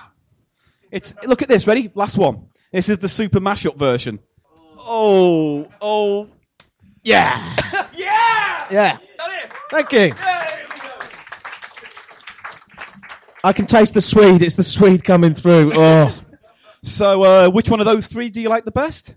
It's 0.91 1.13
look 1.25 1.41
at 1.41 1.47
this. 1.47 1.65
Ready? 1.67 1.89
Last 1.95 2.17
one. 2.17 2.47
This 2.71 2.89
is 2.89 2.99
the 2.99 3.09
super 3.09 3.39
mashup 3.39 3.75
version. 3.77 4.19
Oh, 4.77 5.67
oh, 5.81 6.29
yeah, 7.03 7.55
yeah. 7.93 8.67
Yeah. 8.71 8.97
Got 9.17 9.31
it. 9.43 9.51
Thank 9.69 9.91
you. 9.91 9.99
Yeah. 9.99 10.47
I 13.43 13.53
can 13.53 13.65
taste 13.65 13.93
the 13.95 14.01
Swede. 14.01 14.41
It's 14.41 14.55
the 14.55 14.63
Swede 14.63 15.03
coming 15.03 15.33
through. 15.33 15.71
Oh, 15.75 16.13
So, 16.83 17.23
uh, 17.23 17.49
which 17.49 17.69
one 17.69 17.79
of 17.79 17.85
those 17.85 18.07
three 18.07 18.29
do 18.29 18.41
you 18.41 18.49
like 18.49 18.65
the 18.65 18.71
best? 18.71 19.13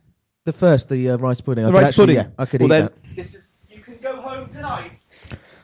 the 0.47 0.53
first, 0.53 0.91
the 0.91 1.09
uh, 1.11 1.17
rice 1.17 1.41
pudding. 1.41 1.65
I 1.65 1.69
The 1.69 1.73
could 1.73 1.79
rice 1.79 1.89
actually- 1.89 2.17
pudding. 2.17 2.17
Yeah, 2.31 2.43
I 2.43 2.45
could 2.47 2.61
well, 2.61 2.67
eat 2.67 2.73
then, 2.73 2.85
that. 2.85 3.17
This 3.17 3.35
is. 3.35 3.49
You 3.69 3.81
can 3.81 3.97
go 4.03 4.21
home 4.21 4.47
tonight 4.49 4.99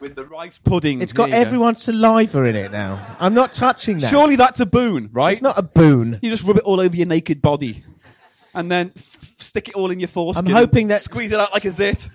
with 0.00 0.14
the 0.14 0.24
rice 0.24 0.58
pudding. 0.58 1.02
It's 1.02 1.12
got 1.12 1.30
Here 1.30 1.40
everyone's 1.40 1.82
saliva 1.82 2.44
in 2.44 2.56
it 2.56 2.72
now. 2.72 3.16
I'm 3.20 3.34
not 3.34 3.52
touching 3.52 3.98
that. 3.98 4.08
Surely 4.10 4.36
that's 4.36 4.60
a 4.60 4.66
boon, 4.66 5.10
right? 5.12 5.32
It's 5.32 5.42
not 5.42 5.58
a 5.58 5.62
boon. 5.62 6.18
You 6.22 6.30
just 6.30 6.42
rub 6.42 6.56
it 6.56 6.64
all 6.64 6.80
over 6.80 6.96
your 6.96 7.06
naked 7.06 7.42
body, 7.42 7.84
and 8.54 8.70
then 8.70 8.90
f- 8.96 9.18
stick 9.38 9.68
it 9.68 9.74
all 9.74 9.90
in 9.90 10.00
your 10.00 10.08
foreskin. 10.08 10.46
I'm 10.48 10.52
hoping 10.52 10.88
that- 10.88 11.02
squeeze 11.02 11.32
it 11.32 11.38
out 11.40 11.52
like 11.52 11.64
a 11.64 11.70
zit. 11.70 12.08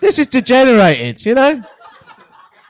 This 0.00 0.18
is 0.18 0.28
degenerated, 0.28 1.24
you 1.26 1.34
know? 1.34 1.62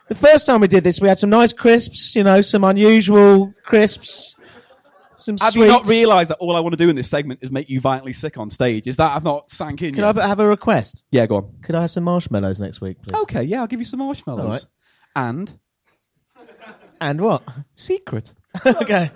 The 0.09 0.15
first 0.15 0.47
time 0.47 0.63
we 0.63 0.69
did 0.69 0.83
this, 0.85 1.01
we 1.01 1.09
had 1.09 1.19
some 1.19 1.29
nice 1.29 1.53
crisps, 1.53 2.17
you 2.17 2.25
know, 2.25 2.41
some 2.41 2.65
unusual 2.65 3.53
crisps, 3.63 4.35
some 5.21 5.37
Have 5.41 5.53
sweets. 5.53 5.67
you 5.67 5.73
not 5.73 5.87
realised 5.87 6.31
that 6.31 6.39
all 6.39 6.57
I 6.57 6.61
want 6.61 6.73
to 6.75 6.77
do 6.77 6.89
in 6.89 6.97
this 6.97 7.09
segment 7.11 7.41
is 7.43 7.51
make 7.51 7.69
you 7.69 7.81
violently 7.81 8.13
sick 8.13 8.39
on 8.39 8.51
stage? 8.51 8.87
Is 8.87 8.97
that 8.99 9.15
I've 9.15 9.25
not 9.25 9.51
sank 9.51 9.83
in 9.83 9.95
Can 9.95 10.05
I 10.05 10.09
yet? 10.09 10.17
have, 10.17 10.25
have 10.25 10.41
a 10.41 10.47
request? 10.47 11.05
yeah, 11.11 11.27
go 11.27 11.37
on. 11.37 11.53
Could 11.63 11.75
I 11.75 11.83
have 11.83 11.91
some 11.91 12.05
marshmallows 12.05 12.61
next 12.61 12.81
week, 12.81 13.01
please? 13.03 13.21
Okay, 13.23 13.43
yeah, 13.45 13.61
I'll 13.61 13.67
give 13.67 13.81
you 13.81 13.87
some 13.87 13.99
marshmallows. 14.01 14.45
All 14.45 14.51
right. 14.53 14.65
And 15.17 15.59
And 17.01 17.21
what? 17.21 17.43
secret. 17.75 18.33
okay. 18.67 19.11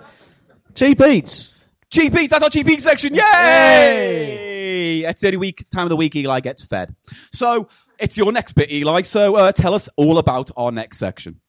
Cheap 0.75 1.01
eats. 1.03 1.67
Cheap 1.91 2.15
Eats, 2.17 2.31
that's 2.31 2.43
our 2.43 2.49
Cheap 2.49 2.69
Eats 2.71 2.85
section. 2.85 3.15
Yay! 3.15 5.01
It's 5.05 5.21
the 5.21 5.27
only 5.27 5.37
week, 5.37 5.67
time 5.71 5.85
of 5.85 5.91
the 5.91 5.97
week 5.97 6.17
Eli 6.17 6.41
gets 6.41 6.65
fed. 6.65 6.95
So, 7.33 7.69
it's 7.99 8.17
your 8.17 8.33
next 8.33 8.53
bit, 8.55 8.71
Eli. 8.73 9.03
So, 9.03 9.37
uh, 9.37 9.53
tell 9.53 9.75
us 9.75 9.91
all 9.97 10.17
about 10.19 10.51
our 10.57 10.73
next 10.73 10.99
section. 10.99 11.41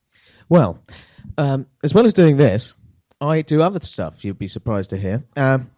Well, 0.50 0.84
um, 1.38 1.68
as 1.84 1.94
well 1.94 2.06
as 2.06 2.12
doing 2.14 2.36
this, 2.36 2.76
I 3.24 3.42
do 3.42 3.62
other 3.62 3.80
stuff 3.80 4.26
you'd 4.26 4.38
be 4.38 4.48
surprised 4.48 4.90
to 4.90 4.98
hear. 4.98 5.24
Um, 5.38 5.72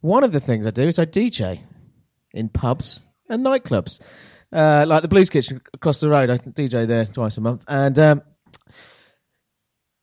one 0.00 0.24
of 0.24 0.32
the 0.32 0.40
things 0.40 0.66
I 0.66 0.70
do 0.70 0.88
is 0.88 0.98
I 0.98 1.06
DJ 1.06 1.60
in 2.34 2.48
pubs 2.48 3.02
and 3.28 3.44
nightclubs. 3.44 4.00
Uh, 4.52 4.84
like 4.86 5.02
the 5.02 5.08
Blues 5.08 5.30
Kitchen 5.30 5.62
across 5.72 6.00
the 6.00 6.08
road, 6.08 6.30
I 6.30 6.38
DJ 6.38 6.86
there 6.86 7.06
twice 7.06 7.36
a 7.36 7.40
month. 7.40 7.64
And 7.68 7.98
um, 7.98 8.22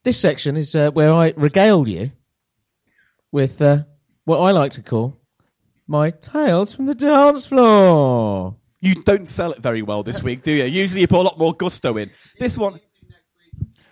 this 0.03 0.17
section 0.17 0.55
is 0.55 0.73
uh, 0.75 0.91
where 0.91 1.11
I 1.11 1.33
regale 1.35 1.87
you 1.87 2.11
with 3.31 3.61
uh, 3.61 3.83
what 4.23 4.39
I 4.39 4.51
like 4.51 4.71
to 4.73 4.81
call 4.81 5.17
my 5.87 6.11
tales 6.11 6.73
from 6.73 6.85
the 6.85 6.95
dance 6.95 7.45
floor. 7.45 8.55
You 8.79 8.95
don't 9.03 9.27
sell 9.27 9.51
it 9.51 9.59
very 9.59 9.81
well 9.81 10.03
this 10.03 10.23
week, 10.23 10.43
do 10.43 10.53
you? 10.53 10.63
Usually 10.63 11.01
you 11.01 11.07
put 11.07 11.19
a 11.19 11.23
lot 11.23 11.37
more 11.37 11.53
gusto 11.53 11.97
in. 11.97 12.09
This 12.39 12.57
one. 12.57 12.79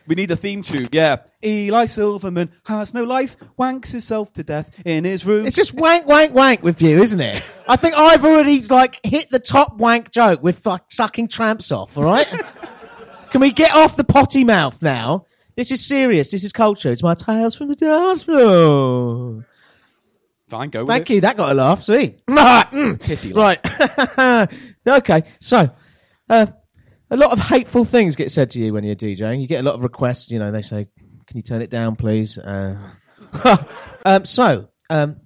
We 0.08 0.16
need 0.16 0.32
a 0.32 0.38
theme 0.38 0.64
tune. 0.64 0.88
Yeah. 0.92 1.18
Eli 1.44 1.86
Silverman 1.86 2.50
has 2.64 2.94
no 2.94 3.04
life, 3.04 3.36
wanks 3.60 3.92
himself 3.92 4.32
to 4.34 4.44
death 4.44 4.74
in 4.86 5.04
his 5.04 5.26
room. 5.26 5.46
It's 5.46 5.56
just 5.56 5.74
wank, 5.74 6.06
wank, 6.08 6.34
wank 6.34 6.64
with 6.64 6.82
you, 6.82 7.02
isn't 7.02 7.20
it? 7.20 7.44
I 7.68 7.76
think 7.76 7.96
I've 7.96 8.24
already 8.24 8.62
like 8.64 9.00
hit 9.06 9.30
the 9.30 9.40
top 9.40 9.76
wank 9.78 10.12
joke 10.12 10.42
with 10.42 10.66
like, 10.66 10.84
sucking 10.90 11.28
tramps 11.28 11.72
off. 11.72 11.98
All 11.98 12.04
right, 12.04 12.26
can 13.32 13.42
we 13.42 13.52
get 13.52 13.72
off 13.76 13.98
the 13.98 14.04
potty 14.04 14.44
mouth 14.44 14.82
now? 14.82 15.26
This 15.56 15.72
is 15.72 15.86
serious. 15.86 16.32
This 16.32 16.44
is 16.44 16.52
culture. 16.54 16.92
It's 16.92 17.04
my 17.04 17.16
tales 17.16 17.56
from 17.56 17.68
the 17.68 17.76
dance 17.76 18.24
floor. 18.24 19.46
Fine, 20.50 20.70
go 20.70 20.86
with 20.86 20.90
Thank 20.90 21.10
it. 21.10 21.16
you. 21.16 21.22
That 21.22 21.36
got 21.36 21.52
a 21.52 21.54
laugh. 21.54 21.84
See, 21.84 22.16
laugh. 22.28 22.72
right? 23.34 23.60
okay, 24.88 25.24
so 25.40 25.70
uh, 26.30 26.46
a 27.10 27.18
lot 27.18 27.32
of 27.32 27.40
hateful 27.40 27.84
things 27.84 28.16
get 28.16 28.32
said 28.32 28.50
to 28.52 28.60
you 28.60 28.74
when 28.74 28.84
you're 28.84 28.96
DJing. 28.96 29.42
You 29.42 29.48
get 29.48 29.62
a 29.62 29.68
lot 29.68 29.76
of 29.76 29.84
requests. 29.84 30.30
You 30.32 30.40
know, 30.40 30.52
they 30.52 30.62
say, 30.62 30.88
"Can 31.28 31.38
you 31.38 31.44
turn 31.44 31.62
it 31.62 31.70
down, 31.70 31.96
please?" 31.96 32.38
Uh, 32.38 32.78
um, 34.06 34.26
so. 34.26 34.70
Um, 34.90 35.18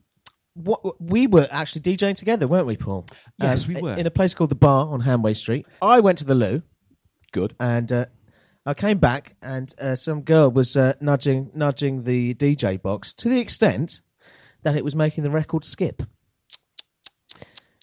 what, 0.54 1.02
we 1.02 1.28
were 1.28 1.48
actually 1.50 1.82
DJing 1.82 2.15
together, 2.17 2.46
weren't 2.46 2.67
we, 2.67 2.76
Paul? 2.76 3.06
Yes, 3.39 3.65
Um, 3.67 3.74
we 3.74 3.82
were. 3.82 3.94
In 3.94 4.06
a 4.06 4.12
place 4.12 4.34
called 4.34 4.50
the 4.52 4.56
Bar 4.56 4.88
on 4.88 5.02
Hanway 5.02 5.36
Street. 5.36 5.65
I 5.82 6.02
went 6.02 6.17
to 6.17 6.26
the 6.26 6.36
loo 6.36 6.62
Good. 7.32 7.56
and 7.60 7.89
uh, 7.91 8.06
I 8.66 8.74
came 8.74 8.97
back, 8.97 9.36
and 9.41 9.74
uh, 9.80 9.95
some 9.95 10.22
girl 10.24 10.51
was 10.51 10.76
uh, 10.76 10.93
nudging 10.99 11.51
nudging 11.56 12.03
the 12.03 12.34
DJ 12.34 12.82
box 12.82 13.14
to 13.16 13.30
the 13.30 13.39
extent 13.39 14.01
that 14.64 14.76
it 14.76 14.84
was 14.84 14.93
making 14.95 15.24
the 15.24 15.32
record 15.32 15.64
skip. 15.64 16.03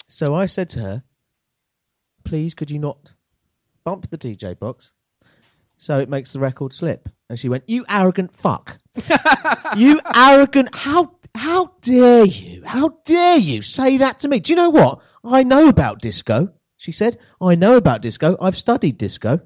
So 0.07 0.35
I 0.35 0.47
said 0.47 0.69
to 0.71 0.81
her, 0.81 1.03
"Please, 2.25 2.55
could 2.55 2.71
you 2.71 2.79
not 2.79 3.15
bump 3.89 4.11
the 4.11 4.19
DJ 4.19 4.59
box 4.59 4.93
so 5.79 5.99
it 5.99 6.09
makes 6.09 6.33
the 6.33 6.41
record 6.41 6.75
slip?" 6.75 7.09
And 7.29 7.39
she 7.39 7.49
went, 7.49 7.65
"You 7.67 7.87
arrogant 7.89 8.35
fuck! 8.35 8.79
you 9.77 10.01
arrogant! 10.15 10.75
How 10.75 11.13
how 11.35 11.73
dare 11.81 12.27
you? 12.27 12.65
How 12.65 12.99
dare 13.05 13.39
you 13.39 13.63
say 13.63 13.97
that 13.97 14.19
to 14.21 14.29
me? 14.29 14.41
Do 14.41 14.53
you 14.53 14.57
know 14.57 14.71
what? 14.71 15.01
I 15.25 15.43
know 15.43 15.69
about 15.69 16.01
disco." 16.01 16.53
She 16.77 16.93
said, 16.93 17.19
"I 17.41 17.55
know 17.55 17.77
about 17.77 18.03
disco. 18.03 18.37
I've 18.41 18.59
studied 18.59 18.99
disco." 18.99 19.41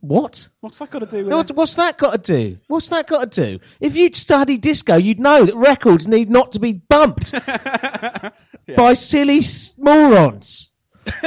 What? 0.00 0.48
What's 0.60 0.78
that 0.78 0.90
got 0.90 1.00
to 1.00 1.06
do 1.06 1.24
with 1.24 1.50
it? 1.50 1.56
what's 1.56 1.74
that 1.74 1.98
got 1.98 2.12
to 2.12 2.18
do? 2.18 2.58
What's 2.68 2.88
that 2.88 3.08
got 3.08 3.32
to 3.32 3.42
do? 3.44 3.64
If 3.80 3.96
you'd 3.96 4.14
studied 4.14 4.60
disco, 4.60 4.94
you'd 4.94 5.18
know 5.18 5.44
that 5.44 5.56
records 5.56 6.06
need 6.06 6.30
not 6.30 6.52
to 6.52 6.60
be 6.60 6.72
bumped 6.72 7.32
by 8.76 8.94
silly 8.94 9.42
morons. 9.76 10.72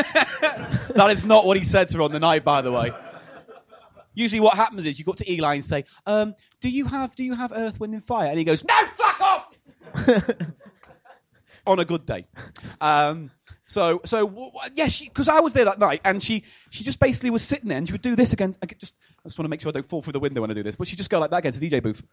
That 0.96 1.10
is 1.12 1.24
not 1.24 1.46
what 1.46 1.58
he 1.58 1.64
said 1.64 1.90
to 1.90 1.98
her 1.98 2.04
on 2.04 2.12
the 2.12 2.20
night, 2.20 2.44
by 2.44 2.62
the 2.62 2.72
way. 2.72 2.92
Usually, 4.14 4.42
what 4.42 4.56
happens 4.56 4.86
is 4.86 5.00
you 5.00 5.06
go 5.06 5.12
up 5.12 5.18
to 5.18 5.32
Eli 5.32 5.56
and 5.56 5.66
say, 5.66 5.86
um, 6.06 6.36
"Do 6.60 6.70
you 6.70 6.86
have 6.86 7.16
Do 7.16 7.24
you 7.24 7.34
have 7.34 7.54
Earth, 7.56 7.80
Wind, 7.80 7.94
and 7.94 8.04
Fire?" 8.04 8.28
And 8.28 8.38
he 8.38 8.44
goes, 8.44 8.64
"No, 8.66 8.76
fuck 8.94 9.22
off." 9.22 9.56
on 11.66 11.80
a 11.80 11.86
good 11.86 12.06
day. 12.06 12.26
Um, 12.80 13.32
so, 13.66 14.02
so 14.04 14.28
w- 14.28 14.52
w- 14.52 14.72
yes, 14.76 15.00
because 15.00 15.30
I 15.30 15.40
was 15.40 15.54
there 15.54 15.66
that 15.66 15.80
night, 15.80 16.02
and 16.04 16.22
she 16.22 16.44
she 16.70 16.84
just 16.84 17.00
basically 17.00 17.30
was 17.30 17.44
sitting 17.44 17.70
there, 17.70 17.78
and 17.78 17.88
she 17.88 17.94
would 17.94 18.02
do 18.02 18.16
this 18.18 18.34
again. 18.34 18.54
I 18.62 18.66
just 18.66 18.96
I 19.24 19.30
just 19.30 19.40
want 19.40 19.46
to 19.46 19.50
make 19.50 19.62
sure 19.62 19.70
I 19.70 19.74
don't 19.74 19.88
fall 19.88 20.02
through 20.02 20.14
the 20.14 20.20
window 20.20 20.42
when 20.42 20.52
I 20.52 20.54
do 20.54 20.64
this, 20.64 20.76
but 20.76 20.88
she 20.88 20.98
just 20.98 21.10
go 21.10 21.20
like 21.20 21.32
that 21.32 21.38
against 21.38 21.60
the 21.60 21.70
DJ 21.70 21.82
booth. 21.82 22.04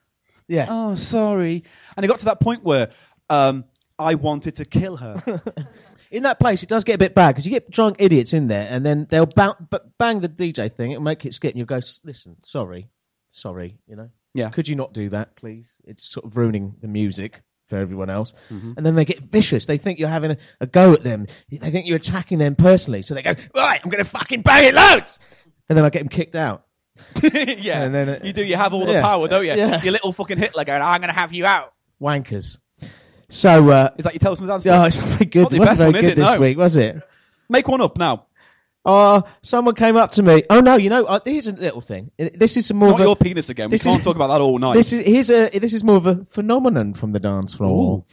Yeah. 0.47 0.67
Oh, 0.69 0.95
sorry. 0.95 1.65
And 1.97 2.05
it 2.05 2.09
got 2.09 2.21
to 2.21 2.27
that 2.27 2.41
point 2.41 2.63
where 2.63 2.91
um, 3.29 3.65
I 3.99 4.15
wanted 4.15 4.57
to 4.57 4.65
kill 4.65 4.97
her. 4.97 5.43
In 6.11 6.23
that 6.25 6.39
place, 6.41 6.63
it 6.63 6.69
does 6.69 6.85
get 6.85 6.95
a 6.95 6.99
bit 6.99 7.15
bad 7.15 7.29
because 7.31 7.47
you 7.47 7.51
get 7.51 7.71
drunk 7.71 7.97
idiots 7.99 8.33
in 8.33 8.47
there, 8.49 8.67
and 8.71 8.85
then 8.85 9.07
they'll 9.11 9.27
ba- 9.27 9.57
b- 9.71 9.79
bang 9.99 10.21
the 10.21 10.29
DJ 10.29 10.71
thing. 10.73 10.93
It'll 10.93 11.03
make 11.03 11.25
it 11.27 11.35
skip, 11.35 11.51
and 11.53 11.59
you'll 11.59 11.67
go, 11.67 11.81
"Listen, 12.05 12.37
sorry, 12.43 12.89
sorry, 13.31 13.79
you 13.87 13.97
know, 13.97 14.11
Yeah. 14.35 14.51
Could 14.51 14.69
you 14.69 14.77
not 14.77 14.93
do 14.93 15.09
that, 15.11 15.37
please? 15.37 15.77
It's 15.85 16.03
sort 16.09 16.25
of 16.27 16.37
ruining 16.37 16.77
the 16.81 16.89
music 16.89 17.43
for 17.69 17.77
everyone 17.79 18.09
else." 18.11 18.33
Mm-hmm. 18.51 18.73
And 18.77 18.87
then 18.87 18.95
they 18.95 19.05
get 19.05 19.21
vicious. 19.21 19.67
They 19.67 19.77
think 19.79 19.99
you're 19.99 20.09
having 20.09 20.31
a, 20.33 20.37
a 20.61 20.67
go 20.67 20.93
at 20.93 21.03
them. 21.03 21.27
They 21.51 21.71
think 21.71 21.87
you're 21.87 21.97
attacking 21.97 22.39
them 22.39 22.55
personally. 22.57 23.03
So 23.03 23.15
they 23.15 23.23
go, 23.23 23.35
"Right, 23.55 23.81
I'm 23.83 23.91
going 23.91 24.03
to 24.03 24.09
fucking 24.09 24.43
bang 24.43 24.65
it 24.69 24.75
loads," 24.75 25.19
and 25.69 25.77
then 25.77 25.85
I 25.85 25.91
get 25.91 25.99
them 26.01 26.09
kicked 26.09 26.37
out. 26.37 26.65
yeah, 27.23 27.83
And 27.83 27.95
then 27.95 28.21
you 28.25 28.33
do. 28.33 28.45
You 28.45 28.57
have 28.57 28.75
all 28.75 28.85
the 28.87 28.93
Yeah. 28.93 29.03
power, 29.03 29.29
don't 29.29 29.45
you? 29.45 29.53
Yeah. 29.55 29.83
Your 29.83 29.93
little 29.93 30.13
fucking 30.13 30.39
Hitler 30.39 30.65
going, 30.65 30.83
"I'm 30.83 31.01
going 31.01 31.13
to 31.13 31.19
have 31.19 31.33
you 31.33 31.45
out." 31.47 31.73
Wankers. 32.01 32.59
So, 33.29 33.69
uh, 33.71 33.91
Is 33.99 34.05
that 34.05 34.15
your 34.15 34.21
talisman 34.21 34.49
dance? 34.49 34.67
oh, 34.67 34.85
it's 34.85 34.99
not 35.01 35.09
very 35.09 35.27
good. 35.27 35.43
Not 35.43 35.51
the 35.51 35.57
it 35.57 35.59
wasn't 35.61 35.69
best 35.71 35.79
very 35.81 35.93
one, 35.93 36.01
good 36.01 36.11
it? 36.13 36.17
this 36.17 36.33
No. 36.35 36.41
week, 36.41 36.57
was 36.59 36.77
it? 36.77 37.03
Make 37.51 37.69
one 37.69 37.81
up 37.81 37.97
now. 37.99 38.25
Oh, 38.85 39.25
someone 39.43 39.75
came 39.75 39.97
up 39.97 40.13
to 40.13 40.23
me. 40.23 40.45
Oh 40.49 40.61
no, 40.61 40.77
you 40.77 40.89
know, 40.89 41.05
uh, 41.05 41.21
here's 41.25 41.47
a 41.47 41.53
little 41.53 41.83
thing. 41.83 42.11
Uh, 42.19 42.29
This 42.33 42.57
is 42.57 42.65
some 42.67 42.79
more 42.79 42.89
Not 42.91 42.95
of 42.95 43.01
a, 43.01 43.05
your 43.05 43.17
penis 43.17 43.51
again. 43.51 43.69
We 43.69 43.73
this 43.75 43.85
is- 43.85 43.93
can't 43.93 44.05
talk 44.05 44.17
about 44.17 44.29
that 44.29 44.41
all 44.41 44.59
night. 44.59 44.75
This 44.75 44.93
is 44.95 45.05
here's 45.07 45.31
a 45.31 45.51
this 45.59 45.75
is 45.75 45.85
more 45.85 45.97
of 45.97 46.07
a 46.07 46.25
phenomenon 46.25 46.95
from 46.95 47.13
the 47.13 47.21
dance 47.21 47.53
floor. 47.55 48.05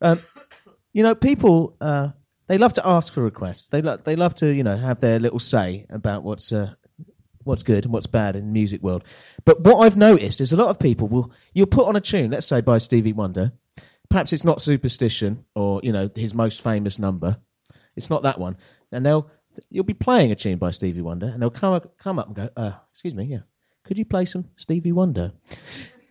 Um, 0.00 0.20
you 0.92 1.02
know, 1.04 1.14
people 1.14 1.76
uh, 1.80 2.08
they 2.48 2.58
love 2.58 2.72
to 2.74 2.86
ask 2.86 3.12
for 3.12 3.22
requests. 3.22 3.68
They 3.68 3.80
lo- 3.82 3.98
they 3.98 4.16
love 4.16 4.34
to 4.36 4.46
you 4.48 4.64
know 4.64 4.76
have 4.76 4.98
their 4.98 5.20
little 5.20 5.38
say 5.38 5.86
about 5.88 6.24
what's 6.24 6.52
uh, 6.52 6.74
what's 7.44 7.62
good 7.62 7.84
and 7.84 7.92
what's 7.92 8.06
bad 8.08 8.34
in 8.34 8.46
the 8.46 8.52
music 8.52 8.82
world. 8.82 9.04
But 9.44 9.60
what 9.60 9.86
I've 9.86 9.96
noticed 9.96 10.40
is 10.40 10.52
a 10.52 10.56
lot 10.56 10.68
of 10.68 10.80
people 10.80 11.06
will 11.06 11.30
you'll 11.52 11.66
put 11.66 11.86
on 11.86 11.94
a 11.94 12.00
tune, 12.00 12.32
let's 12.32 12.46
say 12.48 12.60
by 12.60 12.78
Stevie 12.78 13.12
Wonder. 13.12 13.52
Perhaps 14.14 14.32
it's 14.32 14.44
not 14.44 14.62
Superstition 14.62 15.44
or 15.56 15.80
you 15.82 15.90
know 15.90 16.08
his 16.14 16.34
most 16.34 16.62
famous 16.62 17.00
number. 17.00 17.36
It's 17.96 18.08
not 18.08 18.22
that 18.22 18.38
one, 18.38 18.56
and 18.92 19.04
they'll 19.04 19.28
you'll 19.70 19.82
be 19.82 19.92
playing 19.92 20.30
a 20.30 20.36
tune 20.36 20.56
by 20.56 20.70
Stevie 20.70 21.00
Wonder, 21.00 21.26
and 21.26 21.42
they'll 21.42 21.50
come 21.50 21.72
up, 21.72 21.98
come 21.98 22.20
up 22.20 22.28
and 22.28 22.36
go, 22.36 22.48
uh, 22.56 22.70
"Excuse 22.92 23.16
me, 23.16 23.24
yeah, 23.24 23.40
could 23.82 23.98
you 23.98 24.04
play 24.04 24.24
some 24.24 24.44
Stevie 24.54 24.92
Wonder?" 24.92 25.32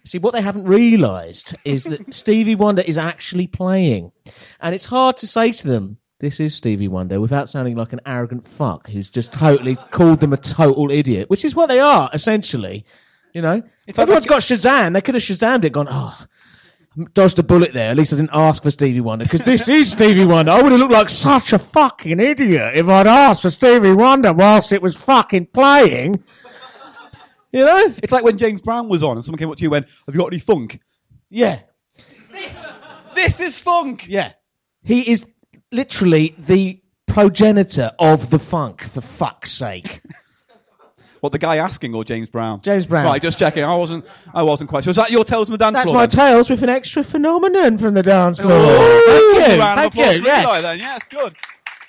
See, 0.04 0.18
what 0.18 0.34
they 0.34 0.42
haven't 0.42 0.66
realised 0.66 1.56
is 1.64 1.86
that 1.86 2.14
Stevie 2.14 2.56
Wonder 2.56 2.82
is 2.82 2.98
actually 2.98 3.48
playing, 3.48 4.12
and 4.60 4.76
it's 4.76 4.84
hard 4.84 5.16
to 5.20 5.26
say 5.26 5.54
to 5.54 5.68
them, 5.70 5.98
"This 6.20 6.42
is 6.42 6.54
Stevie 6.54 6.90
Wonder," 6.90 7.22
without 7.22 7.48
sounding 7.48 7.78
like 7.78 7.94
an 7.94 8.02
arrogant 8.06 8.46
fuck 8.46 8.90
who's 8.90 9.10
just 9.10 9.32
totally 9.32 9.76
called 9.92 10.20
them 10.20 10.34
a 10.34 10.38
total 10.38 10.92
idiot, 10.92 11.30
which 11.30 11.46
is 11.46 11.56
what 11.56 11.70
they 11.70 11.80
are 11.80 12.10
essentially. 12.12 12.84
You 13.34 13.42
know, 13.42 13.64
if 13.88 13.98
everyone's 13.98 14.26
got 14.26 14.42
Shazam, 14.42 14.92
they 14.94 15.02
could 15.02 15.16
have 15.16 15.24
Shazammed 15.24 15.64
it, 15.64 15.72
gone, 15.72 15.88
"Oh." 15.90 16.26
Dodged 17.14 17.40
a 17.40 17.44
bullet 17.44 17.74
there. 17.74 17.92
At 17.92 17.98
least 17.98 18.14
I 18.14 18.18
didn't 18.18 18.32
ask 18.34 18.62
for 18.64 18.72
Stevie 18.72 19.02
Wonder 19.02 19.26
because 19.26 19.42
this 19.42 19.68
is 19.70 19.92
Stevie 19.92 20.26
Wonder. 20.26 20.52
I 20.52 20.62
would 20.62 20.72
have 20.72 20.80
looked 20.80 20.94
like 20.94 21.10
such 21.10 21.54
a 21.54 21.60
fucking 21.60 22.20
idiot 22.20 22.74
if 22.76 22.88
I'd 22.88 23.08
asked 23.08 23.42
for 23.42 23.50
Stevie 23.50 23.94
Wonder 23.94 24.34
whilst 24.34 24.72
it 24.72 24.82
was 24.82 24.96
fucking 24.96 25.48
playing. 25.48 26.24
You 27.52 27.66
know? 27.66 27.94
it's 28.02 28.12
like 28.12 28.24
when 28.24 28.38
James 28.38 28.62
Brown 28.62 28.90
was 28.90 29.04
on 29.04 29.16
and 29.18 29.24
someone 29.24 29.38
came 29.38 29.50
up 29.50 29.58
to 29.58 29.62
you 29.62 29.68
and 29.68 29.72
went, 29.72 29.86
Have 30.06 30.16
you 30.16 30.20
got 30.20 30.28
any 30.34 30.40
funk? 30.40 30.80
Yeah, 31.30 31.60
This 32.32 32.78
this 33.16 33.40
is 33.40 33.60
funk. 33.60 34.08
yeah. 34.08 34.34
He 34.84 35.12
is 35.12 35.26
literally 35.72 36.36
the 36.38 36.82
progenitor 37.06 37.92
of 38.00 38.30
the 38.32 38.40
funk. 38.40 38.82
For 38.84 39.02
fuck's 39.02 39.52
sake. 39.52 40.02
What 41.24 41.32
the 41.32 41.40
guy 41.40 41.56
asking 41.56 41.96
or 41.96 42.04
James 42.04 42.28
Brown? 42.28 42.60
James 42.60 42.86
Brown. 42.86 43.06
Right, 43.06 43.22
just 43.22 43.40
checking. 43.40 43.64
I 43.64 43.74
wasn't. 43.76 44.04
I 44.34 44.44
wasn't 44.44 44.70
quite 44.70 44.84
sure. 44.84 44.92
Is 44.92 44.98
that 44.98 45.10
your 45.10 45.24
tales 45.24 45.48
from 45.48 45.54
the 45.54 45.58
dance 45.58 45.76
That's 45.76 45.86
floor? 45.90 46.02
my 46.02 46.06
then? 46.06 46.18
tales 46.34 46.50
with 46.50 46.64
an 46.64 46.70
extra 46.70 47.02
phenomenon 47.02 47.78
from 47.78 47.94
the 47.94 48.04
dance 48.04 48.40
floor. 48.40 48.52
Ooh, 48.52 49.34
Thank 49.38 49.54
you. 49.54 49.62
Thank 49.62 49.96
you. 49.96 50.22
Yes. 50.26 50.64
then. 50.64 50.80
Yeah, 50.80 50.98
it's 50.98 51.06
good. 51.06 51.34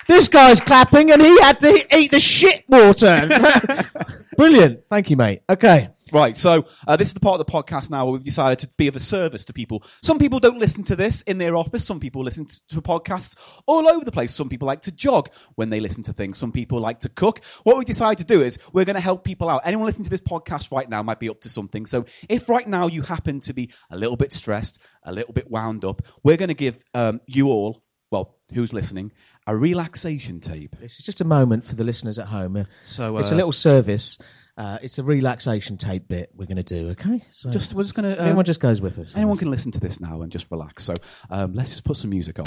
This 0.07 0.29
guy's 0.29 0.61
clapping 0.61 1.11
and 1.11 1.21
he 1.21 1.37
had 1.41 1.59
to 1.59 1.85
eat 1.97 2.11
the 2.11 2.19
shit 2.21 2.63
water. 2.69 3.27
Brilliant. 4.37 4.81
Thank 4.89 5.09
you, 5.09 5.17
mate. 5.17 5.41
Okay. 5.49 5.89
Right, 6.11 6.37
so 6.37 6.65
uh, 6.87 6.97
this 6.97 7.07
is 7.07 7.13
the 7.15 7.19
part 7.19 7.39
of 7.39 7.45
the 7.45 7.51
podcast 7.51 7.89
now 7.89 8.05
where 8.05 8.13
we've 8.13 8.23
decided 8.23 8.59
to 8.59 8.69
be 8.77 8.87
of 8.87 8.95
a 8.95 8.99
service 8.99 9.43
to 9.45 9.53
people. 9.53 9.83
Some 10.03 10.19
people 10.19 10.39
don't 10.39 10.59
listen 10.59 10.83
to 10.85 10.95
this 10.95 11.23
in 11.23 11.39
their 11.39 11.55
office. 11.55 11.83
Some 11.83 11.99
people 11.99 12.23
listen 12.23 12.45
to, 12.69 12.81
podcasts 12.81 13.35
all 13.65 13.87
over 13.87 14.05
the 14.05 14.11
place. 14.11 14.33
Some 14.33 14.47
people 14.47 14.67
like 14.67 14.83
to 14.83 14.91
jog 14.91 15.29
when 15.55 15.71
they 15.71 15.79
listen 15.79 16.03
to 16.03 16.13
things. 16.13 16.37
Some 16.37 16.51
people 16.51 16.79
like 16.79 16.99
to 16.99 17.09
cook. 17.09 17.43
What 17.63 17.77
we 17.77 17.85
decided 17.85 18.19
to 18.19 18.33
do 18.33 18.43
is 18.43 18.59
we're 18.71 18.85
going 18.85 18.95
to 18.95 19.01
help 19.01 19.23
people 19.23 19.49
out. 19.49 19.61
Anyone 19.65 19.87
listening 19.87 20.03
to 20.03 20.11
this 20.11 20.21
podcast 20.21 20.71
right 20.71 20.87
now 20.87 21.01
might 21.01 21.19
be 21.19 21.29
up 21.29 21.41
to 21.41 21.49
something. 21.49 21.87
So 21.87 22.05
if 22.29 22.47
right 22.49 22.67
now 22.67 22.85
you 22.85 23.01
happen 23.01 23.39
to 23.41 23.53
be 23.53 23.71
a 23.89 23.97
little 23.97 24.15
bit 24.15 24.31
stressed, 24.31 24.77
a 25.01 25.11
little 25.11 25.33
bit 25.33 25.49
wound 25.49 25.83
up, 25.83 26.03
we're 26.23 26.37
going 26.37 26.49
to 26.49 26.53
give 26.53 26.77
um, 26.93 27.19
you 27.25 27.47
all, 27.47 27.81
well, 28.11 28.35
who's 28.53 28.73
listening, 28.73 29.11
a 29.47 29.55
relaxation 29.55 30.39
tape. 30.39 30.75
This 30.79 30.97
is 30.97 31.03
just 31.05 31.21
a 31.21 31.25
moment 31.25 31.65
for 31.65 31.75
the 31.75 31.83
listeners 31.83 32.17
at 32.17 32.27
home. 32.27 32.55
Uh, 32.57 32.63
So, 32.85 33.17
it's 33.17 33.31
a 33.31 33.33
uh, 33.33 33.37
little 33.37 33.51
service. 33.51 34.17
Uh, 34.57 34.77
it's 34.81 34.97
a 34.97 35.03
relaxation 35.03 35.77
tape 35.77 36.07
bit 36.07 36.31
we're 36.33 36.45
going 36.45 36.55
to 36.57 36.63
do. 36.63 36.89
Okay. 36.89 37.21
So 37.29 37.51
Just 37.51 37.73
we're 37.73 37.83
just 37.83 37.93
going 37.93 38.15
to. 38.15 38.21
anyone 38.21 38.45
just 38.45 38.61
goes 38.61 38.81
with 38.81 38.97
us. 38.99 39.15
Anyone 39.15 39.37
can 39.37 39.51
listen 39.51 39.71
to 39.73 39.79
this 39.79 39.99
now 39.99 40.21
and 40.21 40.31
just 40.31 40.49
relax. 40.49 40.83
So 40.83 40.95
um, 41.29 41.53
let's 41.53 41.71
just 41.71 41.83
put 41.83 41.97
some 41.97 42.09
music 42.09 42.39
on. 42.39 42.45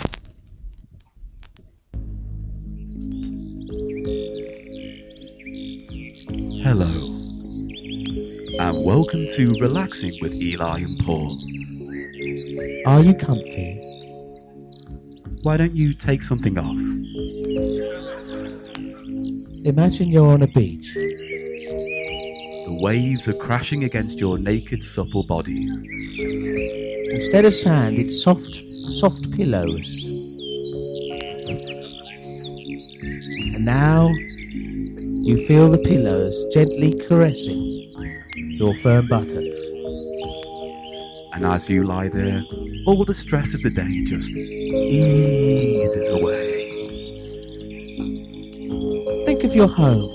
Hello, 6.65 7.17
and 8.59 8.85
welcome 8.85 9.29
to 9.29 9.55
Relaxing 9.61 10.19
with 10.21 10.33
Eli 10.33 10.81
and 10.81 10.99
Paul. 11.01 11.39
Are 12.87 13.01
you 13.03 13.15
comfy? 13.15 13.88
Why 15.43 15.57
don't 15.57 15.75
you 15.75 15.95
take 15.95 16.23
something 16.23 16.59
off? 16.59 16.77
Imagine 19.65 20.09
you're 20.09 20.29
on 20.29 20.43
a 20.43 20.47
beach. 20.47 20.95
The 20.95 22.79
waves 22.81 23.29
are 23.29 23.35
crashing 23.35 23.85
against 23.85 24.19
your 24.19 24.39
naked, 24.39 24.83
supple 24.83 25.23
body. 25.25 25.69
Instead 27.13 27.45
of 27.45 27.55
sand, 27.55 27.99
it's 27.99 28.23
soft, 28.23 28.63
soft 28.93 29.31
pillows. 29.33 30.05
And 33.55 33.65
now 33.65 34.09
you 34.09 35.47
feel 35.47 35.71
the 35.71 35.79
pillows 35.79 36.35
gently 36.53 36.93
caressing 37.07 37.93
your 38.59 38.75
firm 38.77 39.09
buttocks. 39.09 39.58
And 41.39 41.47
as 41.47 41.69
you 41.69 41.85
lie 41.85 42.09
there, 42.09 42.43
all 42.85 43.05
the 43.05 43.15
stress 43.15 43.55
of 43.55 43.63
the 43.63 43.71
day 43.71 44.05
just 44.07 44.29
eases 44.29 46.09
away. 46.09 46.67
Think 49.25 49.45
of 49.45 49.55
your 49.55 49.69
home. 49.69 50.11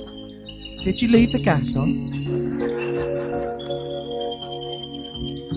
Did 0.84 1.01
you 1.01 1.07
leave 1.07 1.32
the 1.32 1.39
gas 1.39 1.78
on? 1.78 1.97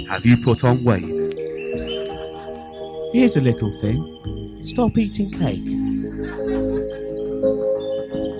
Have 0.08 0.24
you 0.24 0.36
put 0.36 0.62
on 0.62 0.84
weight? 0.84 1.02
Here's 3.12 3.34
a 3.36 3.40
little 3.40 3.72
thing. 3.80 4.62
Stop 4.62 4.96
eating 4.96 5.32
cake. 5.32 5.66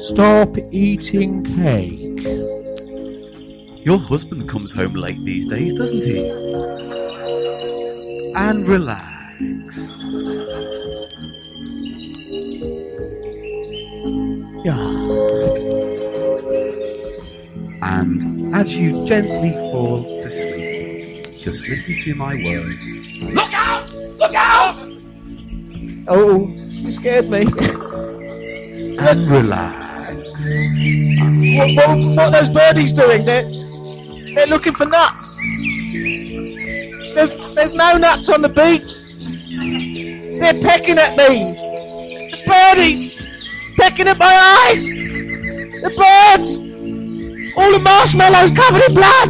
Stop 0.01 0.57
eating 0.71 1.43
cake. 1.43 2.23
Your 3.85 3.99
husband 3.99 4.49
comes 4.49 4.71
home 4.71 4.95
late 4.95 5.19
these 5.25 5.47
days, 5.47 5.75
doesn't 5.75 6.05
he? 6.05 6.76
And 8.37 8.69
relax. 8.69 9.99
Yeah. 14.63 14.77
And 17.83 18.55
as 18.55 18.77
you 18.77 19.07
gently 19.07 19.53
fall 19.53 20.21
to 20.21 20.29
sleep, 20.29 21.41
just 21.43 21.67
listen 21.67 21.97
to 21.97 22.15
my 22.15 22.35
words. 22.35 22.77
Look 23.23 23.55
out! 23.55 23.95
Look 23.95 24.35
out! 24.35 24.77
Oh, 26.07 26.47
you 26.47 26.91
scared 26.91 27.31
me. 27.31 27.47
And 28.99 29.31
relax. 29.31 29.87
What, 31.57 31.89
what, 31.89 31.99
what 32.17 32.27
are 32.27 32.31
those 32.33 32.51
birdies 32.51 32.93
doing? 32.93 33.25
They're, 33.25 33.45
they're 34.35 34.47
looking 34.47 34.75
for 34.75 34.85
nuts. 34.85 35.16
No 37.77 37.99
nuts 37.99 38.31
on 38.31 38.41
the 38.41 38.49
beach. 38.49 38.89
They're 40.41 40.61
pecking 40.63 40.97
at 40.97 41.15
me. 41.17 41.53
The 42.31 42.43
birdies 42.47 43.13
pecking 43.77 44.09
at 44.09 44.19
my 44.19 44.67
eyes. 44.67 44.89
The 44.89 45.91
birds. 45.91 46.63
All 47.59 47.73
the 47.73 47.79
marshmallows 47.79 48.53
covered 48.53 48.83
in 48.89 48.95
blood. 48.95 49.29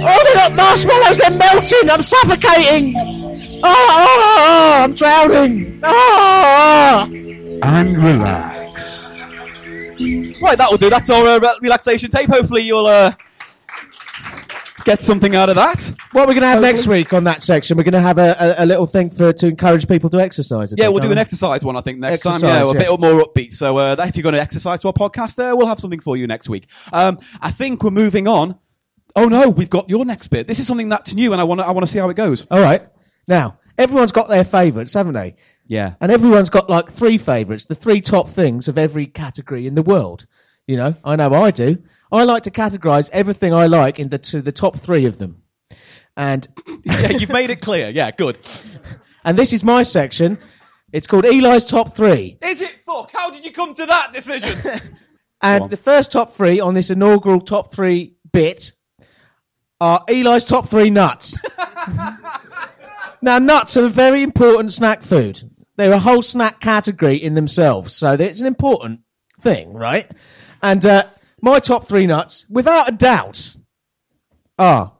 Oh, 0.00 0.22
they're 0.24 0.34
not 0.34 0.54
marshmallows. 0.54 1.18
They're 1.18 1.30
melting. 1.30 1.90
I'm 1.90 2.02
suffocating. 2.02 2.94
Oh, 2.96 3.64
oh, 3.64 4.34
oh, 4.38 4.82
I'm 4.82 4.94
drowning. 4.94 5.80
Oh, 5.84 7.06
oh. 7.06 7.12
And 7.62 8.02
relax. 8.02 9.04
Right, 10.40 10.58
that'll 10.58 10.76
do. 10.76 10.90
That's 10.90 11.10
our 11.10 11.26
uh, 11.26 11.54
relaxation 11.60 12.10
tape. 12.10 12.28
Hopefully, 12.28 12.62
you'll 12.62 12.86
uh, 12.86 13.12
get 14.88 15.02
something 15.04 15.36
out 15.36 15.50
of 15.50 15.56
that. 15.56 15.92
What 16.12 16.26
we're 16.26 16.32
going 16.34 16.42
to 16.42 16.48
have 16.48 16.62
next 16.62 16.86
week 16.86 17.12
on 17.12 17.24
that 17.24 17.42
section, 17.42 17.76
we're 17.76 17.82
going 17.82 17.92
to 17.92 18.00
have 18.00 18.16
a, 18.16 18.34
a, 18.58 18.64
a 18.64 18.66
little 18.66 18.86
thing 18.86 19.10
for 19.10 19.34
to 19.34 19.46
encourage 19.46 19.86
people 19.86 20.08
to 20.10 20.18
exercise. 20.18 20.72
I 20.72 20.76
Yeah, 20.78 20.84
think, 20.84 20.94
we'll 20.94 21.02
do 21.02 21.08
don't 21.08 21.12
an 21.12 21.18
exercise 21.18 21.62
one, 21.62 21.76
I 21.76 21.82
think, 21.82 21.98
next 21.98 22.24
Exercise, 22.24 22.40
time. 22.40 22.64
Yeah, 22.64 22.70
a 22.70 22.74
bit 22.74 23.00
more 23.00 23.22
upbeat. 23.22 23.52
So 23.52 23.76
uh, 23.76 23.94
that- 23.96 24.08
if 24.08 24.16
you're 24.16 24.22
going 24.22 24.34
to 24.34 24.40
exercise 24.40 24.80
to 24.80 24.88
our 24.88 24.94
podcast, 24.94 25.34
there, 25.36 25.54
we'll 25.54 25.66
have 25.66 25.78
something 25.78 26.00
for 26.00 26.16
you 26.16 26.26
next 26.26 26.48
week. 26.48 26.68
Um, 26.92 27.18
I 27.40 27.50
think 27.50 27.82
we're 27.82 27.90
moving 27.90 28.26
on. 28.26 28.58
Oh 29.14 29.26
no, 29.26 29.50
we've 29.50 29.68
got 29.70 29.90
your 29.90 30.04
next 30.06 30.28
bit. 30.28 30.46
This 30.46 30.58
is 30.58 30.66
something 30.66 30.88
that's 30.88 31.12
new, 31.14 31.32
and 31.32 31.40
I 31.40 31.44
want 31.44 31.60
to 31.60 31.66
I 31.66 31.70
want 31.72 31.84
to 31.86 31.90
see 31.92 31.98
how 31.98 32.08
it 32.08 32.14
goes. 32.14 32.46
All 32.50 32.60
right. 32.60 32.82
Now, 33.26 33.58
everyone's 33.76 34.12
got 34.12 34.28
their 34.28 34.44
favourites, 34.44 34.94
haven't 34.94 35.14
they? 35.14 35.34
Yeah. 35.66 35.94
And 36.00 36.10
everyone's 36.12 36.50
got 36.50 36.70
like 36.70 36.90
three 36.90 37.18
favourites, 37.18 37.64
the 37.66 37.74
three 37.74 38.00
top 38.00 38.28
things 38.28 38.68
of 38.68 38.78
every 38.78 39.06
category 39.06 39.66
in 39.66 39.74
the 39.74 39.82
world. 39.82 40.26
You 40.66 40.76
know, 40.76 40.94
I 41.04 41.16
know 41.16 41.32
I 41.34 41.50
do. 41.50 41.82
I 42.10 42.24
like 42.24 42.44
to 42.44 42.50
categorise 42.50 43.10
everything 43.12 43.52
I 43.52 43.66
like 43.66 43.98
into 43.98 44.18
to 44.18 44.42
the 44.42 44.52
top 44.52 44.78
three 44.78 45.04
of 45.06 45.18
them. 45.18 45.42
And 46.16 46.46
yeah, 46.84 47.10
you've 47.10 47.32
made 47.32 47.50
it 47.50 47.60
clear. 47.60 47.90
Yeah, 47.90 48.10
good. 48.10 48.38
and 49.24 49.38
this 49.38 49.52
is 49.52 49.62
my 49.62 49.82
section. 49.82 50.38
It's 50.92 51.06
called 51.06 51.26
Eli's 51.26 51.64
top 51.64 51.94
three. 51.94 52.38
Is 52.42 52.60
it 52.60 52.74
fuck? 52.86 53.10
How 53.12 53.30
did 53.30 53.44
you 53.44 53.52
come 53.52 53.74
to 53.74 53.86
that 53.86 54.12
decision? 54.12 54.58
And 55.40 55.70
the 55.70 55.76
first 55.76 56.12
top 56.12 56.32
three 56.32 56.58
on 56.58 56.74
this 56.74 56.90
inaugural 56.90 57.40
top 57.40 57.72
three 57.72 58.16
bit 58.32 58.72
are 59.80 60.04
Eli's 60.08 60.44
top 60.44 60.68
three 60.68 60.90
nuts. 60.90 61.38
now, 63.22 63.38
nuts 63.38 63.76
are 63.76 63.86
a 63.86 63.90
very 63.90 64.22
important 64.22 64.72
snack 64.72 65.02
food. 65.02 65.40
They're 65.76 65.92
a 65.92 65.98
whole 66.00 66.22
snack 66.22 66.58
category 66.60 67.16
in 67.16 67.34
themselves, 67.34 67.94
so 67.94 68.14
it's 68.14 68.40
an 68.40 68.48
important 68.48 69.00
thing, 69.40 69.72
right? 69.72 70.10
And 70.60 70.84
uh, 70.84 71.04
my 71.40 71.58
top 71.60 71.86
three 71.86 72.06
nuts, 72.06 72.46
without 72.50 72.88
a 72.88 72.92
doubt, 72.92 73.56
are 74.58 74.92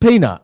peanut. 0.00 0.42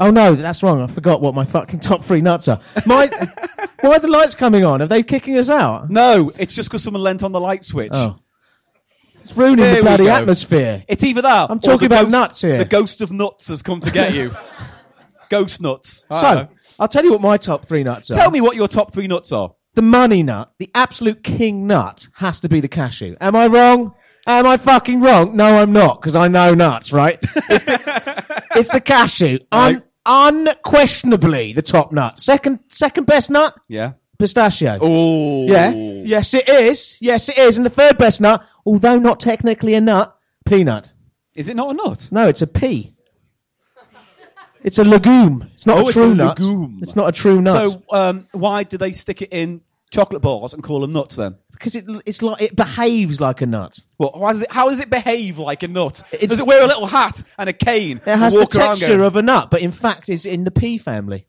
Oh 0.00 0.10
no, 0.10 0.34
that's 0.34 0.62
wrong. 0.62 0.80
I 0.80 0.86
forgot 0.86 1.20
what 1.20 1.34
my 1.34 1.44
fucking 1.44 1.80
top 1.80 2.04
three 2.04 2.20
nuts 2.20 2.48
are. 2.48 2.60
My, 2.86 3.06
why 3.80 3.96
are 3.96 3.98
the 3.98 4.08
lights 4.08 4.34
coming 4.34 4.64
on? 4.64 4.80
Are 4.80 4.86
they 4.86 5.02
kicking 5.02 5.36
us 5.36 5.50
out? 5.50 5.90
no, 5.90 6.30
it's 6.38 6.54
just 6.54 6.68
because 6.68 6.82
someone 6.82 7.02
lent 7.02 7.22
on 7.22 7.32
the 7.32 7.40
light 7.40 7.64
switch. 7.64 7.90
Oh. 7.92 8.18
It's 9.20 9.36
ruining 9.36 9.56
There 9.64 9.76
the 9.76 9.82
bloody 9.82 10.04
go. 10.04 10.10
atmosphere. 10.10 10.84
It's 10.86 11.02
either 11.02 11.22
that. 11.22 11.50
I'm 11.50 11.58
or 11.58 11.60
talking 11.60 11.88
the 11.88 11.96
about 11.96 12.02
ghost- 12.04 12.12
nuts 12.12 12.40
here. 12.40 12.58
The 12.58 12.64
ghost 12.64 13.00
of 13.00 13.10
nuts 13.10 13.48
has 13.48 13.60
come 13.62 13.80
to 13.80 13.90
get 13.90 14.14
you. 14.14 14.32
ghost 15.28 15.60
nuts. 15.60 16.04
I 16.08 16.20
don't 16.20 16.20
So, 16.20 16.34
know. 16.42 16.48
I'll 16.78 16.88
tell 16.88 17.04
you 17.04 17.10
what 17.10 17.20
my 17.20 17.36
top 17.36 17.66
three 17.66 17.82
nuts 17.82 18.10
are. 18.12 18.14
tell 18.14 18.30
me 18.30 18.40
what 18.40 18.54
your 18.56 18.68
top 18.68 18.92
three 18.92 19.08
nuts 19.08 19.32
are. 19.32 19.52
The 19.78 19.82
money 19.82 20.24
nut, 20.24 20.52
the 20.58 20.68
absolute 20.74 21.22
king 21.22 21.68
nut, 21.68 22.08
has 22.14 22.40
to 22.40 22.48
be 22.48 22.58
the 22.60 22.66
cashew. 22.66 23.14
Am 23.20 23.36
I 23.36 23.46
wrong? 23.46 23.94
Am 24.26 24.44
I 24.44 24.56
fucking 24.56 25.00
wrong? 25.00 25.36
No, 25.36 25.44
I'm 25.58 25.72
not, 25.72 26.00
because 26.00 26.16
I 26.16 26.26
know 26.26 26.52
nuts, 26.52 26.92
right? 26.92 27.16
It's 27.22 27.64
the, 27.64 28.42
it's 28.56 28.72
the 28.72 28.80
cashew. 28.80 29.38
Un- 29.52 29.84
unquestionably 30.04 31.52
the 31.52 31.62
top 31.62 31.92
nut. 31.92 32.18
Second, 32.18 32.58
second 32.66 33.04
best 33.06 33.30
nut, 33.30 33.54
Yeah. 33.68 33.92
pistachio. 34.18 34.78
Oh. 34.80 35.46
Yeah. 35.46 35.70
Yes, 35.70 36.34
it 36.34 36.48
is. 36.48 36.96
Yes, 37.00 37.28
it 37.28 37.38
is. 37.38 37.56
And 37.56 37.64
the 37.64 37.70
third 37.70 37.98
best 37.98 38.20
nut, 38.20 38.44
although 38.66 38.98
not 38.98 39.20
technically 39.20 39.74
a 39.74 39.80
nut, 39.80 40.12
peanut. 40.44 40.92
Is 41.36 41.48
it 41.48 41.54
not 41.54 41.70
a 41.70 41.74
nut? 41.74 42.08
No, 42.10 42.26
it's 42.26 42.42
a 42.42 42.48
pea. 42.48 42.96
It's 44.64 44.80
a 44.80 44.84
legume. 44.84 45.48
It's 45.54 45.68
not 45.68 45.76
Oh, 45.76 45.80
a 45.82 45.82
it's 45.84 45.92
true 45.92 46.10
a 46.10 46.14
nut. 46.16 46.40
legume. 46.40 46.78
It's 46.82 46.96
not 46.96 47.08
a 47.08 47.12
true 47.12 47.40
nut. 47.40 47.64
So, 47.68 47.82
um, 47.92 48.26
why 48.32 48.64
do 48.64 48.76
they 48.76 48.90
stick 48.90 49.22
it 49.22 49.28
in 49.32 49.60
chocolate 49.90 50.22
bars 50.22 50.52
and 50.54 50.62
call 50.62 50.80
them 50.80 50.92
nuts 50.92 51.16
then? 51.16 51.36
because 51.52 51.74
it, 51.74 51.84
it's 52.06 52.22
like 52.22 52.40
it 52.40 52.54
behaves 52.54 53.20
like 53.20 53.40
a 53.40 53.46
nut. 53.46 53.78
Well, 53.98 54.12
why 54.14 54.32
does 54.32 54.42
it, 54.42 54.52
how 54.52 54.68
does 54.68 54.78
it 54.80 54.90
behave 54.90 55.38
like 55.38 55.62
a 55.64 55.68
nut? 55.68 56.02
It's- 56.12 56.30
does 56.30 56.38
it 56.38 56.46
wear 56.46 56.62
a 56.62 56.66
little 56.68 56.86
hat 56.86 57.22
and 57.36 57.48
a 57.48 57.52
cane? 57.52 57.98
It 58.06 58.16
has 58.16 58.34
and 58.34 58.42
the 58.42 58.44
walk 58.46 58.54
around 58.54 58.66
texture 58.68 58.86
going, 58.88 59.00
of 59.00 59.16
a 59.16 59.22
nut, 59.22 59.50
but 59.50 59.60
in 59.62 59.72
fact 59.72 60.08
is 60.08 60.24
in 60.24 60.44
the 60.44 60.50
pea 60.52 60.78
family. 60.78 61.26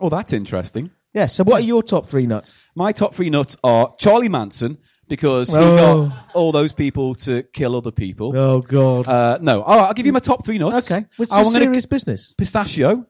Oh, 0.00 0.08
that's 0.08 0.32
interesting. 0.32 0.90
Yeah. 1.12 1.26
So 1.26 1.44
what 1.44 1.60
are 1.60 1.64
your 1.64 1.82
top 1.82 2.06
three 2.06 2.24
nuts? 2.26 2.56
My 2.74 2.90
top 2.92 3.14
three 3.14 3.30
nuts 3.30 3.56
are 3.62 3.94
Charlie 3.98 4.28
Manson 4.28 4.78
because 5.08 5.48
he 5.50 5.56
Oh. 5.56 6.06
got 6.08 6.26
all 6.34 6.52
those 6.52 6.72
people 6.72 7.14
to 7.16 7.42
kill 7.42 7.76
other 7.76 7.90
people. 7.92 8.36
Oh 8.36 8.60
God. 8.60 9.06
Uh, 9.08 9.38
no, 9.40 9.62
oh, 9.64 9.78
I'll 9.78 9.94
give 9.94 10.06
you 10.06 10.12
my 10.12 10.20
top 10.20 10.44
three 10.44 10.58
nuts. 10.58 10.90
okay. 10.90 11.04
Which 11.16 11.28
I'm 11.32 11.42
is 11.42 11.52
gonna- 11.52 11.64
serious 11.64 11.86
business. 11.86 12.34
Pistachio. 12.38 13.06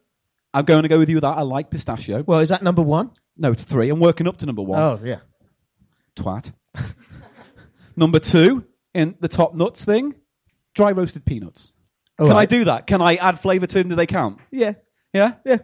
I'm 0.52 0.64
going 0.64 0.82
to 0.82 0.88
go 0.88 0.98
with 0.98 1.08
you 1.08 1.14
with 1.16 1.22
that. 1.22 1.38
I 1.38 1.42
like 1.42 1.70
pistachio. 1.70 2.24
Well, 2.26 2.40
is 2.40 2.48
that 2.48 2.60
number 2.62 2.82
one? 2.82 3.10
No, 3.40 3.50
it's 3.50 3.62
three. 3.64 3.88
I'm 3.88 3.98
working 4.00 4.28
up 4.28 4.36
to 4.38 4.46
number 4.46 4.62
one. 4.62 4.78
Oh 4.80 4.98
yeah. 5.02 5.20
Twat. 6.14 6.52
number 7.96 8.18
two 8.18 8.64
in 8.94 9.16
the 9.20 9.28
top 9.28 9.54
nuts 9.54 9.84
thing, 9.84 10.14
dry 10.74 10.92
roasted 10.92 11.24
peanuts. 11.24 11.72
All 12.18 12.28
Can 12.28 12.36
I 12.36 12.44
do 12.44 12.64
that? 12.64 12.86
Can 12.86 13.00
I 13.00 13.14
add 13.16 13.40
flavour 13.40 13.66
to 13.66 13.78
them? 13.78 13.88
Do 13.88 13.94
they 13.96 14.06
count? 14.06 14.38
Yeah. 14.50 14.74
Yeah. 15.14 15.34
Yeah. 15.44 15.58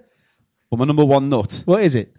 Well, 0.70 0.79
my 0.79 0.87
number 0.87 1.05
one 1.05 1.29
nut, 1.29 1.62
What 1.66 1.83
is 1.83 1.95
it? 1.95 2.12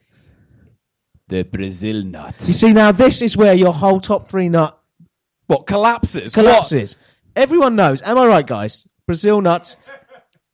the 1.28 1.44
Brazil 1.44 2.04
nut. 2.04 2.36
You 2.48 2.54
see, 2.54 2.72
now 2.72 2.92
this 2.94 3.22
is 3.22 3.36
where 3.36 3.54
your 3.54 3.74
whole 3.74 4.00
top 4.00 4.28
three 4.30 4.48
nut 4.48 4.80
What 5.48 5.66
collapses? 5.68 6.34
collapses. 6.34 6.96
Everyone 7.36 7.76
knows. 7.76 8.02
Am 8.04 8.18
I 8.18 8.26
right, 8.28 8.46
guys? 8.48 8.88
Brazil 9.08 9.42
nuts. 9.42 9.78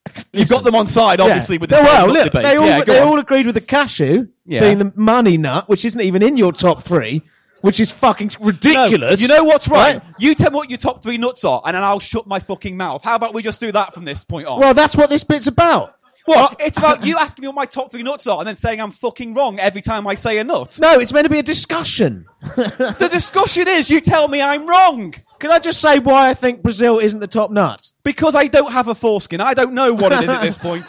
You've 0.33 0.49
got 0.49 0.63
them 0.63 0.75
on 0.75 0.87
side, 0.87 1.19
obviously, 1.19 1.55
Yeah. 1.55 1.59
with 1.61 1.69
the 1.69 1.75
well, 1.77 2.07
look, 2.07 2.25
debate. 2.25 2.43
they 2.43 2.55
all 2.57 2.65
yeah, 2.65 2.81
they 2.83 2.99
all 2.99 3.19
agreed 3.19 3.45
with 3.45 3.55
the 3.55 3.61
cashew 3.61 4.27
Yeah. 4.45 4.59
being 4.61 4.79
the 4.79 4.91
money 4.95 5.37
nut, 5.37 5.69
which 5.69 5.85
isn't 5.85 6.01
even 6.01 6.21
in 6.21 6.35
your 6.37 6.51
top 6.51 6.83
three, 6.83 7.21
which 7.61 7.79
is 7.79 7.91
fucking 7.91 8.31
No, 8.39 8.47
ridiculous. 8.47 9.21
you 9.21 9.27
know 9.29 9.43
what's 9.45 9.67
right? 9.67 10.01
You 10.19 10.35
tell 10.35 10.51
me 10.51 10.55
what 10.57 10.69
your 10.69 10.79
top 10.79 11.01
three 11.01 11.17
nuts 11.17 11.45
are, 11.45 11.61
and 11.65 11.75
then 11.75 11.83
I'll 11.83 11.99
shut 12.01 12.27
my 12.27 12.39
fucking 12.39 12.75
mouth. 12.75 13.03
How 13.03 13.15
about 13.15 13.33
we 13.33 13.41
just 13.43 13.61
do 13.61 13.71
that 13.71 13.93
from 13.93 14.03
this 14.03 14.23
point 14.23 14.45
on? 14.47 14.59
Well, 14.59 14.73
that's 14.73 14.97
what 14.97 15.09
this 15.09 15.23
bit's 15.23 15.47
about. 15.47 15.95
What? 16.25 16.55
It's 16.59 16.77
about 16.77 17.05
you 17.05 17.17
asking 17.17 17.41
me 17.43 17.47
what 17.49 17.55
my 17.55 17.65
top 17.65 17.91
three 17.91 18.03
nuts 18.03 18.27
are, 18.27 18.39
and 18.39 18.47
then 18.47 18.55
saying 18.57 18.79
I'm 18.79 18.91
fucking 18.91 19.33
wrong 19.33 19.59
every 19.59 19.81
time 19.81 20.07
I 20.07 20.15
say 20.15 20.37
a 20.37 20.43
nut. 20.43 20.77
No, 20.81 20.99
it's 20.99 21.11
meant 21.13 21.25
to 21.25 21.29
be 21.29 21.39
a 21.39 21.43
discussion. 21.43 22.25
The 22.55 23.09
discussion 23.11 23.67
is 23.67 23.89
you 23.89 24.01
tell 24.01 24.27
me 24.27 24.41
I'm 24.41 24.67
wrong 24.67 25.13
Can 25.39 25.51
I 25.51 25.59
just 25.59 25.79
say 25.81 25.99
why 25.99 26.29
I 26.29 26.33
think 26.33 26.61
Brazil 26.61 26.99
isn't 26.99 27.19
the 27.19 27.27
top 27.27 27.51
nut? 27.51 27.89
because 28.03 28.35
I 28.35 28.47
don't 28.47 28.71
have 28.71 28.87
a 28.89 28.95
foreskin. 28.95 29.41
I 29.41 29.53
don't 29.53 29.73
know 29.73 29.93
what 29.93 30.11
it 30.11 30.23
is 30.23 30.29
at 30.29 30.41
this 30.41 30.57
point. 30.69 30.85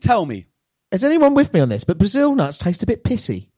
Tell 0.00 0.26
me. 0.26 0.46
Is 0.90 1.04
anyone 1.04 1.34
with 1.34 1.52
me 1.54 1.60
on 1.60 1.68
this? 1.68 1.84
But 1.84 1.98
Brazil 1.98 2.34
nuts 2.34 2.58
taste 2.58 2.82
a 2.82 2.86
bit 2.86 3.04
pissy. 3.04 3.48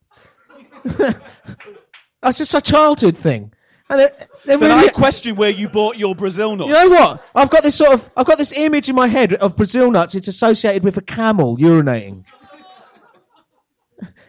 That's 0.84 2.38
just 2.38 2.54
a 2.54 2.60
childhood 2.60 3.16
thing. 3.16 3.52
And 3.92 4.00
they're, 4.00 4.16
they're 4.46 4.56
Then 4.56 4.70
really, 4.70 4.88
I 4.88 4.92
question 4.92 5.36
where 5.36 5.50
you 5.50 5.68
bought 5.68 5.98
your 5.98 6.14
Brazil 6.14 6.56
nuts. 6.56 6.68
you 6.68 6.72
know 6.72 6.88
what? 6.88 7.24
I've 7.34 7.50
got 7.50 7.62
this 7.62 7.74
sort 7.74 7.92
of, 7.92 8.10
I've 8.16 8.24
got 8.24 8.38
this 8.38 8.50
image 8.52 8.88
in 8.88 8.94
my 8.96 9.06
head 9.06 9.34
of 9.34 9.54
Brazil 9.54 9.90
nuts. 9.90 10.14
It's 10.14 10.28
associated 10.28 10.82
with 10.82 10.96
a 10.96 11.02
camel 11.02 11.58
urinating. 11.58 12.24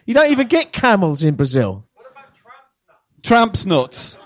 You 0.06 0.12
don't 0.12 0.30
even 0.30 0.48
get 0.48 0.70
camels 0.70 1.22
in 1.24 1.34
Brazil. 1.34 1.86
Tramps 3.22 3.64
nuts. 3.64 4.18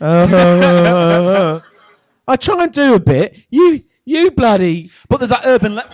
Uh, 0.00 1.60
I 2.28 2.36
try 2.36 2.64
and 2.64 2.72
do 2.72 2.94
a 2.94 2.98
bit. 2.98 3.36
You, 3.50 3.82
you 4.06 4.30
bloody. 4.30 4.90
But 5.10 5.18
there's 5.18 5.28
that 5.28 5.42
urban. 5.44 5.74
Le- 5.74 5.84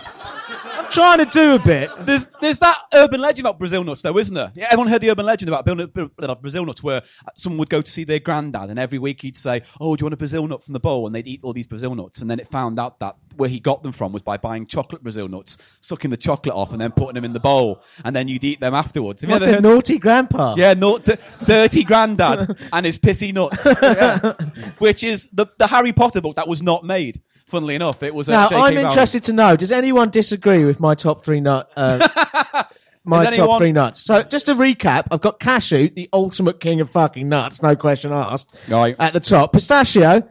trying 0.89 1.19
to 1.19 1.25
do 1.25 1.53
a 1.55 1.59
bit. 1.59 1.89
there's 2.05 2.29
there's 2.41 2.59
that 2.59 2.77
urban 2.93 3.21
legend 3.21 3.41
about 3.45 3.59
Brazil 3.59 3.83
nuts, 3.83 4.01
though, 4.01 4.17
isn't 4.17 4.33
there? 4.35 4.51
Yeah, 4.55 4.65
everyone 4.71 4.87
heard 4.87 5.01
the 5.01 5.11
urban 5.11 5.25
legend 5.25 5.49
about 5.49 6.41
Brazil 6.41 6.65
nuts, 6.65 6.81
where 6.83 7.01
someone 7.35 7.59
would 7.59 7.69
go 7.69 7.81
to 7.81 7.89
see 7.91 8.03
their 8.03 8.19
granddad, 8.19 8.69
and 8.69 8.79
every 8.79 8.99
week 8.99 9.21
he'd 9.21 9.37
say, 9.37 9.61
"Oh, 9.79 9.95
do 9.95 10.01
you 10.01 10.05
want 10.05 10.13
a 10.13 10.17
Brazil 10.17 10.47
nut 10.47 10.63
from 10.63 10.73
the 10.73 10.79
bowl?" 10.79 11.05
And 11.05 11.15
they'd 11.15 11.27
eat 11.27 11.41
all 11.43 11.53
these 11.53 11.67
Brazil 11.67 11.95
nuts, 11.95 12.21
and 12.21 12.29
then 12.29 12.39
it 12.39 12.47
found 12.49 12.79
out 12.79 12.99
that 12.99 13.15
where 13.35 13.49
he 13.49 13.59
got 13.59 13.83
them 13.83 13.91
from 13.93 14.11
was 14.11 14.21
by 14.21 14.35
buying 14.37 14.65
chocolate 14.65 15.01
Brazil 15.01 15.27
nuts, 15.29 15.57
sucking 15.81 16.11
the 16.11 16.17
chocolate 16.17 16.55
off, 16.55 16.71
and 16.71 16.81
then 16.81 16.91
putting 16.91 17.15
them 17.15 17.23
in 17.25 17.33
the 17.33 17.39
bowl, 17.39 17.81
and 18.03 18.15
then 18.15 18.27
you'd 18.27 18.43
eat 18.43 18.59
them 18.59 18.73
afterwards. 18.73 19.21
Have 19.21 19.31
What 19.31 19.43
a 19.43 19.53
heard- 19.53 19.63
naughty 19.63 19.97
grandpa. 19.97 20.55
Yeah, 20.57 20.73
no, 20.73 20.97
d- 20.97 21.15
dirty 21.45 21.83
granddad 21.83 22.57
and 22.73 22.85
his 22.85 22.99
pissy 22.99 23.33
nuts, 23.33 23.65
Yeah. 23.81 24.33
which 24.79 25.03
is 25.03 25.27
the 25.33 25.47
the 25.57 25.67
Harry 25.67 25.93
Potter 25.93 26.21
book 26.21 26.35
that 26.35 26.47
was 26.47 26.61
not 26.61 26.83
made. 26.83 27.21
Funnily 27.49 27.75
enough, 27.75 28.03
it 28.03 28.13
was. 28.13 28.29
Uh, 28.29 28.33
Now, 28.33 28.49
J.K. 28.49 28.55
I'm 28.55 28.61
Rowling. 28.75 28.85
interested 28.85 29.23
to 29.23 29.33
know: 29.33 29.55
Does 29.55 29.71
anyone 29.71 30.09
disagree 30.09 30.65
with 30.65 30.79
my 30.79 30.95
top 30.95 31.23
three 31.23 31.41
nut? 31.41 31.71
Uh, 31.75 32.63
my 33.03 33.27
Is 33.27 33.35
top 33.35 33.59
three 33.59 33.71
nuts. 33.71 33.99
So 34.01 34.21
just 34.23 34.45
to 34.47 34.53
recap, 34.53 35.07
I've 35.11 35.21
got 35.21 35.39
cashew, 35.39 35.89
the 35.89 36.07
ultimate 36.13 36.59
king 36.59 36.79
of 36.81 36.89
fucking 36.91 37.27
nuts, 37.27 37.61
no 37.61 37.75
question 37.75 38.11
asked. 38.11 38.55
Right. 38.67 38.95
At 38.99 39.13
the 39.13 39.19
top, 39.19 39.53
pistachio, 39.53 40.29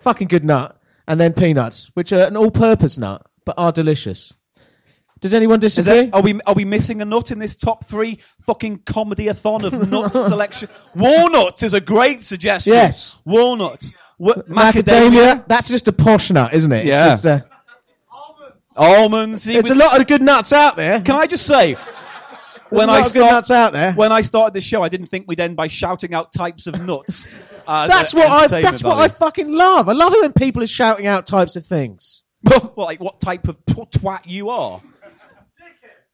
fucking 0.00 0.28
good 0.28 0.44
nut, 0.44 0.80
and 1.08 1.20
then 1.20 1.32
peanuts, 1.32 1.90
which 1.94 2.12
are 2.12 2.22
an 2.26 2.36
all-purpose 2.36 2.96
nut 2.98 3.26
but 3.44 3.56
are 3.58 3.72
delicious. 3.72 4.32
Does 5.20 5.34
anyone 5.34 5.60
disagree? 5.60 5.92
there, 6.06 6.10
are 6.14 6.20
we 6.22 6.40
are 6.46 6.54
we 6.54 6.64
missing 6.64 7.00
a 7.00 7.04
nut 7.04 7.30
in 7.30 7.38
this 7.38 7.54
top 7.56 7.84
three 7.86 8.18
fucking 8.44 8.78
comedy-a-thon 8.86 9.64
of 9.64 9.88
nuts 9.88 10.14
selection? 10.28 10.68
Walnuts 10.96 11.62
is 11.62 11.74
a 11.74 11.80
great 11.80 12.22
suggestion. 12.24 12.72
Yes. 12.72 13.20
walnuts. 13.24 13.92
Wha- 14.22 14.34
Macadamia, 14.48 15.44
that's 15.48 15.68
just 15.68 15.88
a 15.88 15.92
posh 15.92 16.30
nut, 16.30 16.54
isn't 16.54 16.70
it? 16.70 16.86
It's 16.86 16.96
Yeah. 16.96 17.08
just 17.08 17.24
a- 17.24 17.44
almonds. 18.76 19.42
See, 19.42 19.54
There's 19.54 19.64
we- 19.70 19.76
a 19.76 19.78
lot 19.78 20.00
of 20.00 20.06
good 20.06 20.22
nuts 20.22 20.52
out 20.52 20.76
there. 20.76 21.00
Can 21.00 21.16
I 21.16 21.26
just 21.26 21.44
say, 21.44 21.76
when 22.70 22.88
a 22.88 22.92
I 22.92 22.98
lot 23.00 23.06
start- 23.10 23.32
nuts 23.32 23.50
out 23.50 23.72
there. 23.72 23.92
when 23.94 24.12
I 24.12 24.20
started 24.20 24.54
this 24.54 24.62
show, 24.64 24.82
I 24.82 24.88
didn't 24.88 25.06
think 25.06 25.24
we'd 25.26 25.40
end 25.40 25.56
by 25.56 25.66
shouting 25.66 26.14
out 26.14 26.32
types 26.32 26.68
of 26.68 26.80
nuts. 26.80 27.26
as 27.68 27.88
That's 27.90 28.14
a 28.14 28.16
what 28.16 28.30
I. 28.30 28.38
entertainment 28.44 28.64
That's 28.64 28.84
what 28.84 28.94
I 28.96 29.08
value. 29.08 29.14
fucking 29.14 29.52
love. 29.52 29.88
I 29.88 29.92
love 29.92 30.12
it 30.14 30.20
when 30.20 30.32
people 30.32 30.62
are 30.62 30.66
shouting 30.68 31.06
out 31.08 31.26
types 31.26 31.56
of 31.56 31.66
things. 31.66 32.24
well, 32.44 32.72
like 32.76 33.00
what 33.00 33.20
type 33.20 33.48
of 33.48 33.56
tw- 33.66 33.90
twat 33.90 34.20
you 34.26 34.50
are. 34.50 34.80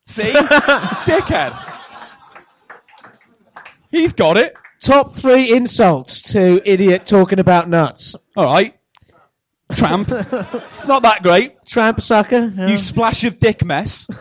See, 0.06 0.22
dickhead. 0.32 1.54
He's 3.90 4.12
got 4.14 4.36
it. 4.38 4.56
Top 4.82 5.12
three 5.14 5.52
insults 5.52 6.22
to 6.32 6.62
idiot 6.64 7.04
talking 7.04 7.38
about 7.38 7.68
nuts. 7.68 8.14
All 8.36 8.44
right. 8.44 8.74
Tramp. 9.74 10.08
it's 10.10 10.88
not 10.88 11.02
that 11.02 11.22
great. 11.22 11.64
Tramp 11.66 12.00
sucker. 12.00 12.52
Yeah. 12.56 12.68
You 12.68 12.78
splash 12.78 13.24
of 13.24 13.38
dick 13.38 13.64
mess. 13.64 14.08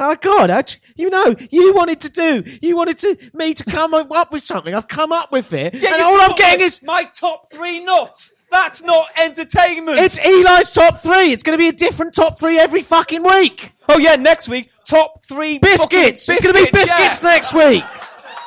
Oh 0.00 0.16
God! 0.16 0.50
I, 0.50 0.64
you 0.96 1.08
know, 1.08 1.34
you 1.50 1.72
wanted 1.74 2.00
to 2.00 2.10
do. 2.10 2.42
You 2.60 2.76
wanted 2.76 2.98
to 2.98 3.16
me 3.32 3.54
to 3.54 3.64
come 3.64 3.94
up 3.94 4.32
with 4.32 4.42
something. 4.42 4.74
I've 4.74 4.88
come 4.88 5.12
up 5.12 5.30
with 5.30 5.52
it, 5.52 5.72
and 5.74 5.82
you 5.82 5.88
all 6.04 6.20
I'm 6.20 6.34
getting 6.36 6.58
my- 6.60 6.64
is 6.64 6.82
my 6.82 7.04
top 7.04 7.50
three 7.50 7.82
nuts. 7.84 8.32
That's 8.50 8.82
not 8.82 9.08
entertainment. 9.16 9.98
it's 9.98 10.18
Eli's 10.18 10.70
top 10.70 10.98
three. 10.98 11.32
It's 11.32 11.42
going 11.42 11.58
to 11.58 11.62
be 11.62 11.68
a 11.68 11.72
different 11.72 12.14
top 12.14 12.38
three 12.38 12.58
every 12.58 12.82
fucking 12.82 13.22
week. 13.22 13.72
oh 13.88 13.98
yeah, 13.98 14.16
next 14.16 14.48
week 14.48 14.70
top 14.84 15.24
three 15.24 15.58
Biscuits. 15.58 16.26
fucking 16.26 16.36
It's 16.36 16.52
going 16.52 16.64
to 16.66 16.72
be 16.72 16.76
biscuits 16.76 17.22
yeah. 17.22 17.28
next 17.28 17.52
week. 17.54 17.84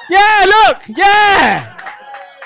Yeah, 0.09 0.45
look. 0.45 0.81
Yeah. 0.87 1.77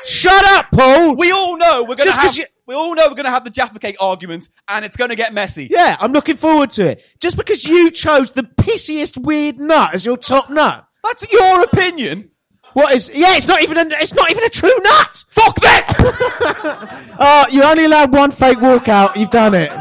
Shut 0.06 0.44
up, 0.46 0.66
Paul. 0.72 1.16
We 1.16 1.32
all 1.32 1.58
know 1.58 1.84
we're 1.84 1.96
gonna 1.96 2.06
Just 2.10 2.20
'cause 2.20 2.32
have. 2.38 2.38
you- 2.38 2.46
We 2.68 2.76
all 2.76 2.96
know 2.96 3.08
we're 3.10 3.16
gonna 3.16 3.30
have 3.30 3.44
the 3.44 3.50
Jaffa 3.50 3.80
Cake 3.80 3.98
arguments, 4.00 4.48
and 4.70 4.86
it's 4.86 4.96
gonna 4.96 5.16
get 5.16 5.34
messy. 5.34 5.68
yeah, 5.70 5.98
I'm 6.00 6.14
looking 6.14 6.38
forward 6.38 6.70
to 6.72 6.86
it. 6.92 7.04
Just 7.20 7.36
because 7.38 7.66
you 7.66 7.92
chose 7.92 8.32
the 8.32 8.44
pissiest 8.44 9.18
weird 9.18 9.60
nut 9.60 9.94
as 9.94 10.06
your 10.06 10.16
top 10.18 10.50
nut. 10.50 10.86
That's 11.04 11.26
your 11.32 11.64
opinion. 11.64 12.30
What 12.74 12.94
is? 12.94 13.12
Yeah, 13.14 13.36
it's 13.36 13.48
not 13.48 13.62
even. 13.62 13.78
A, 13.78 13.86
it's 14.00 14.14
not 14.14 14.32
even 14.32 14.44
a 14.46 14.50
true 14.50 14.74
nut. 14.82 15.24
Fuck 15.32 15.60
that. 15.60 15.96
oh, 17.20 17.42
uh, 17.44 17.46
you 17.52 17.62
only 17.64 17.84
allowed 17.86 18.14
one 18.14 18.32
fake 18.32 18.60
walkout. 18.60 19.18
You've 19.18 19.30
done 19.32 19.54
it. 19.54 19.72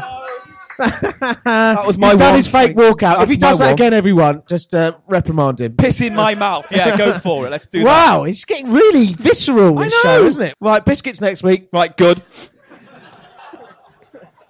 That 0.81 1.83
was 1.85 1.97
my 1.97 2.11
He's 2.11 2.19
done 2.19 2.35
his 2.35 2.47
fake 2.47 2.75
thing. 2.75 2.77
walkout. 2.77 2.99
That's 3.17 3.23
if 3.23 3.29
he 3.29 3.37
does 3.37 3.59
that 3.59 3.65
one. 3.65 3.73
again, 3.73 3.93
everyone, 3.93 4.43
just 4.47 4.73
uh, 4.73 4.93
reprimand 5.07 5.61
him. 5.61 5.75
Piss 5.75 6.01
in 6.01 6.15
my 6.15 6.35
mouth. 6.35 6.67
Yeah, 6.71 6.97
go 6.97 7.13
for 7.19 7.45
it. 7.47 7.51
Let's 7.51 7.67
do 7.67 7.79
that. 7.83 7.85
Wow, 7.85 8.23
it's 8.23 8.45
getting 8.45 8.71
really 8.71 9.13
visceral. 9.13 9.75
This 9.75 9.93
I 9.93 9.97
know. 9.97 10.19
show, 10.21 10.25
isn't 10.25 10.43
it? 10.43 10.55
Right, 10.59 10.83
biscuits 10.83 11.21
next 11.21 11.43
week. 11.43 11.69
Right, 11.71 11.95
good. 11.95 12.21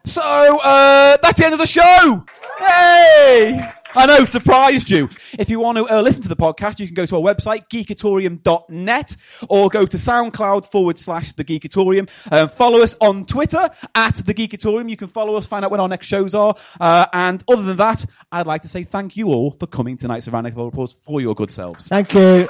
So, 0.06 0.22
uh, 0.24 1.18
that's 1.22 1.38
the 1.40 1.46
end 1.46 1.54
of 1.54 1.60
the 1.60 1.68
show. 1.68 2.26
Hey! 2.60 3.72
I 3.94 4.06
know, 4.06 4.24
surprised 4.24 4.90
you. 4.90 5.10
If 5.38 5.50
you 5.50 5.60
want 5.60 5.78
to 5.78 5.90
uh, 5.90 6.02
listen 6.02 6.24
to 6.24 6.30
the 6.30 6.36
podcast, 6.36 6.80
you 6.80 6.88
can 6.88 6.96
go 6.96 7.06
to 7.06 7.16
our 7.18 7.22
website, 7.22 7.68
geekatorium.net, 7.70 9.16
or 9.50 9.70
go 9.70 9.86
to 9.86 9.98
SoundCloud 9.98 10.72
forward 10.72 10.98
slash 10.98 11.34
the 11.34 11.44
Geekatorium. 11.44 12.10
Um, 12.32 12.50
follow 12.50 12.82
us 12.82 12.96
on 13.02 13.26
Twitter 13.26 13.70
at 13.96 14.16
the 14.16 14.34
Geekatorium. 14.34 14.90
You 14.90 14.98
can 14.98 15.08
follow 15.10 15.36
us, 15.36 15.46
find 15.46 15.66
out 15.66 15.72
when 15.72 15.80
our 15.80 15.90
next 15.90 16.08
shows 16.08 16.34
are. 16.36 16.56
Uh, 16.80 17.06
and 17.12 17.44
other 17.50 17.64
than 17.64 17.78
that, 17.78 18.06
I'd 18.32 18.48
like 18.48 18.62
to 18.62 18.70
say 18.70 18.84
thank 18.84 19.18
you 19.18 19.28
all 19.28 19.52
for 19.52 19.68
coming 19.68 19.98
tonight, 19.98 20.20
Savannah 20.22 20.52
Reports, 20.52 20.94
for 21.02 21.20
your 21.20 21.36
good 21.36 21.52
selves. 21.52 21.90
Thank 21.90 22.14
you. 22.14 22.48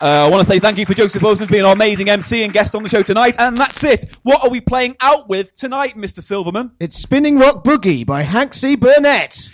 Uh, 0.00 0.26
I 0.26 0.28
want 0.28 0.46
to 0.46 0.52
say 0.52 0.58
thank 0.58 0.78
you 0.78 0.86
for 0.86 0.94
Joseph 0.94 1.22
Wilson 1.22 1.46
being 1.48 1.64
our 1.64 1.74
amazing 1.74 2.08
MC 2.08 2.42
and 2.42 2.52
guest 2.52 2.74
on 2.74 2.82
the 2.82 2.88
show 2.88 3.02
tonight. 3.02 3.36
And 3.38 3.56
that's 3.56 3.84
it. 3.84 4.16
What 4.22 4.42
are 4.42 4.50
we 4.50 4.60
playing 4.60 4.96
out 5.00 5.28
with 5.28 5.54
tonight, 5.54 5.96
Mr. 5.96 6.20
Silverman? 6.20 6.72
It's 6.80 6.96
Spinning 6.96 7.38
Rock 7.38 7.62
Boogie 7.62 8.04
by 8.04 8.22
Hank 8.22 8.52
C. 8.52 8.74
Burnett. 8.74 9.50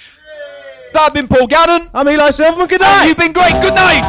I've 0.97 1.15
been 1.15 1.29
Paul 1.29 1.47
Gannon. 1.47 1.89
I'm 1.95 2.09
Eli 2.09 2.31
Silverman. 2.31 2.67
Good 2.69 2.81
And 2.83 2.91
night. 2.91 3.07
you've 3.09 3.17
been 3.17 3.33
great. 3.33 3.53
Good 3.63 3.75
night. 3.75 4.05